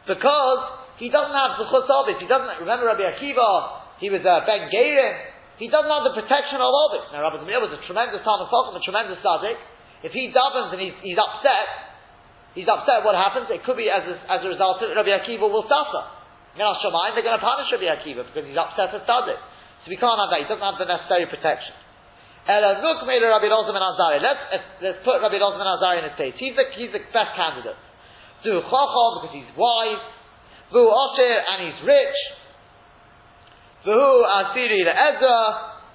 because 0.08 0.62
he 0.98 1.08
doesn't 1.14 1.36
have 1.36 1.62
the 1.62 1.70
chus 1.70 1.86
He 2.20 2.28
doesn't 2.28 2.60
remember 2.60 2.90
Rabbi 2.90 3.06
Akiva. 3.06 4.02
He 4.02 4.10
was 4.10 4.26
a 4.26 4.42
ben 4.48 4.72
Gerim. 4.74 5.16
He 5.62 5.68
doesn't 5.68 5.92
have 5.92 6.08
the 6.08 6.16
protection 6.16 6.58
of 6.58 6.72
Obis. 6.72 7.12
Now 7.12 7.22
Rabbi 7.22 7.44
Gamliel 7.44 7.68
was 7.68 7.76
a 7.76 7.82
tremendous 7.86 8.24
Talmid 8.24 8.48
Chacham, 8.50 8.80
a 8.80 8.84
tremendous 8.84 9.20
tzaddik. 9.20 9.60
If 10.02 10.16
he 10.16 10.32
davens 10.32 10.72
and 10.72 10.80
he's, 10.80 10.96
he's 11.04 11.20
upset, 11.20 11.68
he's 12.56 12.68
upset. 12.72 13.04
What 13.04 13.20
happens? 13.20 13.52
It 13.52 13.68
could 13.68 13.76
be 13.76 13.92
as 13.92 14.08
a, 14.08 14.16
as 14.32 14.40
a 14.42 14.50
result 14.50 14.80
of 14.82 14.90
Rabbi 14.96 15.12
Akiva 15.12 15.46
will 15.46 15.68
suffer. 15.68 16.18
They're 16.56 16.66
going 16.66 17.38
to 17.38 17.44
punish 17.44 17.70
Rabbi 17.70 17.88
Akiva 17.92 18.26
because 18.26 18.48
he's 18.48 18.58
upset 18.58 18.96
at 18.96 19.04
tzaddik. 19.06 19.40
So 19.90 19.98
we 19.98 19.98
can't 19.98 20.22
have 20.22 20.30
that. 20.30 20.46
He 20.46 20.46
doesn't 20.46 20.62
have 20.62 20.78
the 20.78 20.86
necessary 20.86 21.26
protection. 21.26 21.74
Let's, 22.46 22.78
let's 24.86 25.02
put 25.02 25.18
Rabbi 25.18 25.34
Elazar 25.34 25.58
ben 25.58 25.66
Azari 25.66 25.98
in 25.98 26.06
his 26.06 26.14
place. 26.14 26.38
He's 26.38 26.54
the, 26.54 26.70
he's 26.78 26.94
the 26.94 27.02
best 27.10 27.34
candidate. 27.34 27.74
Du 28.46 28.62
Chacham, 28.70 29.12
because 29.18 29.34
he's 29.34 29.50
wise. 29.58 29.98
Vu 30.70 30.86
Osher, 30.86 31.42
and 31.42 31.58
he's 31.66 31.82
rich. 31.90 32.18
Vu 33.90 33.98
Asiri 34.30 34.86
to 34.86 34.94
Ezra, 34.94 35.42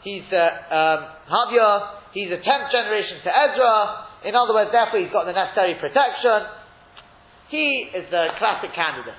he's 0.02 0.26
a 0.35 0.46
um, 0.74 1.07
Havya, 1.30 1.70
he's 2.11 2.35
a 2.35 2.42
tenth 2.42 2.74
generation 2.74 3.22
to 3.22 3.30
Ezra. 3.30 4.26
In 4.26 4.35
other 4.35 4.54
words, 4.54 4.74
therefore 4.74 4.98
he's 4.98 5.14
got 5.14 5.30
the 5.30 5.37
necessary 5.38 5.78
protection. 5.78 6.50
He 7.48 7.94
is 7.94 8.11
the 8.11 8.35
classic 8.42 8.74
candidate. 8.74 9.14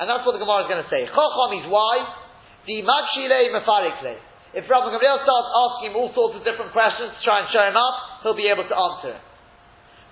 And 0.00 0.08
that's 0.08 0.24
what 0.24 0.32
the 0.32 0.40
Gemara 0.40 0.64
is 0.64 0.68
going 0.72 0.80
to 0.80 0.88
say. 0.88 1.04
Chacham, 1.12 1.52
he's 1.52 1.68
wise. 1.68 2.27
The 2.68 2.84
Magshile 2.84 3.48
Mefarikle. 3.56 4.20
If 4.52 4.68
Rabbi 4.68 4.92
Gamliel 4.92 5.24
starts 5.24 5.50
asking 5.56 5.92
him 5.92 5.96
all 5.96 6.12
sorts 6.12 6.36
of 6.36 6.44
different 6.44 6.76
questions 6.76 7.16
to 7.16 7.20
try 7.24 7.40
and 7.40 7.48
show 7.48 7.64
him 7.64 7.80
up, 7.80 8.20
he'll 8.20 8.36
be 8.36 8.52
able 8.52 8.68
to 8.68 8.76
answer 8.76 9.16
it. 9.16 9.22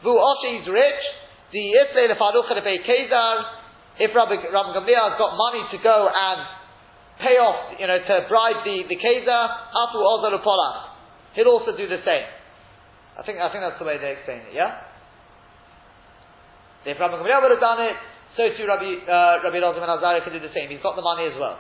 Vu 0.00 0.16
Oshi, 0.16 0.60
he's 0.60 0.68
rich. 0.68 1.02
The 1.52 1.60
Isle 1.76 2.16
Lefarucha 2.16 2.56
pay 2.64 2.80
Kezar, 2.80 3.36
if 4.00 4.12
Rabbi, 4.16 4.40
Rabbi 4.40 4.70
Gamliel 4.72 5.04
has 5.04 5.16
got 5.20 5.36
money 5.36 5.68
to 5.68 5.78
go 5.84 6.08
and 6.08 6.40
pay 7.20 7.36
off, 7.36 7.76
you 7.76 7.86
know, 7.86 8.00
to 8.00 8.14
bribe 8.28 8.64
the, 8.64 8.88
the 8.88 8.96
Kezar, 8.96 9.44
Afu 9.76 10.00
Ozar 10.00 10.32
He'll 11.36 11.52
also 11.52 11.76
do 11.76 11.84
the 11.88 12.00
same. 12.08 12.24
I 13.16 13.22
think, 13.24 13.36
I 13.36 13.52
think 13.52 13.64
that's 13.68 13.78
the 13.78 13.84
way 13.84 14.00
they 14.00 14.16
explain 14.16 14.48
it, 14.48 14.56
yeah? 14.56 14.80
If 16.88 16.96
Rabbi 16.96 17.20
Gamliel 17.20 17.40
would 17.44 17.52
have 17.52 17.60
done 17.60 17.84
it, 17.84 17.96
so 18.36 18.48
too 18.56 18.64
Rabbi, 18.64 19.04
uh, 19.04 19.44
Rabbi 19.44 19.60
and 19.60 19.92
Azariah 19.92 20.24
could 20.24 20.32
do 20.32 20.40
the 20.40 20.52
same. 20.56 20.72
He's 20.72 20.80
got 20.80 20.96
the 20.96 21.04
money 21.04 21.28
as 21.28 21.36
well. 21.36 21.56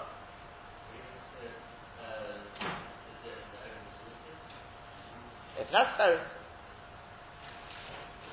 If 5.66 5.72
necessary 5.74 6.22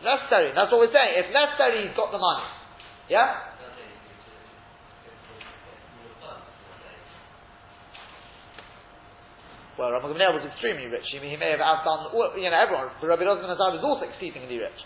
necessary. 0.03 0.51
That's 0.51 0.69
what 0.69 0.83
we're 0.83 0.93
saying. 0.93 1.15
If 1.23 1.31
necessary, 1.31 1.87
he's 1.87 1.95
got 1.95 2.11
the 2.11 2.19
money. 2.19 2.45
Yeah? 3.07 3.55
Well, 9.73 9.89
Rabbi 9.89 10.05
Gamliel 10.13 10.37
was 10.37 10.45
extremely 10.53 10.85
rich. 10.85 11.07
He, 11.09 11.17
he 11.17 11.33
may 11.39 11.49
have 11.49 11.63
outdone, 11.63 12.13
you 12.13 12.45
know, 12.45 12.61
everyone. 12.61 12.93
But 13.01 13.09
Rabbi 13.09 13.25
Elazar 13.25 13.73
was 13.73 13.81
also 13.81 14.05
exceedingly 14.05 14.61
rich. 14.61 14.79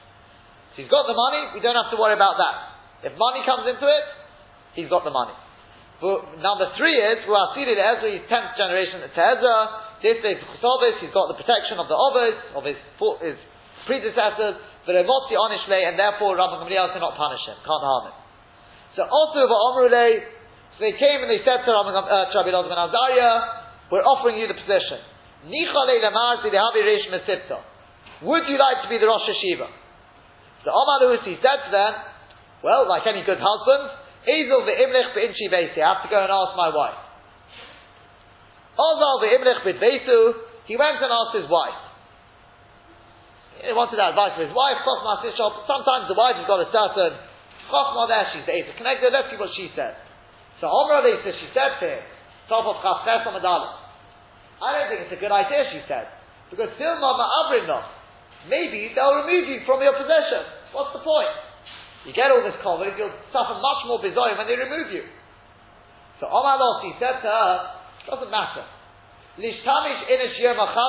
So 0.73 0.75
he's 0.79 0.87
got 0.87 1.03
the 1.11 1.17
money. 1.17 1.51
We 1.51 1.59
don't 1.59 1.75
have 1.75 1.91
to 1.91 1.99
worry 1.99 2.15
about 2.15 2.39
that. 2.39 3.11
If 3.11 3.19
money 3.19 3.43
comes 3.43 3.67
into 3.67 3.83
it, 3.83 4.05
he's 4.79 4.87
got 4.87 5.03
the 5.03 5.11
money. 5.11 5.35
But 5.99 6.39
number 6.39 6.71
three 6.79 6.95
is, 6.95 7.27
well, 7.27 7.51
Asiri 7.51 7.75
to 7.75 7.83
Ezra, 7.83 8.07
he's 8.15 8.25
10th 8.31 8.55
generation 8.55 9.03
to 9.03 9.09
Ezra. 9.11 9.57
This 10.01 10.21
is 10.21 10.37
he's 11.01 11.13
got 11.13 11.27
the 11.33 11.37
protection 11.37 11.81
of 11.81 11.89
the 11.89 11.97
Ovis, 11.97 12.37
of 12.53 12.63
his, 12.65 12.77
his 13.21 13.37
predecessors. 13.89 14.61
V'remotzi 14.87 15.35
onishle, 15.35 15.83
and 15.89 15.99
therefore 15.99 16.37
Rabbi 16.37 16.63
Gamliel 16.63 16.93
cannot 16.93 17.17
punish 17.17 17.43
him, 17.43 17.57
can't 17.59 17.83
harm 17.83 18.13
him. 18.13 18.15
So 18.95 19.03
also 19.03 19.43
v'omrule, 19.43 20.21
so 20.77 20.85
they 20.85 20.93
came 20.95 21.25
and 21.25 21.29
they 21.29 21.41
said 21.43 21.65
to 21.65 21.69
Rabbi, 21.73 21.91
uh, 21.91 22.29
Rabbi 22.31 22.49
ben 22.53 22.77
Azariah, 22.77 23.91
we're 23.91 24.05
offering 24.05 24.37
you 24.37 24.47
the 24.47 24.53
position. 24.53 25.01
Would 28.21 28.43
you 28.47 28.57
like 28.57 28.81
to 28.83 28.89
be 28.89 28.97
the 28.97 29.07
Rosh 29.07 29.27
HaYeshiva? 29.29 29.67
So 30.65 30.71
Omar 30.73 31.17
he 31.25 31.37
said 31.41 31.59
to 31.65 31.71
them, 31.71 31.93
well, 32.63 32.87
like 32.89 33.07
any 33.07 33.23
good 33.23 33.39
husband, 33.41 33.89
Ezel 34.27 34.67
I 34.67 34.75
have 35.87 36.03
to 36.03 36.09
go 36.09 36.19
and 36.19 36.31
ask 36.31 36.57
my 36.57 36.69
wife. 36.73 37.06
Ozal 38.77 39.17
ve'imlich 39.25 39.61
b'dveisu, 39.65 40.19
he 40.69 40.77
went 40.77 41.01
and 41.01 41.11
asked 41.11 41.35
his 41.41 41.49
wife. 41.49 41.81
He 43.57 43.73
wanted 43.73 43.97
advice 43.97 44.37
from 44.37 44.45
his 44.45 44.53
wife, 44.53 44.77
Sometimes 45.65 46.05
the 46.05 46.13
wife 46.13 46.37
has 46.37 46.45
got 46.45 46.61
a 46.61 46.69
certain 46.69 47.17
Chokhmah 47.67 48.07
there, 48.07 48.25
she's 48.31 48.47
Asa 48.47 48.73
connected, 48.79 49.11
let's 49.11 49.27
see 49.27 49.39
what 49.39 49.51
she 49.57 49.67
said. 49.75 49.99
So 50.63 50.71
Omra 50.71 51.03
says, 51.03 51.35
she 51.35 51.49
said 51.51 51.77
to 51.83 51.85
him, 51.85 52.01
top 52.47 52.63
of 52.63 52.79
Chafres 52.79 53.27
I 54.57 54.67
don't 54.73 54.87
think 54.89 55.05
it's 55.05 55.13
a 55.13 55.21
good 55.21 55.33
idea, 55.33 55.69
she 55.69 55.81
said. 55.85 56.07
Because 56.49 56.71
Silma 56.79 57.13
Ma'abrinah, 57.13 58.49
maybe 58.49 58.95
they'll 58.95 59.21
remove 59.21 59.51
you 59.51 59.61
from 59.67 59.83
your 59.83 59.93
possession. 59.93 60.47
What's 60.71 60.95
the 60.95 61.03
point? 61.03 61.29
You 62.07 62.15
get 62.15 62.31
all 62.31 62.41
this 62.41 62.57
covered, 62.63 62.95
you'll 62.97 63.13
suffer 63.35 63.59
much 63.59 63.81
more 63.85 63.99
bizarre 63.99 64.33
when 64.33 64.47
they 64.47 64.55
remove 64.55 64.89
you. 64.95 65.03
So 66.23 66.25
Omar 66.25 66.57
he 66.87 66.95
said 66.97 67.21
to 67.21 67.29
her, 67.29 67.76
doesn't 68.09 68.31
matter. 68.31 68.63
Lishtamish 69.37 70.07
demokra 70.41 70.87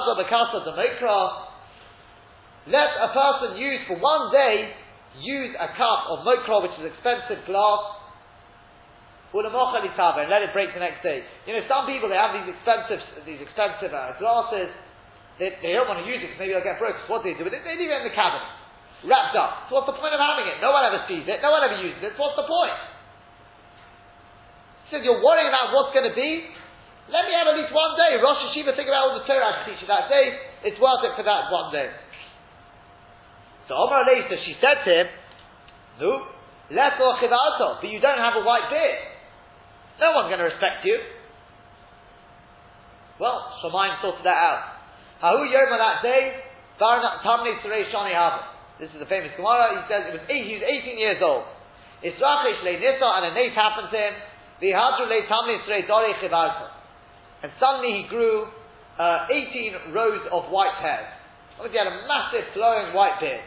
let 2.69 3.01
a 3.01 3.09
person 3.17 3.57
use 3.57 3.81
for 3.89 3.97
one 3.97 4.29
day, 4.29 4.77
use 5.21 5.57
a 5.57 5.69
cup 5.73 6.01
of 6.13 6.21
mokra, 6.21 6.61
which 6.63 6.77
is 6.77 6.93
expensive 6.93 7.41
glass, 7.49 7.81
and 9.33 10.29
let 10.29 10.41
it 10.45 10.53
break 10.53 10.73
the 10.73 10.81
next 10.81 11.01
day. 11.01 11.25
You 11.49 11.57
know, 11.57 11.65
some 11.69 11.89
people, 11.89 12.09
they 12.13 12.21
have 12.21 12.37
these 12.37 12.53
expensive, 12.53 13.01
these 13.25 13.41
expensive 13.41 13.93
uh, 13.93 14.17
glasses, 14.21 14.73
they, 15.41 15.53
they, 15.65 15.73
don't 15.77 15.89
want 15.89 16.05
to 16.05 16.09
use 16.09 16.21
it 16.21 16.33
because 16.33 16.41
maybe 16.41 16.53
they'll 16.57 16.65
get 16.65 16.81
broke. 16.81 16.97
So 17.05 17.13
what 17.13 17.25
do 17.25 17.33
they 17.33 17.37
do 17.39 17.45
with 17.47 17.55
it? 17.57 17.63
They 17.63 17.77
leave 17.79 17.89
it 17.89 18.01
in 18.05 18.09
the 18.09 18.17
cabinet, 18.17 18.49
wrapped 19.07 19.37
up. 19.37 19.69
So 19.69 19.81
what's 19.81 19.89
the 19.89 19.97
point 19.97 20.13
of 20.13 20.21
having 20.21 20.49
it? 20.51 20.61
No 20.61 20.73
one 20.73 20.85
ever 20.85 21.05
sees 21.09 21.25
it, 21.25 21.41
no 21.41 21.53
one 21.53 21.65
ever 21.65 21.79
uses 21.81 22.01
it, 22.05 22.13
so 22.17 22.21
what's 22.21 22.37
the 22.37 22.49
point? 22.49 22.77
Says, 24.93 25.05
you're 25.05 25.21
worrying 25.21 25.49
about 25.49 25.77
what's 25.77 25.93
going 25.93 26.09
to 26.09 26.17
be? 26.17 26.49
Let 27.09 27.25
me 27.25 27.33
have 27.33 27.49
at 27.49 27.57
least 27.57 27.73
one 27.73 27.97
day. 27.97 28.21
Rosh 28.21 28.53
HaYeshiva, 28.53 28.77
think 28.77 28.85
about 28.85 29.09
all 29.09 29.17
the 29.17 29.25
Torah 29.25 29.65
I 29.65 29.65
teach 29.65 29.81
you 29.81 29.89
that 29.89 30.13
day. 30.13 30.37
It's 30.69 30.77
worth 30.77 31.09
it 31.09 31.17
for 31.17 31.25
that 31.25 31.49
one 31.49 31.73
day. 31.73 31.89
So 33.65 33.77
Omar 33.77 34.05
later, 34.05 34.37
she 34.45 34.53
said 34.61 34.85
to 34.85 34.91
him, 34.93 35.09
No, 36.01 36.29
less 36.69 37.01
or 37.01 37.17
chivalto, 37.17 37.81
but 37.81 37.89
you 37.89 38.01
don't 38.01 38.21
have 38.21 38.37
a 38.37 38.45
white 38.45 38.69
beard. 38.69 39.01
No 40.01 40.21
one's 40.21 40.29
going 40.29 40.41
to 40.45 40.53
respect 40.53 40.85
you. 40.85 41.01
Well, 43.17 43.57
Shemaim 43.65 44.01
sorted 44.05 44.25
that 44.29 44.37
out. 44.37 44.63
Hahu 45.25 45.49
Yom 45.49 45.73
that 45.81 46.05
day, 46.05 46.45
This 48.79 48.93
is 48.93 49.01
the 49.01 49.11
famous 49.11 49.33
Gemara. 49.35 49.81
He 49.81 49.85
says 49.91 50.13
it 50.13 50.15
was 50.15 50.25
eight, 50.29 50.45
he 50.45 50.55
was 50.61 50.65
18 50.65 51.01
years 51.01 51.19
old. 51.25 51.45
Israchish 52.05 52.63
le 52.63 52.79
Nisa, 52.79 53.09
and 53.19 53.25
a 53.27 53.35
nace 53.35 53.57
happened 53.57 53.91
to 53.91 53.99
him. 53.99 54.15
Vihadru 54.63 55.09
le 55.09 55.27
Tamni 55.27 55.57
Dori 55.89 56.15
Chivalto. 56.23 56.78
And 57.43 57.53
suddenly 57.63 58.03
he 58.03 58.05
grew 58.11 58.51
uh, 58.99 59.31
18 59.31 59.95
rows 59.95 60.23
of 60.33 60.51
white 60.51 60.75
hairs. 60.83 61.07
Obviously, 61.59 61.79
he 61.79 61.83
had 61.83 61.91
a 61.91 61.99
massive 62.07 62.47
flowing 62.55 62.95
white 62.95 63.19
beard. 63.23 63.47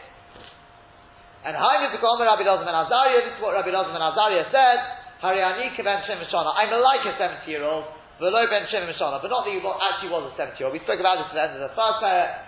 And 1.44 1.56
Hainu 1.56 1.90
Tukomer 1.92 2.28
Rabbi 2.28 2.44
Elazar 2.46 2.64
ben 2.64 2.76
Azariah, 2.76 3.24
this 3.26 3.34
is 3.36 3.40
what 3.42 3.52
Rabbi 3.52 3.68
Elazar 3.68 3.92
ben 3.92 4.04
Azariah 4.04 4.46
said, 4.52 4.78
Hariani 5.20 5.76
Keven 5.76 6.02
Shem 6.06 6.18
I'm 6.22 6.70
like 6.70 7.04
a 7.06 7.14
70 7.18 7.50
year 7.50 7.64
old, 7.64 7.84
Velo 8.20 8.46
Ben 8.46 8.66
Shem 8.70 8.86
but 8.86 9.28
not 9.28 9.44
that 9.44 9.52
he 9.52 9.58
actually 9.58 10.10
was 10.10 10.30
a 10.30 10.36
70 10.36 10.56
year 10.58 10.66
old. 10.68 10.72
We 10.72 10.84
spoke 10.84 11.00
about 11.00 11.18
this 11.18 11.28
at 11.30 11.34
the 11.34 11.42
end 11.42 11.54
of 11.58 11.68
the 11.68 11.74
first 11.74 11.98
pair. 12.00 12.46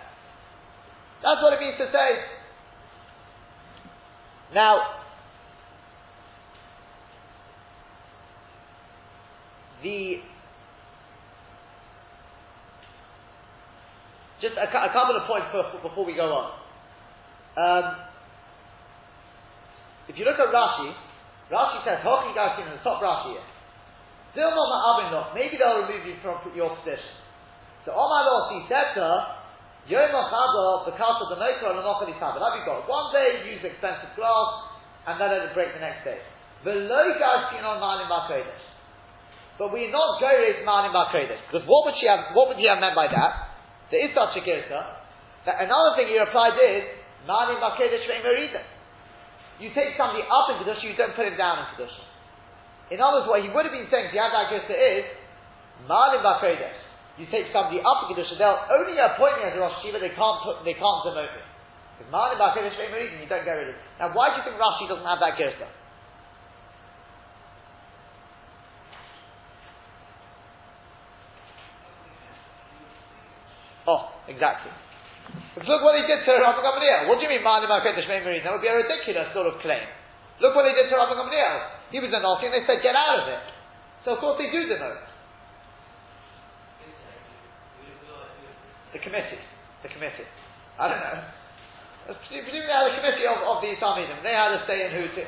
That's 1.21 1.41
what 1.41 1.53
it 1.53 1.59
means 1.59 1.77
to 1.77 1.87
say. 1.91 2.09
Now, 4.53 5.03
the 9.83 10.21
just 14.45 14.61
a, 14.61 14.69
a 14.69 14.91
couple 14.93 15.17
of 15.17 15.25
points 15.25 15.49
before 15.81 16.05
we 16.05 16.13
go 16.13 16.29
on. 16.29 16.45
Um, 17.57 17.85
if 20.05 20.13
you 20.21 20.25
look 20.25 20.37
at 20.37 20.53
Rashi, 20.53 20.93
Rashi 21.49 21.81
says, 21.81 22.05
Hochi 22.05 22.37
Garkin, 22.37 22.69
the 22.69 22.77
top 22.85 23.01
Rashi 23.01 23.41
is. 23.41 23.47
Still 24.37 24.51
not 24.51 24.67
Ma'abin 24.67 25.33
Maybe 25.33 25.57
they'll 25.57 25.87
remove 25.87 26.05
you 26.05 26.19
from 26.21 26.37
your 26.53 26.77
position. 26.77 27.15
So 27.87 27.95
Omar 27.95 28.53
he 28.53 28.67
said 28.69 28.93
to 28.93 29.01
her, 29.01 29.19
Yom 29.85 30.09
the 30.09 30.93
castle 30.97 31.29
the 31.29 31.37
Mokra, 31.37 31.77
and 31.77 31.85
Nochali 31.85 32.17
Sabbath. 32.17 32.41
Have 32.41 32.57
you 32.57 32.65
got 32.65 32.89
one 32.89 33.13
day, 33.13 33.45
you 33.45 33.57
use 33.57 33.63
expensive 33.63 34.09
glass, 34.17 34.49
and 35.05 35.21
then 35.21 35.29
let 35.29 35.45
it 35.45 35.53
break 35.53 35.69
the 35.77 35.81
next 35.81 36.01
day. 36.03 36.17
Below 36.65 37.05
Garkin 37.21 37.61
on 37.61 37.77
Malim 37.77 38.09
Bakodesh. 38.09 38.65
But 39.61 39.71
we're 39.71 39.93
not 39.93 40.19
Gore's 40.19 40.65
Malim 40.65 40.89
Bakodesh. 40.91 41.37
Because 41.47 41.63
what 41.69 41.85
would 41.85 41.95
she 42.01 42.09
have, 42.09 42.33
what 42.33 42.49
would 42.49 42.57
he 42.57 42.65
have 42.65 42.81
meant 42.81 42.97
by 42.97 43.07
that? 43.13 43.44
There 43.91 44.01
is 44.01 44.11
such 44.17 44.33
a. 44.37 44.43
That 45.45 45.61
another 45.61 45.93
thing 45.93 46.09
he 46.09 46.17
replied 46.17 46.57
is, 46.57 46.83
Malim 47.29 47.61
Bakodesh 47.61 48.05
Ve'im 48.09 48.61
You 49.61 49.69
take 49.77 49.93
somebody 49.97 50.25
up 50.25 50.49
in 50.53 50.65
Kedusha, 50.65 50.81
you 50.81 50.97
don't 50.97 51.13
put 51.13 51.29
him 51.29 51.37
down 51.37 51.61
in 51.61 51.65
Kedusha. 51.77 52.03
In 52.89 53.01
other 53.01 53.21
words, 53.21 53.29
what 53.29 53.41
he 53.45 53.49
would 53.49 53.65
have 53.65 53.73
been 53.73 53.89
saying, 53.89 54.09
the 54.13 54.17
Yad 54.17 54.33
Agirsa 54.33 54.73
is, 54.73 55.05
Malim 55.85 56.25
Bakodesh. 56.25 56.81
You 57.21 57.29
take 57.29 57.53
somebody 57.53 57.77
up 57.81 58.09
to 58.09 58.13
Kedusha, 58.13 58.37
they'll 58.41 58.65
only 58.73 58.97
appoint 58.97 59.37
me 59.37 59.49
as 59.49 59.53
a 59.53 59.61
Rosh 59.61 59.77
Shiva, 59.85 60.01
they 60.01 60.13
can't 60.17 60.37
put, 60.41 60.65
they 60.65 60.73
can't 60.73 61.01
demote 61.05 61.33
me. 61.33 61.45
Because 61.97 62.09
Malim 62.09 62.41
Bakodesh, 62.41 62.73
for 62.73 62.89
you 62.89 63.29
don't 63.29 63.45
get 63.45 63.53
rid 63.53 63.69
of 63.69 63.77
it. 63.77 63.81
Now, 64.01 64.09
why 64.17 64.33
do 64.33 64.41
you 64.41 64.43
think 64.49 64.57
Rashi 64.57 64.89
doesn't 64.89 65.05
have 65.05 65.21
that 65.21 65.37
Girsa? 65.37 65.69
Oh, 73.87 74.14
exactly. 74.27 74.71
But 75.55 75.65
look 75.65 75.81
what 75.81 75.97
he 75.97 76.05
did 76.05 76.21
to 76.21 76.31
Rabbi 76.37 76.61
Gamliel. 76.61 77.09
What 77.09 77.17
do 77.17 77.25
you 77.25 77.31
mean, 77.31 77.41
for 77.41 77.57
any? 77.57 78.41
That 78.43 78.51
would 78.53 78.61
be 78.61 78.69
a 78.69 78.77
ridiculous 78.77 79.33
sort 79.33 79.49
of 79.49 79.57
claim. 79.63 79.87
Look 80.43 80.53
what 80.53 80.67
he 80.67 80.75
did 80.75 80.91
to 80.91 80.95
Rabbi 80.95 81.15
Gamliel. 81.17 81.57
He 81.89 81.99
was 82.03 82.11
a 82.11 82.19
Nasi, 82.19 82.51
and 82.51 82.53
they 82.53 82.63
said, 82.67 82.83
get 82.83 82.93
out 82.93 83.23
of 83.23 83.27
it. 83.31 83.45
So 84.03 84.13
of 84.13 84.19
course 84.21 84.37
they 84.37 84.51
do 84.53 84.69
denote. 84.69 85.01
The 88.93 89.01
committee. 89.01 89.41
The 89.81 89.89
committee. 89.89 90.29
I 90.77 90.85
don't 90.91 91.01
know. 91.01 91.17
Presumably 92.05 92.61
they 92.61 92.69
had 92.69 92.85
a 92.85 92.95
committee 93.01 93.25
of, 93.25 93.41
of 93.41 93.65
the 93.65 93.73
Islamism. 93.73 94.21
They 94.21 94.35
had 94.35 94.53
a 94.53 94.61
say 94.69 94.85
in 94.85 94.91
who 94.93 95.09
to. 95.09 95.25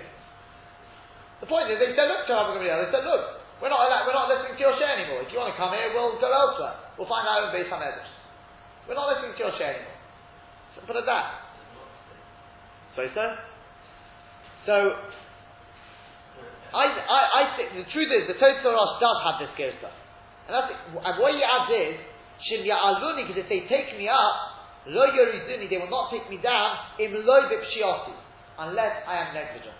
The 1.42 1.50
point 1.50 1.70
is, 1.74 1.82
they 1.82 1.94
said, 1.98 2.10
look 2.10 2.26
to 2.30 2.34
Rabbi 2.34 2.58
Gamliel, 2.58 2.78
they 2.86 2.92
said, 2.94 3.06
look, 3.06 3.42
we're 3.62 3.70
not, 3.74 3.90
we're 4.06 4.14
not 4.14 4.30
listening 4.30 4.58
to 4.58 4.62
your 4.62 4.78
share 4.78 4.94
anymore. 4.98 5.26
If 5.26 5.34
you 5.34 5.42
want 5.42 5.54
to 5.54 5.58
come 5.58 5.74
here, 5.74 5.90
we'll 5.94 6.18
go 6.22 6.30
elsewhere. 6.30 6.78
We'll 6.98 7.10
find 7.10 7.26
out 7.26 7.50
based 7.54 7.74
on 7.74 7.82
evidence. 7.82 8.17
We're 8.88 8.96
not 8.96 9.12
listening 9.12 9.36
to 9.36 9.40
your 9.44 9.52
anymore. 9.52 10.00
So 10.76 10.88
put 10.88 10.96
it 10.96 11.06
that. 11.06 11.44
Sorry, 12.96 13.12
sir? 13.14 13.36
So, 14.66 14.74
I, 16.74 16.84
I, 16.92 17.20
I 17.36 17.44
think 17.56 17.76
the 17.76 17.88
truth 17.92 18.12
is 18.12 18.28
the 18.32 18.40
Tosfos 18.40 19.00
does 19.00 19.18
have 19.24 19.38
this 19.44 19.52
girsa, 19.60 19.92
and 20.48 20.52
that's 20.56 20.72
and 20.72 21.14
what 21.20 21.32
he 21.36 21.44
adds 21.44 21.72
is 21.72 21.96
Shim 22.48 22.64
Ya'aluni 22.68 23.28
because 23.28 23.44
if 23.44 23.50
they 23.52 23.68
take 23.68 23.96
me 23.98 24.08
up, 24.08 24.58
Lo 24.88 25.04
Yorizuni, 25.08 25.68
they 25.70 25.78
will 25.78 25.92
not 25.92 26.12
take 26.12 26.30
me 26.30 26.40
down 26.40 26.80
Im 27.00 27.12
Lo 27.24 27.44
unless 28.60 28.96
I 29.08 29.28
am 29.28 29.34
negligent. 29.34 29.76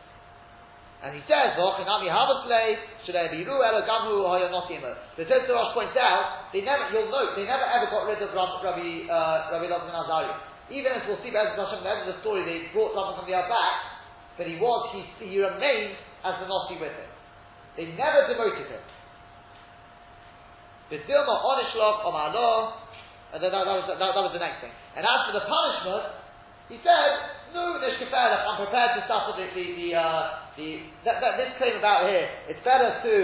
And 1.04 1.16
he 1.16 1.22
says, 1.28 1.56
"V'ochanami 1.56 2.10
havaslei 2.10 2.76
elo 3.14 3.80
gamhu 3.86 4.26
hoyanotimo." 4.26 4.92
The 5.16 5.26
Tosfos 5.26 5.74
points 5.74 5.96
out 5.96 6.52
they 6.52 6.62
never. 6.62 6.90
You'll 6.92 7.12
note 7.12 7.36
they 7.36 7.46
never 7.46 7.64
ever 7.64 7.88
got 7.92 8.08
rid 8.08 8.22
of 8.22 8.34
Rabbi 8.34 8.64
Rabbi 8.64 8.90
uh, 9.08 9.52
Rabbi. 9.52 10.34
Even 10.70 10.92
as 10.92 11.08
we'll 11.08 11.22
see, 11.24 11.32
Bez 11.32 11.56
Hashem, 11.56 11.80
the 11.84 12.20
story, 12.20 12.44
they 12.44 12.68
brought 12.76 12.92
Rabbi 12.92 13.24
from 13.24 13.26
the 13.26 13.32
back 13.32 13.98
but 14.38 14.46
he 14.46 14.56
was, 14.62 14.94
he, 14.94 15.02
he 15.26 15.42
remained 15.42 15.98
as 16.22 16.38
the 16.38 16.46
Nasi 16.46 16.78
with 16.78 16.94
him. 16.94 17.12
They 17.74 17.90
never 17.98 18.30
demoted 18.30 18.70
him. 18.70 18.84
B'dilma 20.94 21.36
onishloch 21.42 22.06
omalo, 22.06 22.78
and 23.34 23.44
then 23.44 23.52
that, 23.52 23.66
that, 23.66 23.76
was, 23.82 23.86
that, 23.90 23.98
that, 23.98 24.14
was 24.16 24.32
the 24.32 24.40
next 24.40 24.62
thing. 24.62 24.72
And 24.96 25.04
as 25.04 25.20
for 25.28 25.34
the 25.36 25.44
punishment, 25.44 26.06
he 26.68 26.78
said, 26.84 27.10
no, 27.56 27.80
nishkeferach, 27.80 28.44
I'm 28.44 28.60
prepared 28.60 29.00
to 29.00 29.02
suffer 29.08 29.40
the, 29.40 29.48
the, 29.56 29.66
the, 29.80 29.90
uh, 29.96 30.52
the 30.60 30.84
that, 31.08 31.24
that, 31.24 31.40
this 31.40 31.56
claim 31.56 31.80
about 31.80 32.12
here, 32.12 32.28
it's 32.52 32.60
better 32.68 33.00
to, 33.08 33.16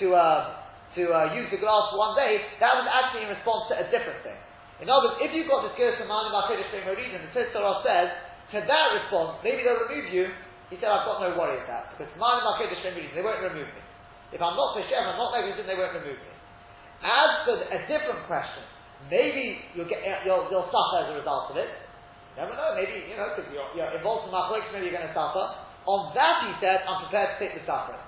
to, 0.00 0.06
uh, 0.16 0.64
to 0.96 1.02
uh, 1.12 1.36
use 1.36 1.52
the 1.52 1.60
glass 1.60 1.92
for 1.92 2.00
one 2.00 2.16
day, 2.16 2.40
that 2.64 2.72
was 2.80 2.88
actually 2.88 3.28
in 3.28 3.30
response 3.36 3.68
to 3.68 3.76
a 3.76 3.84
different 3.92 4.24
thing. 4.24 4.40
In 4.80 4.88
other 4.88 5.12
words, 5.12 5.20
if 5.20 5.36
you've 5.36 5.50
got 5.50 5.68
this 5.68 5.76
Girsa 5.76 6.08
Mani 6.08 6.32
Makedesh 6.32 6.70
for 6.70 6.80
no 6.88 6.94
reason, 6.96 7.20
the 7.20 7.44
Torah 7.52 7.84
says, 7.84 8.08
to 8.56 8.64
that 8.64 8.88
response, 9.04 9.42
maybe 9.44 9.60
they'll 9.66 9.84
remove 9.84 10.08
you, 10.08 10.32
he 10.72 10.80
said, 10.80 10.88
I've 10.88 11.04
got 11.04 11.20
no 11.20 11.36
worry 11.36 11.60
of 11.60 11.66
that, 11.68 11.92
because 11.92 12.08
mine 12.16 12.40
are 12.40 12.56
Kedesh 12.56 12.80
they 12.80 13.20
won't 13.20 13.44
remove 13.44 13.68
me. 13.68 13.82
If 14.32 14.40
I'm 14.40 14.56
not 14.56 14.76
Peshem, 14.76 15.00
I'm 15.00 15.16
not 15.16 15.32
negligent, 15.36 15.64
they 15.64 15.76
won't 15.76 15.92
remove 15.96 16.20
me. 16.20 16.32
As 17.04 17.30
for 17.44 17.56
a 17.56 17.80
different 17.88 18.24
question, 18.28 18.64
maybe 19.08 19.60
you'll, 19.72 19.88
get, 19.88 20.04
you'll, 20.24 20.48
you'll 20.52 20.68
suffer 20.68 21.04
as 21.04 21.08
a 21.12 21.16
result 21.20 21.52
of 21.52 21.56
it. 21.56 21.68
Never 22.38 22.54
know, 22.54 22.70
maybe, 22.78 23.02
you 23.10 23.18
know, 23.18 23.34
because 23.34 23.50
you're, 23.50 23.66
you're, 23.74 23.90
involved 23.98 24.30
in 24.30 24.32
Machlokes, 24.32 24.70
maybe 24.70 24.86
you're 24.86 24.94
going 24.94 25.10
to 25.10 25.16
suffer. 25.16 25.42
On 25.90 26.14
that, 26.14 26.46
he 26.46 26.54
said, 26.62 26.86
I'm 26.86 27.02
prepared 27.02 27.34
to 27.34 27.36
take 27.42 27.58
the 27.58 27.66
suffering. 27.66 27.98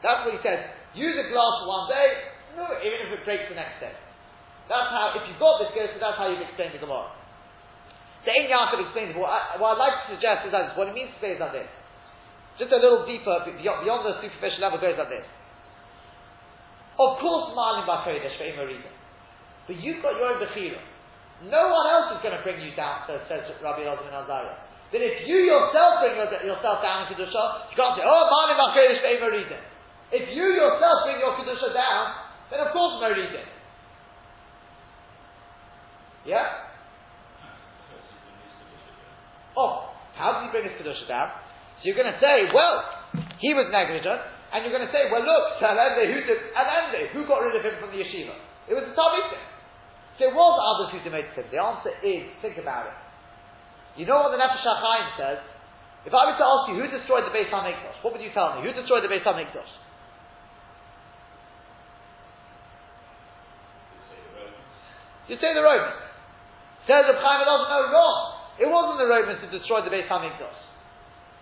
That's 0.00 0.24
what 0.24 0.32
he 0.32 0.40
said. 0.40 0.72
Use 0.96 1.12
a 1.12 1.28
glass 1.28 1.56
one 1.68 1.92
day, 1.92 2.08
no, 2.56 2.64
even 2.80 3.04
if 3.04 3.20
it 3.20 3.22
breaks 3.28 3.44
the 3.52 3.58
next 3.60 3.84
day. 3.84 3.92
That's 4.64 4.88
how, 4.88 5.12
if 5.12 5.28
you've 5.28 5.36
got 5.36 5.60
this 5.60 5.76
so 5.76 6.00
that's 6.00 6.16
how 6.16 6.32
you've 6.32 6.40
explained 6.40 6.72
the 6.72 6.80
Gemara. 6.80 7.12
The 8.24 8.32
Ein 8.32 8.48
Yaakov 8.48 8.80
explains 8.88 9.12
what, 9.12 9.28
I, 9.28 9.60
what 9.60 9.76
I'd 9.76 9.82
like 9.84 9.96
to 10.08 10.16
suggest 10.16 10.48
is 10.48 10.52
that 10.56 10.72
what 10.72 10.88
it 10.88 10.96
means 10.96 11.12
to 11.12 11.18
say 11.20 11.36
is 11.36 11.40
like 11.42 11.52
this. 11.52 11.68
Just 12.56 12.72
a 12.72 12.80
little 12.80 13.04
deeper, 13.04 13.44
beyond, 13.44 13.84
beyond 13.84 14.08
the 14.08 14.24
superficial 14.24 14.64
level, 14.64 14.80
goes 14.80 14.96
like 14.96 15.12
this. 15.12 15.28
Of 16.96 17.20
course, 17.20 17.52
Malim 17.52 17.84
Bakodesh 17.84 18.40
for 18.40 18.64
reason. 18.64 18.94
But 19.68 19.76
you've 19.76 20.00
got 20.00 20.16
your 20.16 20.32
own 20.32 20.40
Bechira. 20.40 20.93
No 21.42 21.66
one 21.68 21.86
else 21.90 22.14
is 22.14 22.20
going 22.22 22.36
to 22.36 22.42
bring 22.46 22.62
you 22.62 22.70
down, 22.78 23.04
says 23.10 23.26
Rabbi 23.58 23.82
Elazar 23.82 24.06
ben 24.06 24.14
Azariah. 24.14 24.58
Then 24.94 25.02
if 25.02 25.26
you 25.26 25.42
yourself 25.42 25.98
bring 26.06 26.14
yourself 26.14 26.78
down 26.78 27.10
the 27.10 27.26
shah, 27.26 27.66
you 27.66 27.74
can't 27.74 27.98
say, 27.98 28.06
oh, 28.06 28.22
for 28.30 29.26
a 29.26 29.34
reason. 29.34 29.58
If 30.14 30.30
you 30.30 30.54
yourself 30.54 31.02
bring 31.02 31.18
your 31.18 31.34
Kedusha 31.34 31.74
down, 31.74 32.14
then 32.50 32.62
of 32.62 32.70
course 32.70 33.02
reason. 33.18 33.42
Yeah? 36.22 36.70
Oh, 39.58 39.90
how 40.14 40.38
did 40.38 40.46
he 40.46 40.48
bring 40.54 40.70
his 40.70 40.78
Kedusha 40.78 41.10
down? 41.10 41.34
So 41.82 41.90
you're 41.90 41.98
going 41.98 42.14
to 42.14 42.20
say, 42.22 42.54
well, 42.54 42.86
he 43.42 43.50
was 43.52 43.66
negligent, 43.74 44.22
and 44.54 44.62
you're 44.62 44.70
going 44.70 44.86
to 44.86 44.94
say, 44.94 45.10
well, 45.10 45.26
look, 45.26 45.58
Talende, 45.58 46.06
who 46.06 46.22
did, 46.22 46.54
Alende, 46.54 47.10
who 47.10 47.26
got 47.26 47.42
rid 47.42 47.58
of 47.58 47.66
him 47.66 47.82
from 47.82 47.90
the 47.90 47.98
yeshiva? 47.98 48.38
It 48.70 48.78
was 48.78 48.86
the 48.86 48.94
Talmidim. 48.94 49.53
So 50.18 50.30
it 50.30 50.34
was 50.34 50.54
others 50.62 50.94
who 50.94 51.02
demoted 51.02 51.34
him. 51.34 51.46
The 51.50 51.58
answer 51.58 51.92
is, 52.06 52.22
think 52.38 52.58
about 52.58 52.86
it. 52.86 52.96
You 53.98 54.06
know 54.06 54.22
what 54.22 54.30
the 54.30 54.38
Nefesh 54.38 54.62
HaChaim 54.62 55.06
says? 55.18 55.38
If 56.06 56.12
I 56.12 56.30
were 56.30 56.38
to 56.38 56.46
ask 56.46 56.62
you 56.70 56.76
who 56.78 56.86
destroyed 56.86 57.26
the 57.26 57.34
Beis 57.34 57.50
HaMikdash, 57.50 58.02
what 58.02 58.12
would 58.14 58.22
you 58.22 58.30
tell 58.30 58.54
me? 58.54 58.66
Who 58.66 58.74
destroyed 58.76 59.02
the 59.02 59.10
Beis 59.10 59.24
HaMikdash? 59.24 59.72
You 65.26 65.40
say 65.40 65.56
the 65.56 65.64
Romans. 65.64 66.04
Says 66.84 67.08
Reb 67.08 67.16
Chaim 67.16 67.40
no, 67.48 67.88
wrong. 67.88 68.20
It 68.60 68.68
wasn't 68.68 69.00
the 69.00 69.08
Romans 69.08 69.40
who 69.40 69.48
destroyed 69.48 69.88
the 69.88 69.92
Beis 69.94 70.04
Hamikdash. 70.04 70.60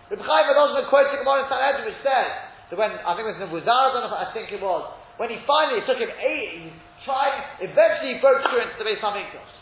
Reb 0.07 0.23
Chaim 0.23 0.45
Adosman 0.49 0.87
quotes 0.87 1.11
the 1.11 1.19
Gemara 1.19 1.43
in 1.43 1.47
Sanhedrin 1.51 1.85
which 1.91 1.99
says 1.99 2.31
that 2.71 2.77
when, 2.79 2.95
I 2.95 3.11
think 3.19 3.27
it 3.27 3.35
was 3.35 3.51
if 3.51 3.67
I 3.67 4.25
think 4.31 4.47
it 4.55 4.63
was, 4.63 4.81
when 5.19 5.29
he 5.29 5.37
finally, 5.43 5.83
it 5.83 5.85
took 5.85 5.99
him 5.99 6.09
eight, 6.09 6.71
he 7.03 7.67
eventually 7.67 8.15
he 8.15 8.19
broke 8.23 8.41
through 8.47 8.63
into 8.63 8.79
the 8.79 8.87
Beis 8.87 9.03
Hamikdash. 9.03 9.53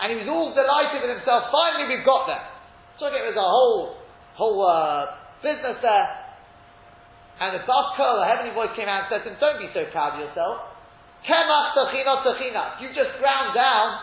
And 0.00 0.12
he 0.12 0.16
was 0.16 0.28
all 0.32 0.56
delighted 0.56 1.04
with 1.04 1.12
himself, 1.12 1.52
finally 1.52 1.92
we've 1.92 2.06
got 2.08 2.24
there. 2.24 2.46
So 2.96 3.12
it 3.12 3.20
was 3.20 3.36
a 3.36 3.44
whole, 3.44 4.00
whole 4.36 4.60
uh, 4.64 5.12
business 5.44 5.76
there. 5.84 6.08
And 7.40 7.56
the 7.56 7.64
Bas 7.64 7.96
Kol, 7.96 8.20
a 8.20 8.26
heavenly 8.28 8.52
voice 8.52 8.72
came 8.76 8.88
out 8.88 9.08
and 9.08 9.08
said 9.12 9.20
to 9.24 9.32
him, 9.32 9.36
don't 9.40 9.60
be 9.60 9.68
so 9.72 9.88
proud 9.92 10.16
of 10.16 10.24
yourself. 10.24 10.72
Tachina. 12.24 12.80
You 12.80 12.92
just 12.92 13.16
ground 13.20 13.52
down, 13.56 14.00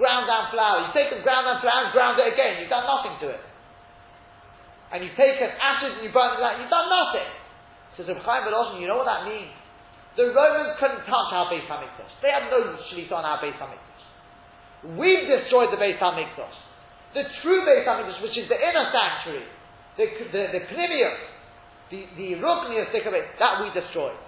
ground 0.00 0.28
down 0.28 0.52
flour. 0.52 0.88
You 0.88 0.90
take 0.96 1.12
the 1.12 1.20
ground 1.24 1.48
down 1.48 1.60
flour 1.60 1.88
and 1.88 1.92
ground 1.92 2.16
it 2.20 2.28
again. 2.32 2.60
You've 2.60 2.72
done 2.72 2.88
nothing 2.88 3.16
to 3.24 3.36
it 3.36 3.42
and 4.92 5.00
you 5.00 5.10
take 5.16 5.40
an 5.40 5.52
ashes 5.56 5.96
and 5.96 6.04
you 6.04 6.12
burn 6.12 6.36
it 6.36 6.44
out, 6.44 6.60
you've 6.60 6.68
done 6.68 6.92
nothing. 6.92 7.28
Says 7.96 8.12
Reb 8.12 8.20
you 8.76 8.86
know 8.86 9.00
what 9.00 9.08
that 9.08 9.24
means? 9.24 9.52
The 10.16 10.28
Romans 10.28 10.76
couldn't 10.76 11.08
touch 11.08 11.28
our 11.32 11.48
Beis 11.48 11.64
Hamikdash. 11.64 12.12
They 12.20 12.28
had 12.28 12.52
no 12.52 12.76
shlita 12.92 13.12
on 13.16 13.24
our 13.24 13.40
Beis 13.40 13.56
Hamikdash. 13.56 14.96
We've 14.98 15.24
destroyed 15.24 15.72
the 15.72 15.80
Beis 15.80 15.96
Hamikdash. 15.96 16.58
The 17.16 17.24
true 17.40 17.64
Beis 17.64 17.88
Hamikdash, 17.88 18.20
which 18.20 18.36
is 18.36 18.44
the 18.52 18.60
inner 18.60 18.92
sanctuary, 18.92 19.48
the 19.96 20.06
the, 20.28 20.42
the 20.52 20.62
Pnimius, 20.68 21.20
the 21.88 22.00
the 22.20 22.28
Ruchniyus 22.44 22.92
that 22.92 23.54
we 23.64 23.72
destroyed. 23.72 24.20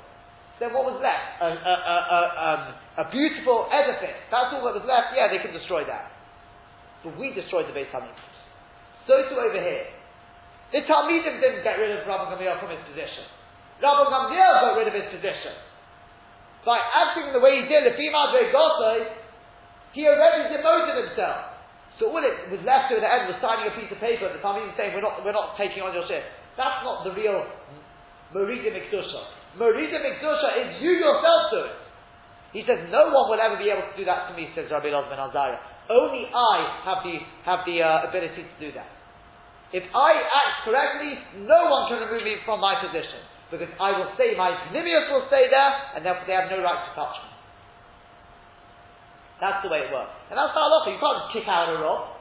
Then 0.56 0.72
what 0.72 0.86
was 0.86 1.02
left? 1.02 1.42
A, 1.42 1.50
a, 1.50 1.74
a, 1.74 1.96
a, 1.98 2.20
um, 2.46 2.62
a 3.02 3.04
beautiful 3.10 3.66
edifice. 3.74 4.14
That's 4.30 4.54
all 4.54 4.62
that 4.70 4.78
was 4.78 4.86
left. 4.86 5.12
Yeah, 5.18 5.26
they 5.26 5.42
can 5.42 5.50
destroy 5.50 5.82
that. 5.84 6.14
But 7.02 7.18
we 7.18 7.34
destroyed 7.34 7.68
the 7.68 7.76
Beis 7.76 7.90
Hamikdash. 7.92 8.34
So 9.04 9.20
too 9.28 9.36
over 9.36 9.60
here. 9.60 9.90
The 10.72 10.80
Talmidim 10.88 11.44
didn't 11.44 11.62
get 11.62 11.76
rid 11.76 11.92
of 11.92 12.06
Rabbi 12.08 12.34
Gamliel 12.34 12.56
from 12.58 12.72
his 12.72 12.80
position. 12.88 13.28
Rabbi 13.84 14.08
Gamliel 14.08 14.54
got 14.64 14.72
rid 14.80 14.88
of 14.88 14.96
his 14.96 15.12
position. 15.12 15.54
By 16.64 16.80
acting 16.80 17.36
the 17.36 17.44
way 17.44 17.60
he 17.60 17.68
did, 17.68 17.84
the 17.84 17.94
female 17.96 18.32
Gosai, 18.32 19.12
he 19.92 20.08
already 20.08 20.48
demoted 20.48 21.08
himself. 21.08 21.54
So 22.00 22.10
all 22.10 22.24
it 22.24 22.50
was 22.50 22.58
left 22.66 22.90
to 22.90 22.98
at 22.98 23.04
the 23.04 23.10
end 23.10 23.30
was 23.30 23.38
signing 23.38 23.70
a 23.70 23.74
piece 23.78 23.86
of 23.92 24.02
paper, 24.02 24.26
at 24.26 24.34
the 24.34 24.42
Talmidim 24.42 24.74
saying, 24.74 24.96
we're 24.96 25.04
not, 25.04 25.22
we're 25.22 25.36
not 25.36 25.54
taking 25.54 25.84
on 25.84 25.94
your 25.94 26.02
ship. 26.10 26.26
That's 26.58 26.82
not 26.82 27.06
the 27.06 27.14
real 27.14 27.46
Merida 28.34 28.74
Mikdusha. 28.74 29.22
Merida 29.54 30.02
Mikdusha 30.02 30.48
is 30.58 30.68
you 30.82 30.98
yourself 30.98 31.54
doing. 31.54 31.76
He 32.50 32.62
says, 32.66 32.86
no 32.90 33.10
one 33.10 33.30
will 33.30 33.38
ever 33.38 33.58
be 33.58 33.70
able 33.70 33.86
to 33.86 33.94
do 33.94 34.06
that 34.06 34.30
to 34.30 34.32
me, 34.34 34.50
says 34.54 34.70
Rabbi 34.70 34.90
Elazar 34.90 35.10
ben 35.10 35.22
Azariah. 35.22 35.58
Only 35.90 36.26
I 36.30 36.56
have 36.86 37.00
the, 37.02 37.14
have 37.46 37.60
the 37.66 37.82
uh, 37.82 38.08
ability 38.10 38.46
to 38.46 38.56
do 38.58 38.70
that. 38.74 38.90
If 39.74 39.82
I 39.90 40.10
act 40.22 40.54
correctly, 40.62 41.18
no 41.50 41.66
one 41.66 41.90
can 41.90 42.06
remove 42.06 42.22
me 42.22 42.38
from 42.46 42.62
my 42.62 42.78
position. 42.78 43.23
Because 43.54 43.70
I 43.78 43.94
will 43.94 44.10
stay, 44.18 44.34
my 44.34 44.50
Nimius 44.74 45.06
will 45.14 45.30
stay 45.30 45.46
there, 45.46 45.70
and 45.94 46.02
therefore 46.02 46.26
they 46.26 46.34
have 46.34 46.50
no 46.50 46.58
right 46.58 46.90
to 46.90 46.92
touch 46.98 47.14
me. 47.22 47.30
That's 49.38 49.62
the 49.62 49.70
way 49.70 49.86
it 49.86 49.94
works. 49.94 50.10
And 50.26 50.34
that's 50.34 50.50
the 50.50 50.58
halacha. 50.58 50.90
You 50.90 50.98
can't 50.98 51.18
just 51.22 51.30
kick 51.38 51.46
out 51.46 51.70
a 51.70 51.78
rob. 51.78 52.18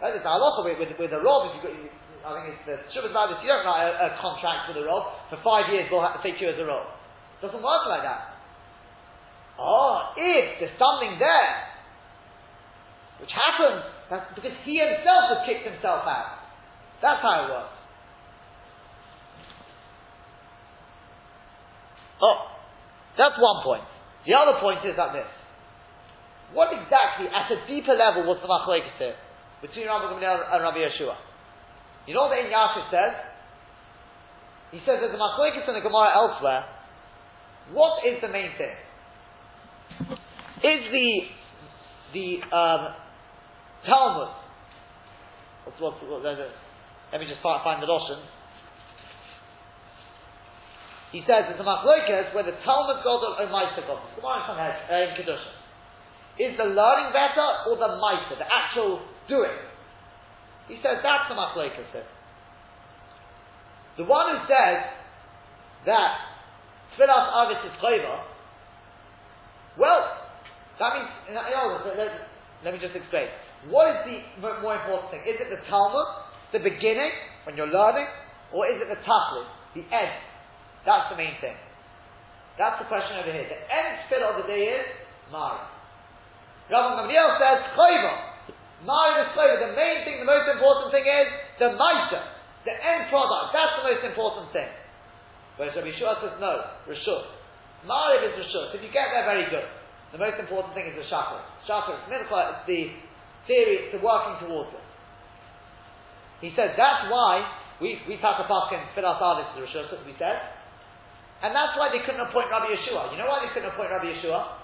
Right? 0.00 0.16
It's 0.16 0.24
a 0.24 0.32
halacha 0.32 0.64
with, 0.64 0.80
with, 0.80 0.92
with 0.96 1.12
a 1.12 1.20
rob. 1.20 1.52
If 1.52 1.60
you 1.60 1.62
got, 1.68 1.76
I 2.24 2.28
think 2.40 2.56
it's 2.56 2.64
the 2.64 2.76
Shabbat 2.96 3.12
Madis, 3.12 3.44
you 3.44 3.48
don't 3.52 3.68
write 3.68 3.92
a, 3.92 4.08
a, 4.08 4.20
contract 4.24 4.72
with 4.72 4.80
a 4.80 4.88
rob. 4.88 5.12
For 5.28 5.36
five 5.44 5.68
years, 5.68 5.92
we'll 5.92 6.00
have 6.00 6.16
to 6.16 6.24
take 6.24 6.40
you 6.40 6.48
as 6.48 6.56
a 6.56 6.64
rob. 6.64 6.88
It 7.36 7.44
doesn't 7.44 7.60
work 7.60 7.84
like 7.92 8.08
that. 8.08 8.40
Oh, 9.60 10.16
if 10.16 10.64
there's 10.64 10.78
something 10.80 11.20
there, 11.20 11.52
which 13.20 13.36
happens, 13.36 13.84
that's 14.08 14.32
because 14.32 14.56
he 14.64 14.80
himself 14.80 15.36
has 15.36 15.40
kicked 15.44 15.68
himself 15.68 16.08
out. 16.08 16.40
That's 17.04 17.20
how 17.20 17.44
it 17.44 17.52
works. 17.52 17.77
Oh, 22.22 22.38
that's 23.16 23.34
one 23.38 23.62
point. 23.64 23.84
The 24.26 24.34
other 24.34 24.58
point 24.60 24.84
is 24.84 24.96
that 24.96 25.12
this. 25.12 25.28
What 26.52 26.72
exactly, 26.72 27.28
at 27.28 27.52
a 27.52 27.58
deeper 27.68 27.94
level, 27.94 28.24
was 28.24 28.40
the 28.40 28.48
machlokes 28.48 28.96
here 28.98 29.16
between 29.60 29.86
Rabbi 29.86 30.16
Gamliel 30.16 30.40
and 30.48 30.62
Rabbi 30.62 30.80
Yehoshua? 30.80 31.16
You 32.06 32.14
know 32.14 32.26
what 32.26 32.34
the 32.34 32.48
Yaakov 32.48 32.88
says? 32.90 33.14
He 34.72 34.78
says 34.84 35.00
there's 35.00 35.14
a 35.14 35.20
machlokes 35.20 35.68
in 35.68 35.74
the 35.74 35.84
Gemara 35.84 36.14
elsewhere. 36.16 36.64
What 37.72 38.00
is 38.06 38.20
the 38.20 38.28
main 38.28 38.50
thing? 38.56 38.76
Is 40.64 40.82
the 40.90 41.08
the 42.12 42.56
um, 42.56 42.94
Talmud. 43.84 44.28
What's, 45.64 45.80
what's, 45.80 45.96
what, 46.02 46.24
let 46.24 47.20
me 47.20 47.26
just 47.28 47.42
find, 47.42 47.82
the 47.82 47.86
Lashon. 47.86 48.20
He 51.12 51.24
says 51.24 51.48
it's 51.48 51.60
a 51.60 51.64
machlokas 51.64 52.34
where 52.34 52.44
the 52.44 52.56
Talmud 52.64 53.00
Gadol 53.00 53.36
or 53.40 53.46
Maisa 53.48 53.80
Gadol. 53.80 54.00
Gemara 54.16 54.44
uh, 54.44 55.08
in 55.08 55.16
Kedusha. 55.16 55.52
Is 56.38 56.56
the 56.56 56.68
learning 56.68 57.10
better 57.16 57.48
or 57.66 57.76
the 57.80 57.96
Maisa, 57.96 58.36
the 58.36 58.44
actual 58.44 59.00
doing? 59.28 59.56
He 60.68 60.76
says 60.84 61.00
that's 61.02 61.26
the 61.28 61.34
machlokas. 61.34 61.88
The 63.96 64.04
one 64.04 64.36
who 64.36 64.38
says 64.46 64.84
that 65.86 66.10
Tfilas 66.94 67.26
Avis 67.34 67.64
is 67.66 67.74
chayva, 67.82 68.22
well, 69.78 70.02
that 70.78 70.90
means, 70.94 71.08
let, 71.34 72.10
let 72.64 72.74
me 72.74 72.80
just 72.80 72.94
explain. 72.94 73.26
What 73.70 73.90
is 73.90 74.22
the 74.42 74.62
more 74.62 74.74
important 74.74 75.10
thing? 75.10 75.22
Is 75.26 75.40
it 75.40 75.50
the 75.50 75.62
Talmud, 75.70 76.06
the 76.52 76.58
beginning, 76.58 77.10
when 77.46 77.56
you're 77.56 77.70
learning, 77.70 78.06
or 78.52 78.66
is 78.66 78.82
it 78.82 78.88
the 78.90 78.98
Tachlis, 79.02 79.46
the 79.74 79.82
end? 79.94 80.27
That's 80.88 81.12
the 81.12 81.20
main 81.20 81.36
thing. 81.44 81.52
That's 82.56 82.80
the 82.80 82.88
question 82.88 83.20
over 83.20 83.28
here. 83.28 83.44
The 83.44 83.60
end 83.60 84.08
spit 84.08 84.24
of 84.24 84.40
the 84.40 84.48
day 84.48 84.72
is 84.80 84.88
Mari. 85.28 85.60
Rabbi 86.72 87.04
Gamliel 87.04 87.28
says 87.36 87.60
Chayva. 87.76 88.14
Mari 88.88 89.12
is 89.20 89.28
Chayva. 89.36 89.68
The 89.68 89.76
main 89.76 90.08
thing, 90.08 90.16
the 90.16 90.24
most 90.24 90.48
important 90.48 90.88
thing 90.88 91.04
is 91.04 91.28
the 91.60 91.76
Maisa, 91.76 92.24
the 92.64 92.72
end 92.72 93.12
product. 93.12 93.52
That's 93.52 93.74
the 93.78 93.84
most 93.84 94.02
important 94.08 94.48
thing. 94.56 94.70
Whereas 95.60 95.76
Rabbi 95.76 95.92
Yehoshua 95.92 96.24
says 96.24 96.34
no, 96.40 96.56
Rishut. 96.88 97.36
Mari 97.84 98.24
is 98.24 98.32
Rishut. 98.40 98.72
If 98.72 98.80
you 98.80 98.88
get 98.88 99.12
there, 99.12 99.28
very 99.28 99.44
good. 99.52 99.68
The 100.16 100.18
most 100.18 100.40
important 100.40 100.72
thing 100.72 100.88
is 100.88 100.96
the 100.96 101.04
Shachar. 101.04 101.44
Shachar 101.68 102.00
is 102.00 102.16
It's 102.16 102.64
the 102.64 102.80
theory 103.44 103.76
it's 103.84 103.92
the 103.92 104.00
working 104.00 104.40
towards 104.40 104.72
it. 104.72 104.84
He 106.40 106.48
says 106.56 106.72
that's 106.80 107.12
why 107.12 107.44
we 107.76 108.00
we 108.08 108.16
talk 108.24 108.40
about 108.40 108.72
and 108.72 108.88
fit 108.96 109.04
our 109.04 109.20
to 109.20 109.52
the 109.52 109.68
Rishus, 109.68 109.92
as 109.92 110.00
we 110.08 110.16
said, 110.16 110.57
and 111.42 111.54
that's 111.54 111.78
why 111.78 111.90
they 111.94 112.02
couldn't 112.02 112.22
appoint 112.22 112.50
Rabbi 112.50 112.74
Yehoshua. 112.74 113.14
You 113.14 113.18
know 113.18 113.30
why 113.30 113.46
they 113.46 113.50
couldn't 113.54 113.70
appoint 113.70 113.94
Rabbi 113.94 114.10
Yehoshua? 114.10 114.58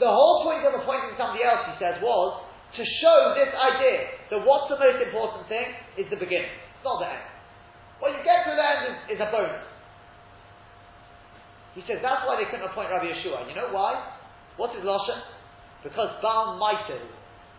The 0.00 0.08
whole 0.08 0.44
point 0.44 0.64
of 0.64 0.72
appointing 0.76 1.12
somebody 1.16 1.44
else, 1.44 1.64
he 1.72 1.76
says, 1.80 2.00
was 2.00 2.44
to 2.76 2.82
show 3.00 3.36
this 3.36 3.52
idea 3.52 4.16
that 4.32 4.40
what's 4.44 4.68
the 4.68 4.80
most 4.80 5.00
important 5.00 5.48
thing 5.48 5.72
is 5.96 6.08
the 6.12 6.20
beginning, 6.20 6.52
not 6.84 7.00
the 7.00 7.08
end. 7.08 7.26
What 8.00 8.12
you 8.12 8.20
get 8.24 8.44
to 8.44 8.52
the 8.52 8.64
end 8.64 8.80
is, 8.92 8.96
is 9.16 9.18
a 9.24 9.28
bonus. 9.32 9.64
He 11.76 11.84
says 11.84 12.00
that's 12.00 12.24
why 12.24 12.40
they 12.40 12.48
couldn't 12.48 12.64
appoint 12.68 12.88
Rabbi 12.88 13.08
Yehoshua. 13.12 13.48
You 13.48 13.56
know 13.56 13.68
why? 13.72 14.00
What's 14.56 14.76
his 14.76 14.84
lashon? 14.84 15.20
Because 15.84 16.08
Baal 16.24 16.56
Maitir 16.56 17.04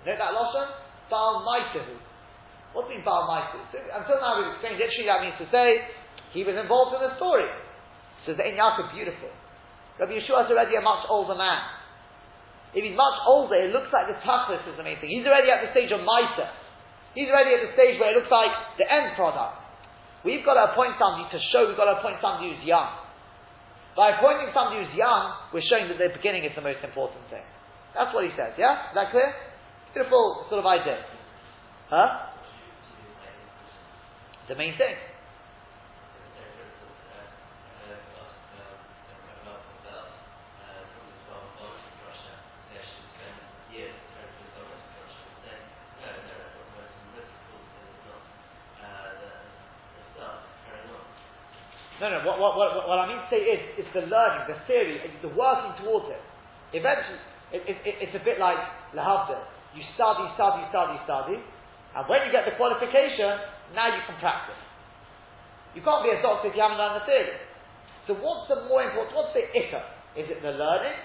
Know 0.05 0.15
that 0.15 0.31
lashon? 0.33 0.67
Baal 1.09 1.43
Maitahu. 1.43 1.99
What 2.73 2.89
means 2.89 3.03
Baal 3.03 3.27
Maitahu? 3.27 3.59
So, 3.71 3.77
until 3.81 4.17
now 4.23 4.39
we've 4.39 4.55
explained 4.55 4.79
literally 4.79 5.07
that 5.09 5.21
means 5.21 5.37
to 5.41 5.47
say 5.49 5.83
he 6.31 6.47
was 6.47 6.55
involved 6.55 6.95
in 6.95 7.01
the 7.03 7.13
story. 7.19 7.47
So 8.25 8.33
the 8.33 8.43
Yaakov 8.43 8.95
beautiful. 8.95 9.29
Rabbi 9.99 10.13
Yehoshua 10.13 10.45
is 10.45 10.51
already 10.53 10.75
a 10.77 10.81
much 10.81 11.05
older 11.09 11.35
man. 11.35 11.61
If 12.73 12.83
he's 12.83 12.97
much 12.97 13.17
older, 13.25 13.55
it 13.57 13.73
looks 13.73 13.89
like 13.89 14.05
the 14.11 14.19
tachlis 14.21 14.61
is 14.69 14.77
the 14.77 14.85
main 14.85 14.99
thing. 15.01 15.09
He's 15.09 15.25
already 15.25 15.49
at 15.49 15.65
the 15.65 15.71
stage 15.73 15.89
of 15.89 16.03
Maita. 16.05 16.51
He's 17.17 17.31
already 17.31 17.57
at 17.57 17.61
the 17.65 17.73
stage 17.73 17.97
where 17.97 18.13
it 18.13 18.17
looks 18.19 18.29
like 18.29 18.53
the 18.77 18.85
end 18.85 19.17
product. 19.17 19.57
We've 20.21 20.45
got 20.45 20.59
to 20.59 20.73
appoint 20.73 20.99
somebody 21.01 21.25
to 21.33 21.39
show 21.49 21.65
we've 21.65 21.79
got 21.79 21.89
to 21.89 21.97
appoint 21.97 22.21
somebody 22.21 22.53
who's 22.53 22.61
young. 22.67 22.93
By 23.97 24.13
appointing 24.13 24.53
somebody 24.53 24.85
who's 24.85 24.93
young, 24.93 25.49
we're 25.49 25.65
showing 25.65 25.89
that 25.89 25.97
the 25.97 26.13
beginning 26.13 26.45
is 26.45 26.53
the 26.53 26.61
most 26.61 26.85
important 26.85 27.25
thing. 27.33 27.41
That's 27.97 28.13
what 28.13 28.21
he 28.21 28.31
says, 28.37 28.53
yeah? 28.61 28.93
Is 28.93 28.95
that 28.99 29.09
clear? 29.09 29.33
Beautiful 29.97 30.45
sort 30.53 30.61
of 30.61 30.67
idea. 30.69 31.01
Huh? 31.89 32.29
The 34.49 34.55
main 34.55 34.77
thing. 34.77 34.93
No, 51.97 52.13
no, 52.13 52.21
what, 52.29 52.37
what, 52.37 52.53
what, 52.53 52.69
what 52.85 52.99
I 53.01 53.05
mean 53.09 53.17
to 53.17 53.29
say 53.33 53.41
is, 53.41 53.61
it's 53.81 53.89
the 53.93 54.05
learning, 54.05 54.45
the 54.45 54.57
theory, 54.69 55.01
the 55.25 55.33
working 55.33 55.73
towards 55.81 56.13
it. 56.13 56.21
Eventually, 56.77 57.17
it, 57.49 57.65
it, 57.65 57.77
it, 57.81 57.95
it's 58.05 58.15
a 58.17 58.21
bit 58.21 58.37
like 58.37 58.59
Lahavdil. 58.93 59.41
You 59.73 59.81
study, 59.97 60.29
study, 60.37 60.61
study, 60.69 60.97
study, 61.09 61.37
and 61.97 62.03
when 62.05 62.21
you 62.21 62.29
get 62.29 62.45
the 62.45 62.53
qualification, 62.53 63.41
now 63.73 63.89
you 63.89 64.01
can 64.05 64.13
practice. 64.21 64.61
You 65.73 65.81
can't 65.81 66.05
be 66.05 66.13
a 66.13 66.21
doctor 66.21 66.49
if 66.49 66.53
you 66.53 66.61
haven't 66.61 66.77
learned 66.77 67.01
the 67.01 67.05
theory. 67.09 67.37
So 68.05 68.13
what's 68.21 68.45
the 68.49 68.69
more 68.69 68.85
important, 68.85 69.17
what's 69.17 69.33
the 69.33 69.49
ikka? 69.49 69.81
Is 70.13 70.29
it 70.29 70.45
the 70.45 70.53
learning, 70.53 70.97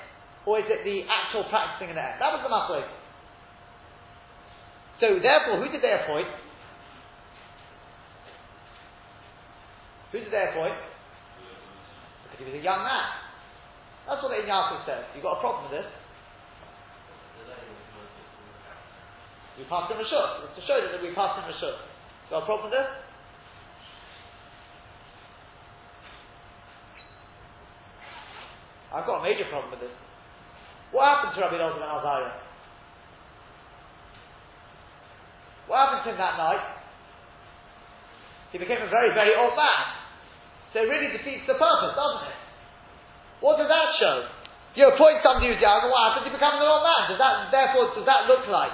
or 0.45 0.61
is 0.61 0.69
it 0.69 0.85
the 0.85 1.09
actual 1.09 1.49
practicing 1.49 1.89
in 1.89 1.97
the 1.97 2.05
end? 2.05 2.21
That 2.21 2.37
was 2.37 2.45
the 2.45 2.53
machlok. 2.53 2.89
So 5.01 5.19
therefore, 5.19 5.65
who 5.65 5.69
did 5.73 5.83
they 5.83 5.93
appoint? 5.93 6.29
Who 10.13 10.21
did 10.21 10.29
they 10.29 10.45
appoint? 10.53 10.77
Because 12.29 12.39
he 12.39 12.45
was 12.45 12.61
a 12.61 12.65
young 12.65 12.85
man. 12.85 13.09
That's 14.05 14.21
what 14.21 14.37
the 14.37 14.45
says. 14.85 15.09
You've 15.17 15.25
got 15.25 15.39
a 15.39 15.41
problem 15.41 15.73
with 15.73 15.81
this? 15.81 15.89
We 19.57 19.65
passed 19.69 19.93
in 19.93 19.97
Rashut. 19.97 20.45
It's 20.49 20.57
to 20.61 20.63
show 20.69 20.81
that 20.81 21.01
we 21.01 21.17
passed 21.17 21.41
in 21.41 21.49
Rashut. 21.49 21.77
Got 22.29 22.43
a 22.43 22.47
problem 22.47 22.69
with 22.69 22.77
this? 22.77 22.89
I've 28.93 29.07
got 29.07 29.21
a 29.21 29.23
major 29.25 29.49
problem 29.49 29.73
with 29.73 29.81
this. 29.81 29.97
What 30.93 31.09
happened 31.09 31.33
to 31.37 31.41
Rabbi 31.41 31.57
Elazar 31.57 31.81
ben 31.81 31.89
Azariah? 31.89 32.37
What 35.69 35.79
happened 35.81 36.05
to 36.05 36.11
him 36.13 36.19
that 36.21 36.37
night? 36.37 36.65
He 38.53 38.59
became 38.59 38.85
a 38.85 38.91
very, 38.93 39.15
very 39.17 39.33
old 39.33 39.57
man. 39.57 40.02
So 40.73 40.81
it 40.81 40.89
really 40.89 41.13
defeats 41.13 41.45
the 41.45 41.57
purpose, 41.61 41.93
doesn't 41.95 42.25
it? 42.33 42.39
What 43.45 43.61
does 43.61 43.69
that 43.69 43.89
show? 44.01 44.17
You 44.73 44.89
appoint 44.89 45.21
somebody 45.21 45.53
who's 45.53 45.61
young, 45.61 45.85
and 45.85 45.93
what 45.93 46.01
happens? 46.13 46.25
He 46.29 46.33
becomes 46.33 46.57
an 46.57 46.69
old 46.69 46.81
man. 46.81 47.13
Does 47.13 47.21
that, 47.21 47.53
therefore, 47.53 47.93
does 47.93 48.09
that 48.09 48.25
look 48.25 48.49
like? 48.49 48.73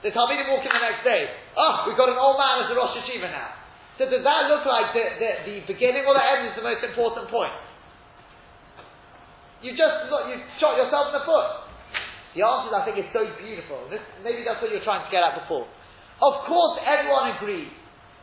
The 0.00 0.14
Talmidim 0.14 0.48
walk 0.48 0.64
in 0.64 0.72
the 0.72 0.80
next 0.80 1.04
day. 1.04 1.28
Oh, 1.58 1.84
we've 1.84 1.98
got 1.98 2.08
an 2.08 2.16
old 2.16 2.40
man 2.40 2.64
as 2.64 2.72
the 2.72 2.76
Rosh 2.78 2.96
HaYeshiva 2.96 3.28
now. 3.28 3.50
So 3.98 4.06
does 4.06 4.22
that 4.22 4.46
look 4.46 4.62
like 4.62 4.94
the, 4.94 5.04
the, 5.18 5.30
the 5.42 5.56
beginning 5.66 6.06
or 6.06 6.14
the 6.14 6.22
end 6.22 6.48
is 6.48 6.54
the 6.54 6.62
most 6.62 6.80
important 6.86 7.26
point? 7.28 7.50
You 9.58 9.74
just 9.74 10.06
you 10.06 10.38
shot 10.62 10.78
yourself 10.78 11.10
in 11.10 11.18
the 11.18 11.26
foot. 11.26 11.66
The 12.38 12.46
answer, 12.46 12.70
I 12.70 12.86
think, 12.86 13.02
is 13.02 13.10
so 13.10 13.26
beautiful. 13.42 13.90
This, 13.90 13.98
maybe 14.22 14.46
that's 14.46 14.62
what 14.62 14.70
you're 14.70 14.86
trying 14.86 15.02
to 15.02 15.10
get 15.10 15.26
at 15.26 15.42
before. 15.42 15.66
Of 16.22 16.46
course, 16.46 16.78
everyone 16.86 17.34
agrees 17.34 17.74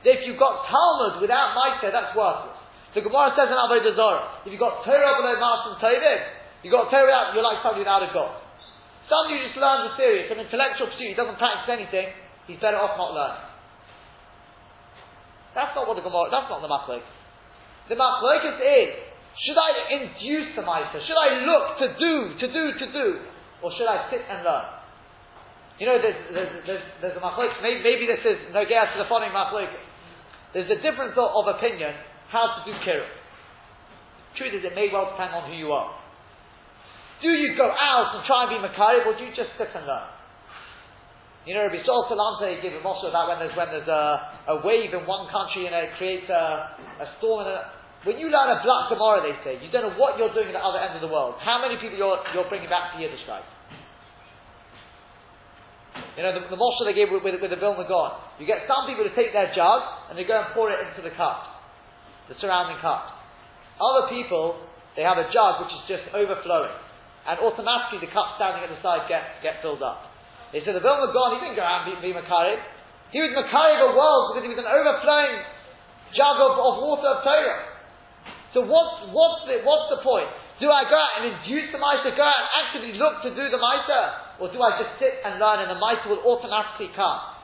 that 0.08 0.16
if 0.16 0.22
you've 0.24 0.40
got 0.40 0.64
Talmud 0.72 1.20
without 1.20 1.52
Maita, 1.60 1.92
that's 1.92 2.16
worthless. 2.16 2.55
The 2.96 3.04
Gemara 3.04 3.36
says 3.36 3.52
in 3.52 3.60
Avodah 3.60 3.92
Zarah, 3.92 4.48
if 4.48 4.56
you've 4.56 4.64
got 4.64 4.88
Torah 4.88 5.20
below 5.20 5.36
Master 5.36 5.76
and 5.76 5.80
Tovim, 5.84 6.20
you've 6.64 6.72
got 6.72 6.88
Torah 6.88 7.12
out, 7.12 7.36
you're 7.36 7.44
like 7.44 7.60
somebody 7.60 7.84
without 7.84 8.08
a 8.08 8.10
God. 8.16 8.40
Somebody 9.12 9.44
who 9.44 9.52
just 9.52 9.60
learns 9.60 9.92
a 9.92 10.00
theory, 10.00 10.24
it's 10.24 10.32
an 10.32 10.40
intellectual 10.40 10.88
pursuit, 10.88 11.12
he 11.12 11.18
doesn't 11.20 11.36
practice 11.36 11.68
anything, 11.68 12.08
he's 12.48 12.56
better 12.64 12.80
off 12.80 12.96
not 12.96 13.12
learning. 13.12 13.44
That's 15.60 15.76
not 15.76 15.92
what 15.92 16.00
the 16.00 16.08
Gemara, 16.08 16.32
that's 16.32 16.48
not 16.48 16.64
the 16.64 16.72
Machlok. 16.72 17.04
The 17.92 18.00
Machlokes 18.00 18.64
is, 18.64 18.90
should 19.44 19.60
I 19.60 19.72
induce 20.00 20.56
the 20.56 20.64
Maisa? 20.64 20.96
Should 20.96 21.20
I 21.20 21.44
look 21.44 21.66
to 21.84 21.88
do, 22.00 22.16
to 22.40 22.48
do, 22.48 22.64
to 22.80 22.86
do? 22.96 23.08
Or 23.60 23.76
should 23.76 23.92
I 23.92 24.08
sit 24.08 24.24
and 24.24 24.40
learn? 24.48 24.72
You 25.84 25.92
know, 25.92 26.00
there's, 26.00 26.20
there's, 26.32 26.54
there's, 26.64 26.86
there's 27.04 27.18
a 27.20 27.24
Machlok, 27.24 27.60
maybe, 27.60 27.84
maybe 27.84 28.08
this 28.08 28.24
is 28.24 28.56
no 28.56 28.64
gas 28.64 28.96
to 28.96 29.04
the 29.04 29.10
following 29.12 29.36
Machlok. 29.36 29.68
There's 30.56 30.72
a 30.72 30.80
difference 30.80 31.20
of, 31.20 31.28
of 31.36 31.60
opinion 31.60 31.92
how 32.30 32.58
to 32.58 32.60
do 32.66 32.74
kiruv. 32.82 33.10
Truth 34.38 34.60
is, 34.60 34.64
it 34.68 34.76
may 34.76 34.92
well 34.92 35.16
depend 35.16 35.32
on 35.32 35.48
who 35.48 35.56
you 35.56 35.72
are. 35.72 35.96
Do 37.24 37.32
you 37.32 37.56
go 37.56 37.72
out 37.72 38.20
and 38.20 38.22
try 38.28 38.44
and 38.44 38.52
be 38.52 38.60
Makarib, 38.60 39.08
or 39.08 39.16
do 39.16 39.24
you 39.24 39.32
just 39.32 39.56
sit 39.56 39.72
and 39.72 39.88
learn? 39.88 40.12
You 41.48 41.54
know, 41.54 41.70
Rabbi 41.70 41.86
Sol 41.86 42.10
Salante 42.10 42.58
gave 42.60 42.74
a 42.74 42.82
moshe 42.82 43.06
about 43.06 43.30
when 43.30 43.40
there's 43.40 43.56
when 43.56 43.70
there's 43.70 43.88
a, 43.88 44.58
a 44.58 44.66
wave 44.66 44.92
in 44.98 45.06
one 45.06 45.30
country 45.30 45.70
and 45.70 45.78
it 45.78 45.94
creates 46.02 46.26
a, 46.26 46.74
a 47.06 47.08
storm. 47.22 47.46
A, 47.46 47.70
when 48.02 48.18
you 48.18 48.34
learn 48.34 48.50
a 48.50 48.66
black 48.66 48.90
Gemara, 48.90 49.22
they 49.22 49.38
say 49.46 49.54
you 49.62 49.70
don't 49.70 49.86
know 49.86 49.98
what 49.98 50.18
you're 50.18 50.34
doing 50.34 50.50
at 50.50 50.58
the 50.58 50.66
other 50.66 50.82
end 50.82 50.98
of 50.98 51.06
the 51.06 51.10
world. 51.10 51.38
How 51.40 51.62
many 51.62 51.78
people 51.78 52.02
you're, 52.02 52.18
you're 52.34 52.50
bringing 52.50 52.70
back 52.70 52.94
to 52.94 52.96
Yiddishkeit? 52.98 53.46
You 56.18 56.26
know, 56.26 56.34
the, 56.34 56.50
the 56.50 56.58
moshe 56.58 56.82
they 56.82 56.98
gave 56.98 57.14
with, 57.14 57.22
with, 57.22 57.40
with 57.40 57.54
the 57.54 57.62
Vilna 57.62 57.86
Gaon. 57.88 58.12
You 58.42 58.50
get 58.50 58.66
some 58.66 58.90
people 58.90 59.06
to 59.06 59.14
take 59.14 59.32
their 59.32 59.54
jug 59.54 60.10
and 60.10 60.18
they 60.18 60.26
go 60.26 60.42
and 60.42 60.50
pour 60.58 60.74
it 60.74 60.82
into 60.82 61.06
the 61.06 61.14
cup 61.14 61.55
the 62.28 62.36
surrounding 62.42 62.82
cup. 62.82 63.16
Other 63.78 64.08
people, 64.10 64.62
they 64.96 65.04
have 65.04 65.20
a 65.20 65.28
jug 65.30 65.66
which 65.66 65.74
is 65.76 65.84
just 65.86 66.06
overflowing, 66.16 66.74
and 67.28 67.36
automatically 67.42 68.00
the 68.02 68.12
cup 68.12 68.40
standing 68.40 68.64
at 68.64 68.72
the 68.72 68.80
side 68.80 69.06
get, 69.12 69.44
get 69.44 69.60
filled 69.60 69.84
up. 69.84 70.10
They 70.56 70.64
said 70.64 70.78
the 70.78 70.84
Vilna 70.84 71.12
Gaon, 71.12 71.36
he 71.36 71.40
didn't 71.44 71.60
go 71.60 71.66
out 71.68 71.84
and 71.84 72.00
be, 72.00 72.10
be 72.10 72.16
Makari. 72.16 72.56
He 73.12 73.20
was 73.20 73.36
Makari 73.36 73.76
of 73.84 73.92
the 73.92 73.96
world 73.98 74.32
because 74.32 74.48
he 74.48 74.52
was 74.52 74.62
an 74.62 74.70
overflowing 74.70 75.44
jug 76.16 76.38
of, 76.40 76.56
of 76.56 76.74
water 76.80 77.10
of 77.12 77.20
Torah. 77.28 77.76
So 78.56 78.64
what's, 78.64 79.12
what's, 79.12 79.44
the, 79.52 79.60
what's 79.68 79.92
the 79.92 80.00
point? 80.00 80.32
Do 80.64 80.72
I 80.72 80.88
go 80.88 80.96
out 80.96 81.20
and 81.20 81.24
induce 81.36 81.76
the 81.76 81.80
mitre, 81.82 82.16
go 82.16 82.24
out 82.24 82.40
and 82.40 82.50
actively 82.64 82.96
look 82.96 83.20
to 83.28 83.36
do 83.36 83.52
the 83.52 83.60
mitre? 83.60 84.40
Or 84.40 84.48
do 84.48 84.56
I 84.64 84.80
just 84.80 84.96
sit 84.96 85.20
and 85.28 85.36
learn 85.36 85.68
and 85.68 85.68
the 85.68 85.76
mitre 85.76 86.08
will 86.08 86.24
automatically 86.24 86.88
come? 86.96 87.35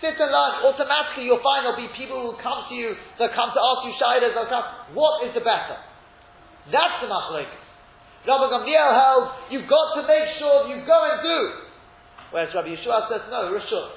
Sit 0.00 0.12
and 0.20 0.28
learn. 0.28 0.52
Automatically, 0.68 1.24
you'll 1.24 1.40
find 1.40 1.64
there'll 1.64 1.80
be 1.80 1.88
people 1.96 2.20
who 2.20 2.36
will 2.36 2.42
come 2.44 2.68
to 2.68 2.74
you. 2.76 2.92
They'll 3.16 3.32
come 3.32 3.48
to 3.52 3.60
ask 3.60 3.80
you 3.88 3.94
shaylas. 3.96 4.36
They'll 4.36 4.52
come. 4.52 4.92
What 4.92 5.24
is 5.24 5.32
the 5.32 5.40
better? 5.40 5.80
That's 6.68 7.00
the 7.00 7.08
machlokes. 7.08 7.64
Rabbi 8.26 8.46
Gamliel 8.50 8.90
held 8.90 9.24
you've 9.54 9.70
got 9.70 9.94
to 9.94 10.02
make 10.02 10.34
sure 10.42 10.66
you 10.66 10.82
go 10.82 10.98
and 11.06 11.22
do. 11.22 11.40
Whereas 12.34 12.50
Rabbi 12.50 12.74
Yehoshua 12.74 13.06
says 13.06 13.22
no, 13.30 13.54
rishut. 13.54 13.88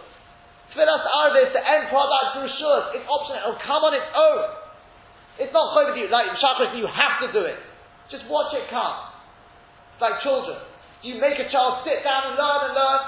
Tfilas 0.70 1.02
arbe 1.02 1.50
is 1.50 1.52
the 1.52 1.64
end 1.66 1.90
product 1.90 2.38
for. 2.38 2.46
It's 2.46 3.08
optional. 3.10 3.42
It'll 3.42 3.62
come 3.66 3.82
on 3.90 3.98
its 3.98 4.06
own. 4.14 4.70
It's 5.42 5.54
not 5.56 5.74
over 5.74 5.98
you 5.98 6.06
like 6.14 6.30
chakras. 6.38 6.78
You 6.78 6.86
have 6.86 7.26
to 7.26 7.34
do 7.34 7.42
it. 7.42 7.58
Just 8.14 8.30
watch 8.30 8.54
it 8.54 8.70
come. 8.70 9.10
It's 9.98 10.02
like 10.02 10.22
children. 10.22 10.62
You 11.02 11.18
make 11.18 11.42
a 11.42 11.50
child 11.50 11.82
sit 11.88 12.06
down 12.06 12.30
and 12.30 12.36
learn 12.38 12.60
and 12.70 12.74
learn? 12.78 13.02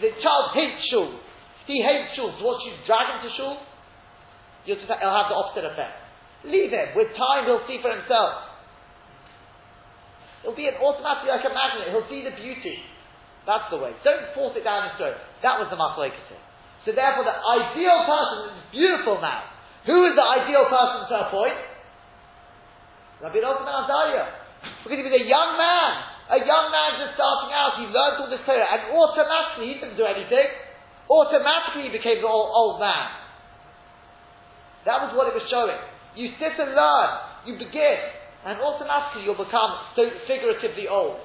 The 0.00 0.10
child 0.24 0.56
hates 0.56 0.80
shul. 0.88 1.20
He 1.66 1.82
hates 1.82 2.14
shul. 2.14 2.30
What 2.38 2.62
you 2.62 2.78
drag 2.86 3.18
him 3.18 3.20
to 3.26 3.30
shul? 3.34 3.58
You'll 4.66 4.82
it'll 4.82 5.14
have 5.14 5.30
the 5.30 5.38
opposite 5.38 5.66
effect. 5.66 5.98
Leave 6.46 6.70
him. 6.70 6.94
With 6.94 7.10
time, 7.18 7.46
he'll 7.46 7.66
see 7.66 7.82
for 7.82 7.90
himself. 7.90 8.54
It'll 10.42 10.58
be 10.58 10.70
an 10.70 10.78
automatically 10.78 11.30
like 11.30 11.42
a 11.42 11.50
magnet. 11.50 11.90
He'll 11.90 12.06
see 12.06 12.22
the 12.22 12.34
beauty. 12.34 12.78
That's 13.46 13.66
the 13.70 13.78
way. 13.78 13.94
Don't 14.02 14.30
force 14.34 14.54
it 14.58 14.62
down 14.62 14.90
his 14.90 14.94
throat. 14.98 15.18
That 15.42 15.58
was 15.58 15.70
the 15.70 15.78
machlokes. 15.78 16.18
So 16.86 16.94
therefore, 16.94 17.26
the 17.26 17.34
ideal 17.34 17.98
person 18.06 18.38
is 18.54 18.62
beautiful 18.70 19.18
now. 19.18 19.50
Who 19.90 20.06
is 20.06 20.14
the 20.14 20.22
ideal 20.22 20.70
person 20.70 21.10
to 21.10 21.14
appoint? 21.30 21.58
Rabbi 23.22 23.38
Elazar 23.42 23.66
Azariah. 23.66 24.30
Because 24.82 24.98
he 24.98 25.06
was 25.06 25.14
a 25.14 25.26
young 25.26 25.58
man. 25.58 25.90
A 26.26 26.38
young 26.42 26.66
man 26.74 27.06
just 27.06 27.14
starting 27.14 27.54
out. 27.54 27.78
He 27.82 27.86
learned 27.90 28.18
all 28.22 28.30
this 28.30 28.42
Torah. 28.46 28.66
And 28.66 28.94
automatically, 28.94 29.66
he 29.70 29.74
didn't 29.78 29.98
do 29.98 30.06
anything 30.06 30.46
automatically 31.10 31.90
he 31.90 31.92
became 31.94 32.18
an 32.22 32.28
old, 32.28 32.50
old 32.50 32.76
man. 32.80 33.10
That 34.86 35.02
was 35.02 35.14
what 35.18 35.26
it 35.26 35.34
was 35.34 35.46
showing. 35.50 35.78
You 36.14 36.30
sit 36.38 36.54
and 36.58 36.72
learn, 36.72 37.10
you 37.44 37.58
begin, 37.58 37.98
and 38.46 38.62
automatically 38.62 39.26
you'll 39.26 39.38
become 39.38 39.74
so 39.98 40.06
figuratively 40.30 40.86
old. 40.86 41.18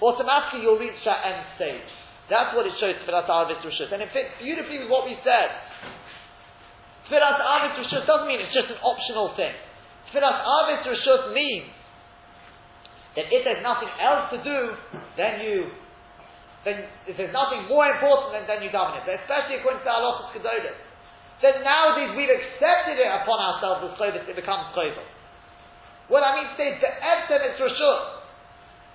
Automatically 0.00 0.64
you'll 0.64 0.80
reach 0.80 0.96
that 1.04 1.20
end 1.22 1.44
stage. 1.60 1.90
That's 2.32 2.56
what 2.56 2.64
it 2.64 2.72
shows 2.80 2.96
Tfilas 3.04 3.28
Arvis 3.28 3.60
Rishus. 3.60 3.92
And 3.92 4.00
it 4.00 4.08
fits 4.16 4.32
beautifully 4.40 4.80
with 4.80 4.88
what 4.88 5.04
we 5.04 5.12
said. 5.20 5.52
Tfilas 7.12 7.36
Arvis 7.36 7.76
Rishus 7.84 8.08
doesn't 8.08 8.24
mean 8.24 8.40
it's 8.40 8.56
just 8.56 8.72
an 8.72 8.80
optional 8.80 9.36
thing. 9.36 9.52
Tfilas 10.08 10.40
Arvis 10.40 10.88
Rishus 10.88 11.36
means 11.36 11.68
that 13.16 13.28
if 13.28 13.44
there's 13.44 13.62
nothing 13.62 13.92
else 14.00 14.32
to 14.32 14.40
do, 14.40 14.58
then 15.20 15.44
you 15.44 15.68
then 16.64 16.88
if 17.04 17.20
there's 17.20 17.32
nothing 17.32 17.68
more 17.68 17.84
important 17.84 18.32
than, 18.32 18.48
then 18.48 18.64
you 18.64 18.72
daven 18.72 18.96
it. 18.96 19.04
But 19.04 19.20
especially 19.20 19.60
according 19.60 19.84
to 19.84 19.90
Halachas 19.92 20.32
Kedolim. 20.32 20.76
Then 21.44 21.60
nowadays 21.60 22.16
we've 22.16 22.32
accepted 22.32 22.96
it 22.96 23.10
upon 23.10 23.36
ourselves 23.36 23.84
as 23.84 23.92
Chovis, 24.00 24.24
it 24.24 24.36
becomes 24.36 24.72
Chovis. 24.72 25.04
What 26.08 26.24
I 26.24 26.40
mean 26.40 26.48
to 26.48 26.56
say 26.56 26.72
is, 26.72 26.80
Be'evtem 26.80 27.40
it's 27.52 27.60
Rashut. 27.60 28.24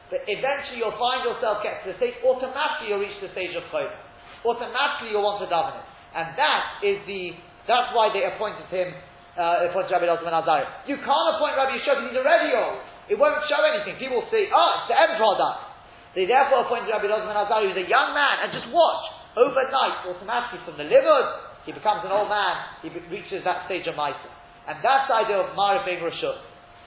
But 0.09 0.25
eventually 0.25 0.81
you'll 0.81 0.97
find 0.97 1.21
yourself 1.21 1.61
get 1.61 1.85
to 1.85 1.93
the 1.93 1.95
stage, 2.01 2.17
automatically 2.25 2.89
you'll 2.89 3.05
reach 3.05 3.21
the 3.21 3.29
stage 3.37 3.53
of 3.53 3.61
Chovis. 3.69 3.93
Automatically 4.41 5.13
you'll 5.13 5.25
want 5.25 5.45
to 5.45 5.49
daven 5.49 5.77
it. 5.77 5.85
And 6.17 6.33
that 6.41 6.81
is 6.81 6.97
the, 7.05 7.37
that's 7.69 7.93
why 7.93 8.09
they 8.09 8.25
appointed 8.25 8.65
him, 8.73 8.97
uh, 9.37 9.69
appointed 9.69 9.93
Rabbi 9.93 10.09
Elazar 10.09 10.25
ben 10.25 10.33
Azariah. 10.33 10.89
You 10.89 10.97
can't 10.97 11.27
appoint 11.37 11.53
Rabbi 11.53 11.77
Yehoshua 11.77 12.01
because 12.01 12.09
he's 12.09 12.17
already 12.17 12.49
old. 12.57 12.81
It 13.13 13.17
won't 13.21 13.45
show 13.45 13.61
anything. 13.61 14.01
People 14.01 14.25
will 14.25 14.31
say, 14.33 14.49
oh, 14.49 14.69
it's 14.81 14.89
the 14.89 14.97
end 14.97 15.21
product. 15.21 15.68
They 16.17 16.25
therefore 16.25 16.65
appointed 16.65 16.89
Rabbi 16.89 17.05
Elazar 17.05 17.29
Azari, 17.29 17.69
who's 17.69 17.85
a 17.85 17.89
young 17.89 18.17
man, 18.17 18.45
and 18.45 18.49
just 18.49 18.67
watch, 18.73 19.03
overnight, 19.37 20.09
automatically 20.09 20.61
from 20.65 20.81
the 20.81 20.87
liver, 20.89 21.21
he 21.69 21.71
becomes 21.71 22.01
an 22.01 22.09
old 22.09 22.29
man, 22.29 22.81
he 22.81 22.89
reaches 23.13 23.45
that 23.45 23.69
stage 23.69 23.85
of 23.85 23.93
Maisa. 23.93 24.29
And 24.65 24.81
that's 24.81 25.05
the 25.05 25.15
idea 25.21 25.37
of 25.37 25.53
Mara 25.53 25.85
being 25.85 26.01
Rashut. 26.01 26.41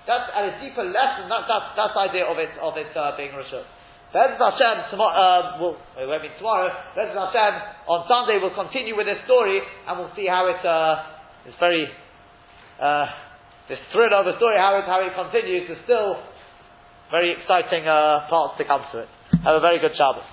That's 0.07 0.27
at 0.35 0.43
a 0.51 0.53
deeper 0.59 0.83
lesson, 0.83 1.31
that, 1.31 1.47
that's, 1.47 1.69
that's 1.79 1.95
the 1.95 2.03
idea 2.03 2.27
of 2.27 2.35
it, 2.43 2.51
of 2.59 2.75
it 2.75 2.91
uh, 2.99 3.15
being 3.15 3.31
Rashut. 3.31 3.63
Bezat 4.11 4.37
Hashem, 4.37 4.91
tomorrow, 4.91 5.17
um, 5.17 5.45
well, 5.63 5.77
I 5.97 6.05
won't 6.05 6.21
be 6.21 6.29
tomorrow, 6.37 6.69
Bezat 6.99 7.15
Hashem, 7.15 7.53
on 7.87 8.05
Sunday 8.11 8.43
we'll 8.43 8.59
continue 8.59 8.99
with 8.99 9.07
this 9.07 9.23
story, 9.25 9.63
and 9.63 9.93
we'll 9.97 10.13
see 10.19 10.27
how 10.27 10.51
it, 10.51 10.61
uh, 10.67 11.47
it's 11.47 11.57
very, 11.63 11.87
uh, 12.83 13.07
this 13.71 13.79
thriller 13.95 14.19
of 14.19 14.27
the 14.27 14.37
story, 14.37 14.59
how 14.59 14.77
it, 14.83 14.85
how 14.85 15.01
it 15.01 15.15
continues, 15.15 15.71
is 15.71 15.79
still 15.87 16.19
very 17.13 17.37
exciting 17.37 17.85
uh, 17.85 18.25
parts 18.33 18.57
to 18.57 18.65
come 18.65 18.81
to 18.93 19.05
it. 19.05 19.09
Have 19.45 19.57
a 19.57 19.61
very 19.61 19.79
good 19.79 19.93
Shabbos. 20.01 20.25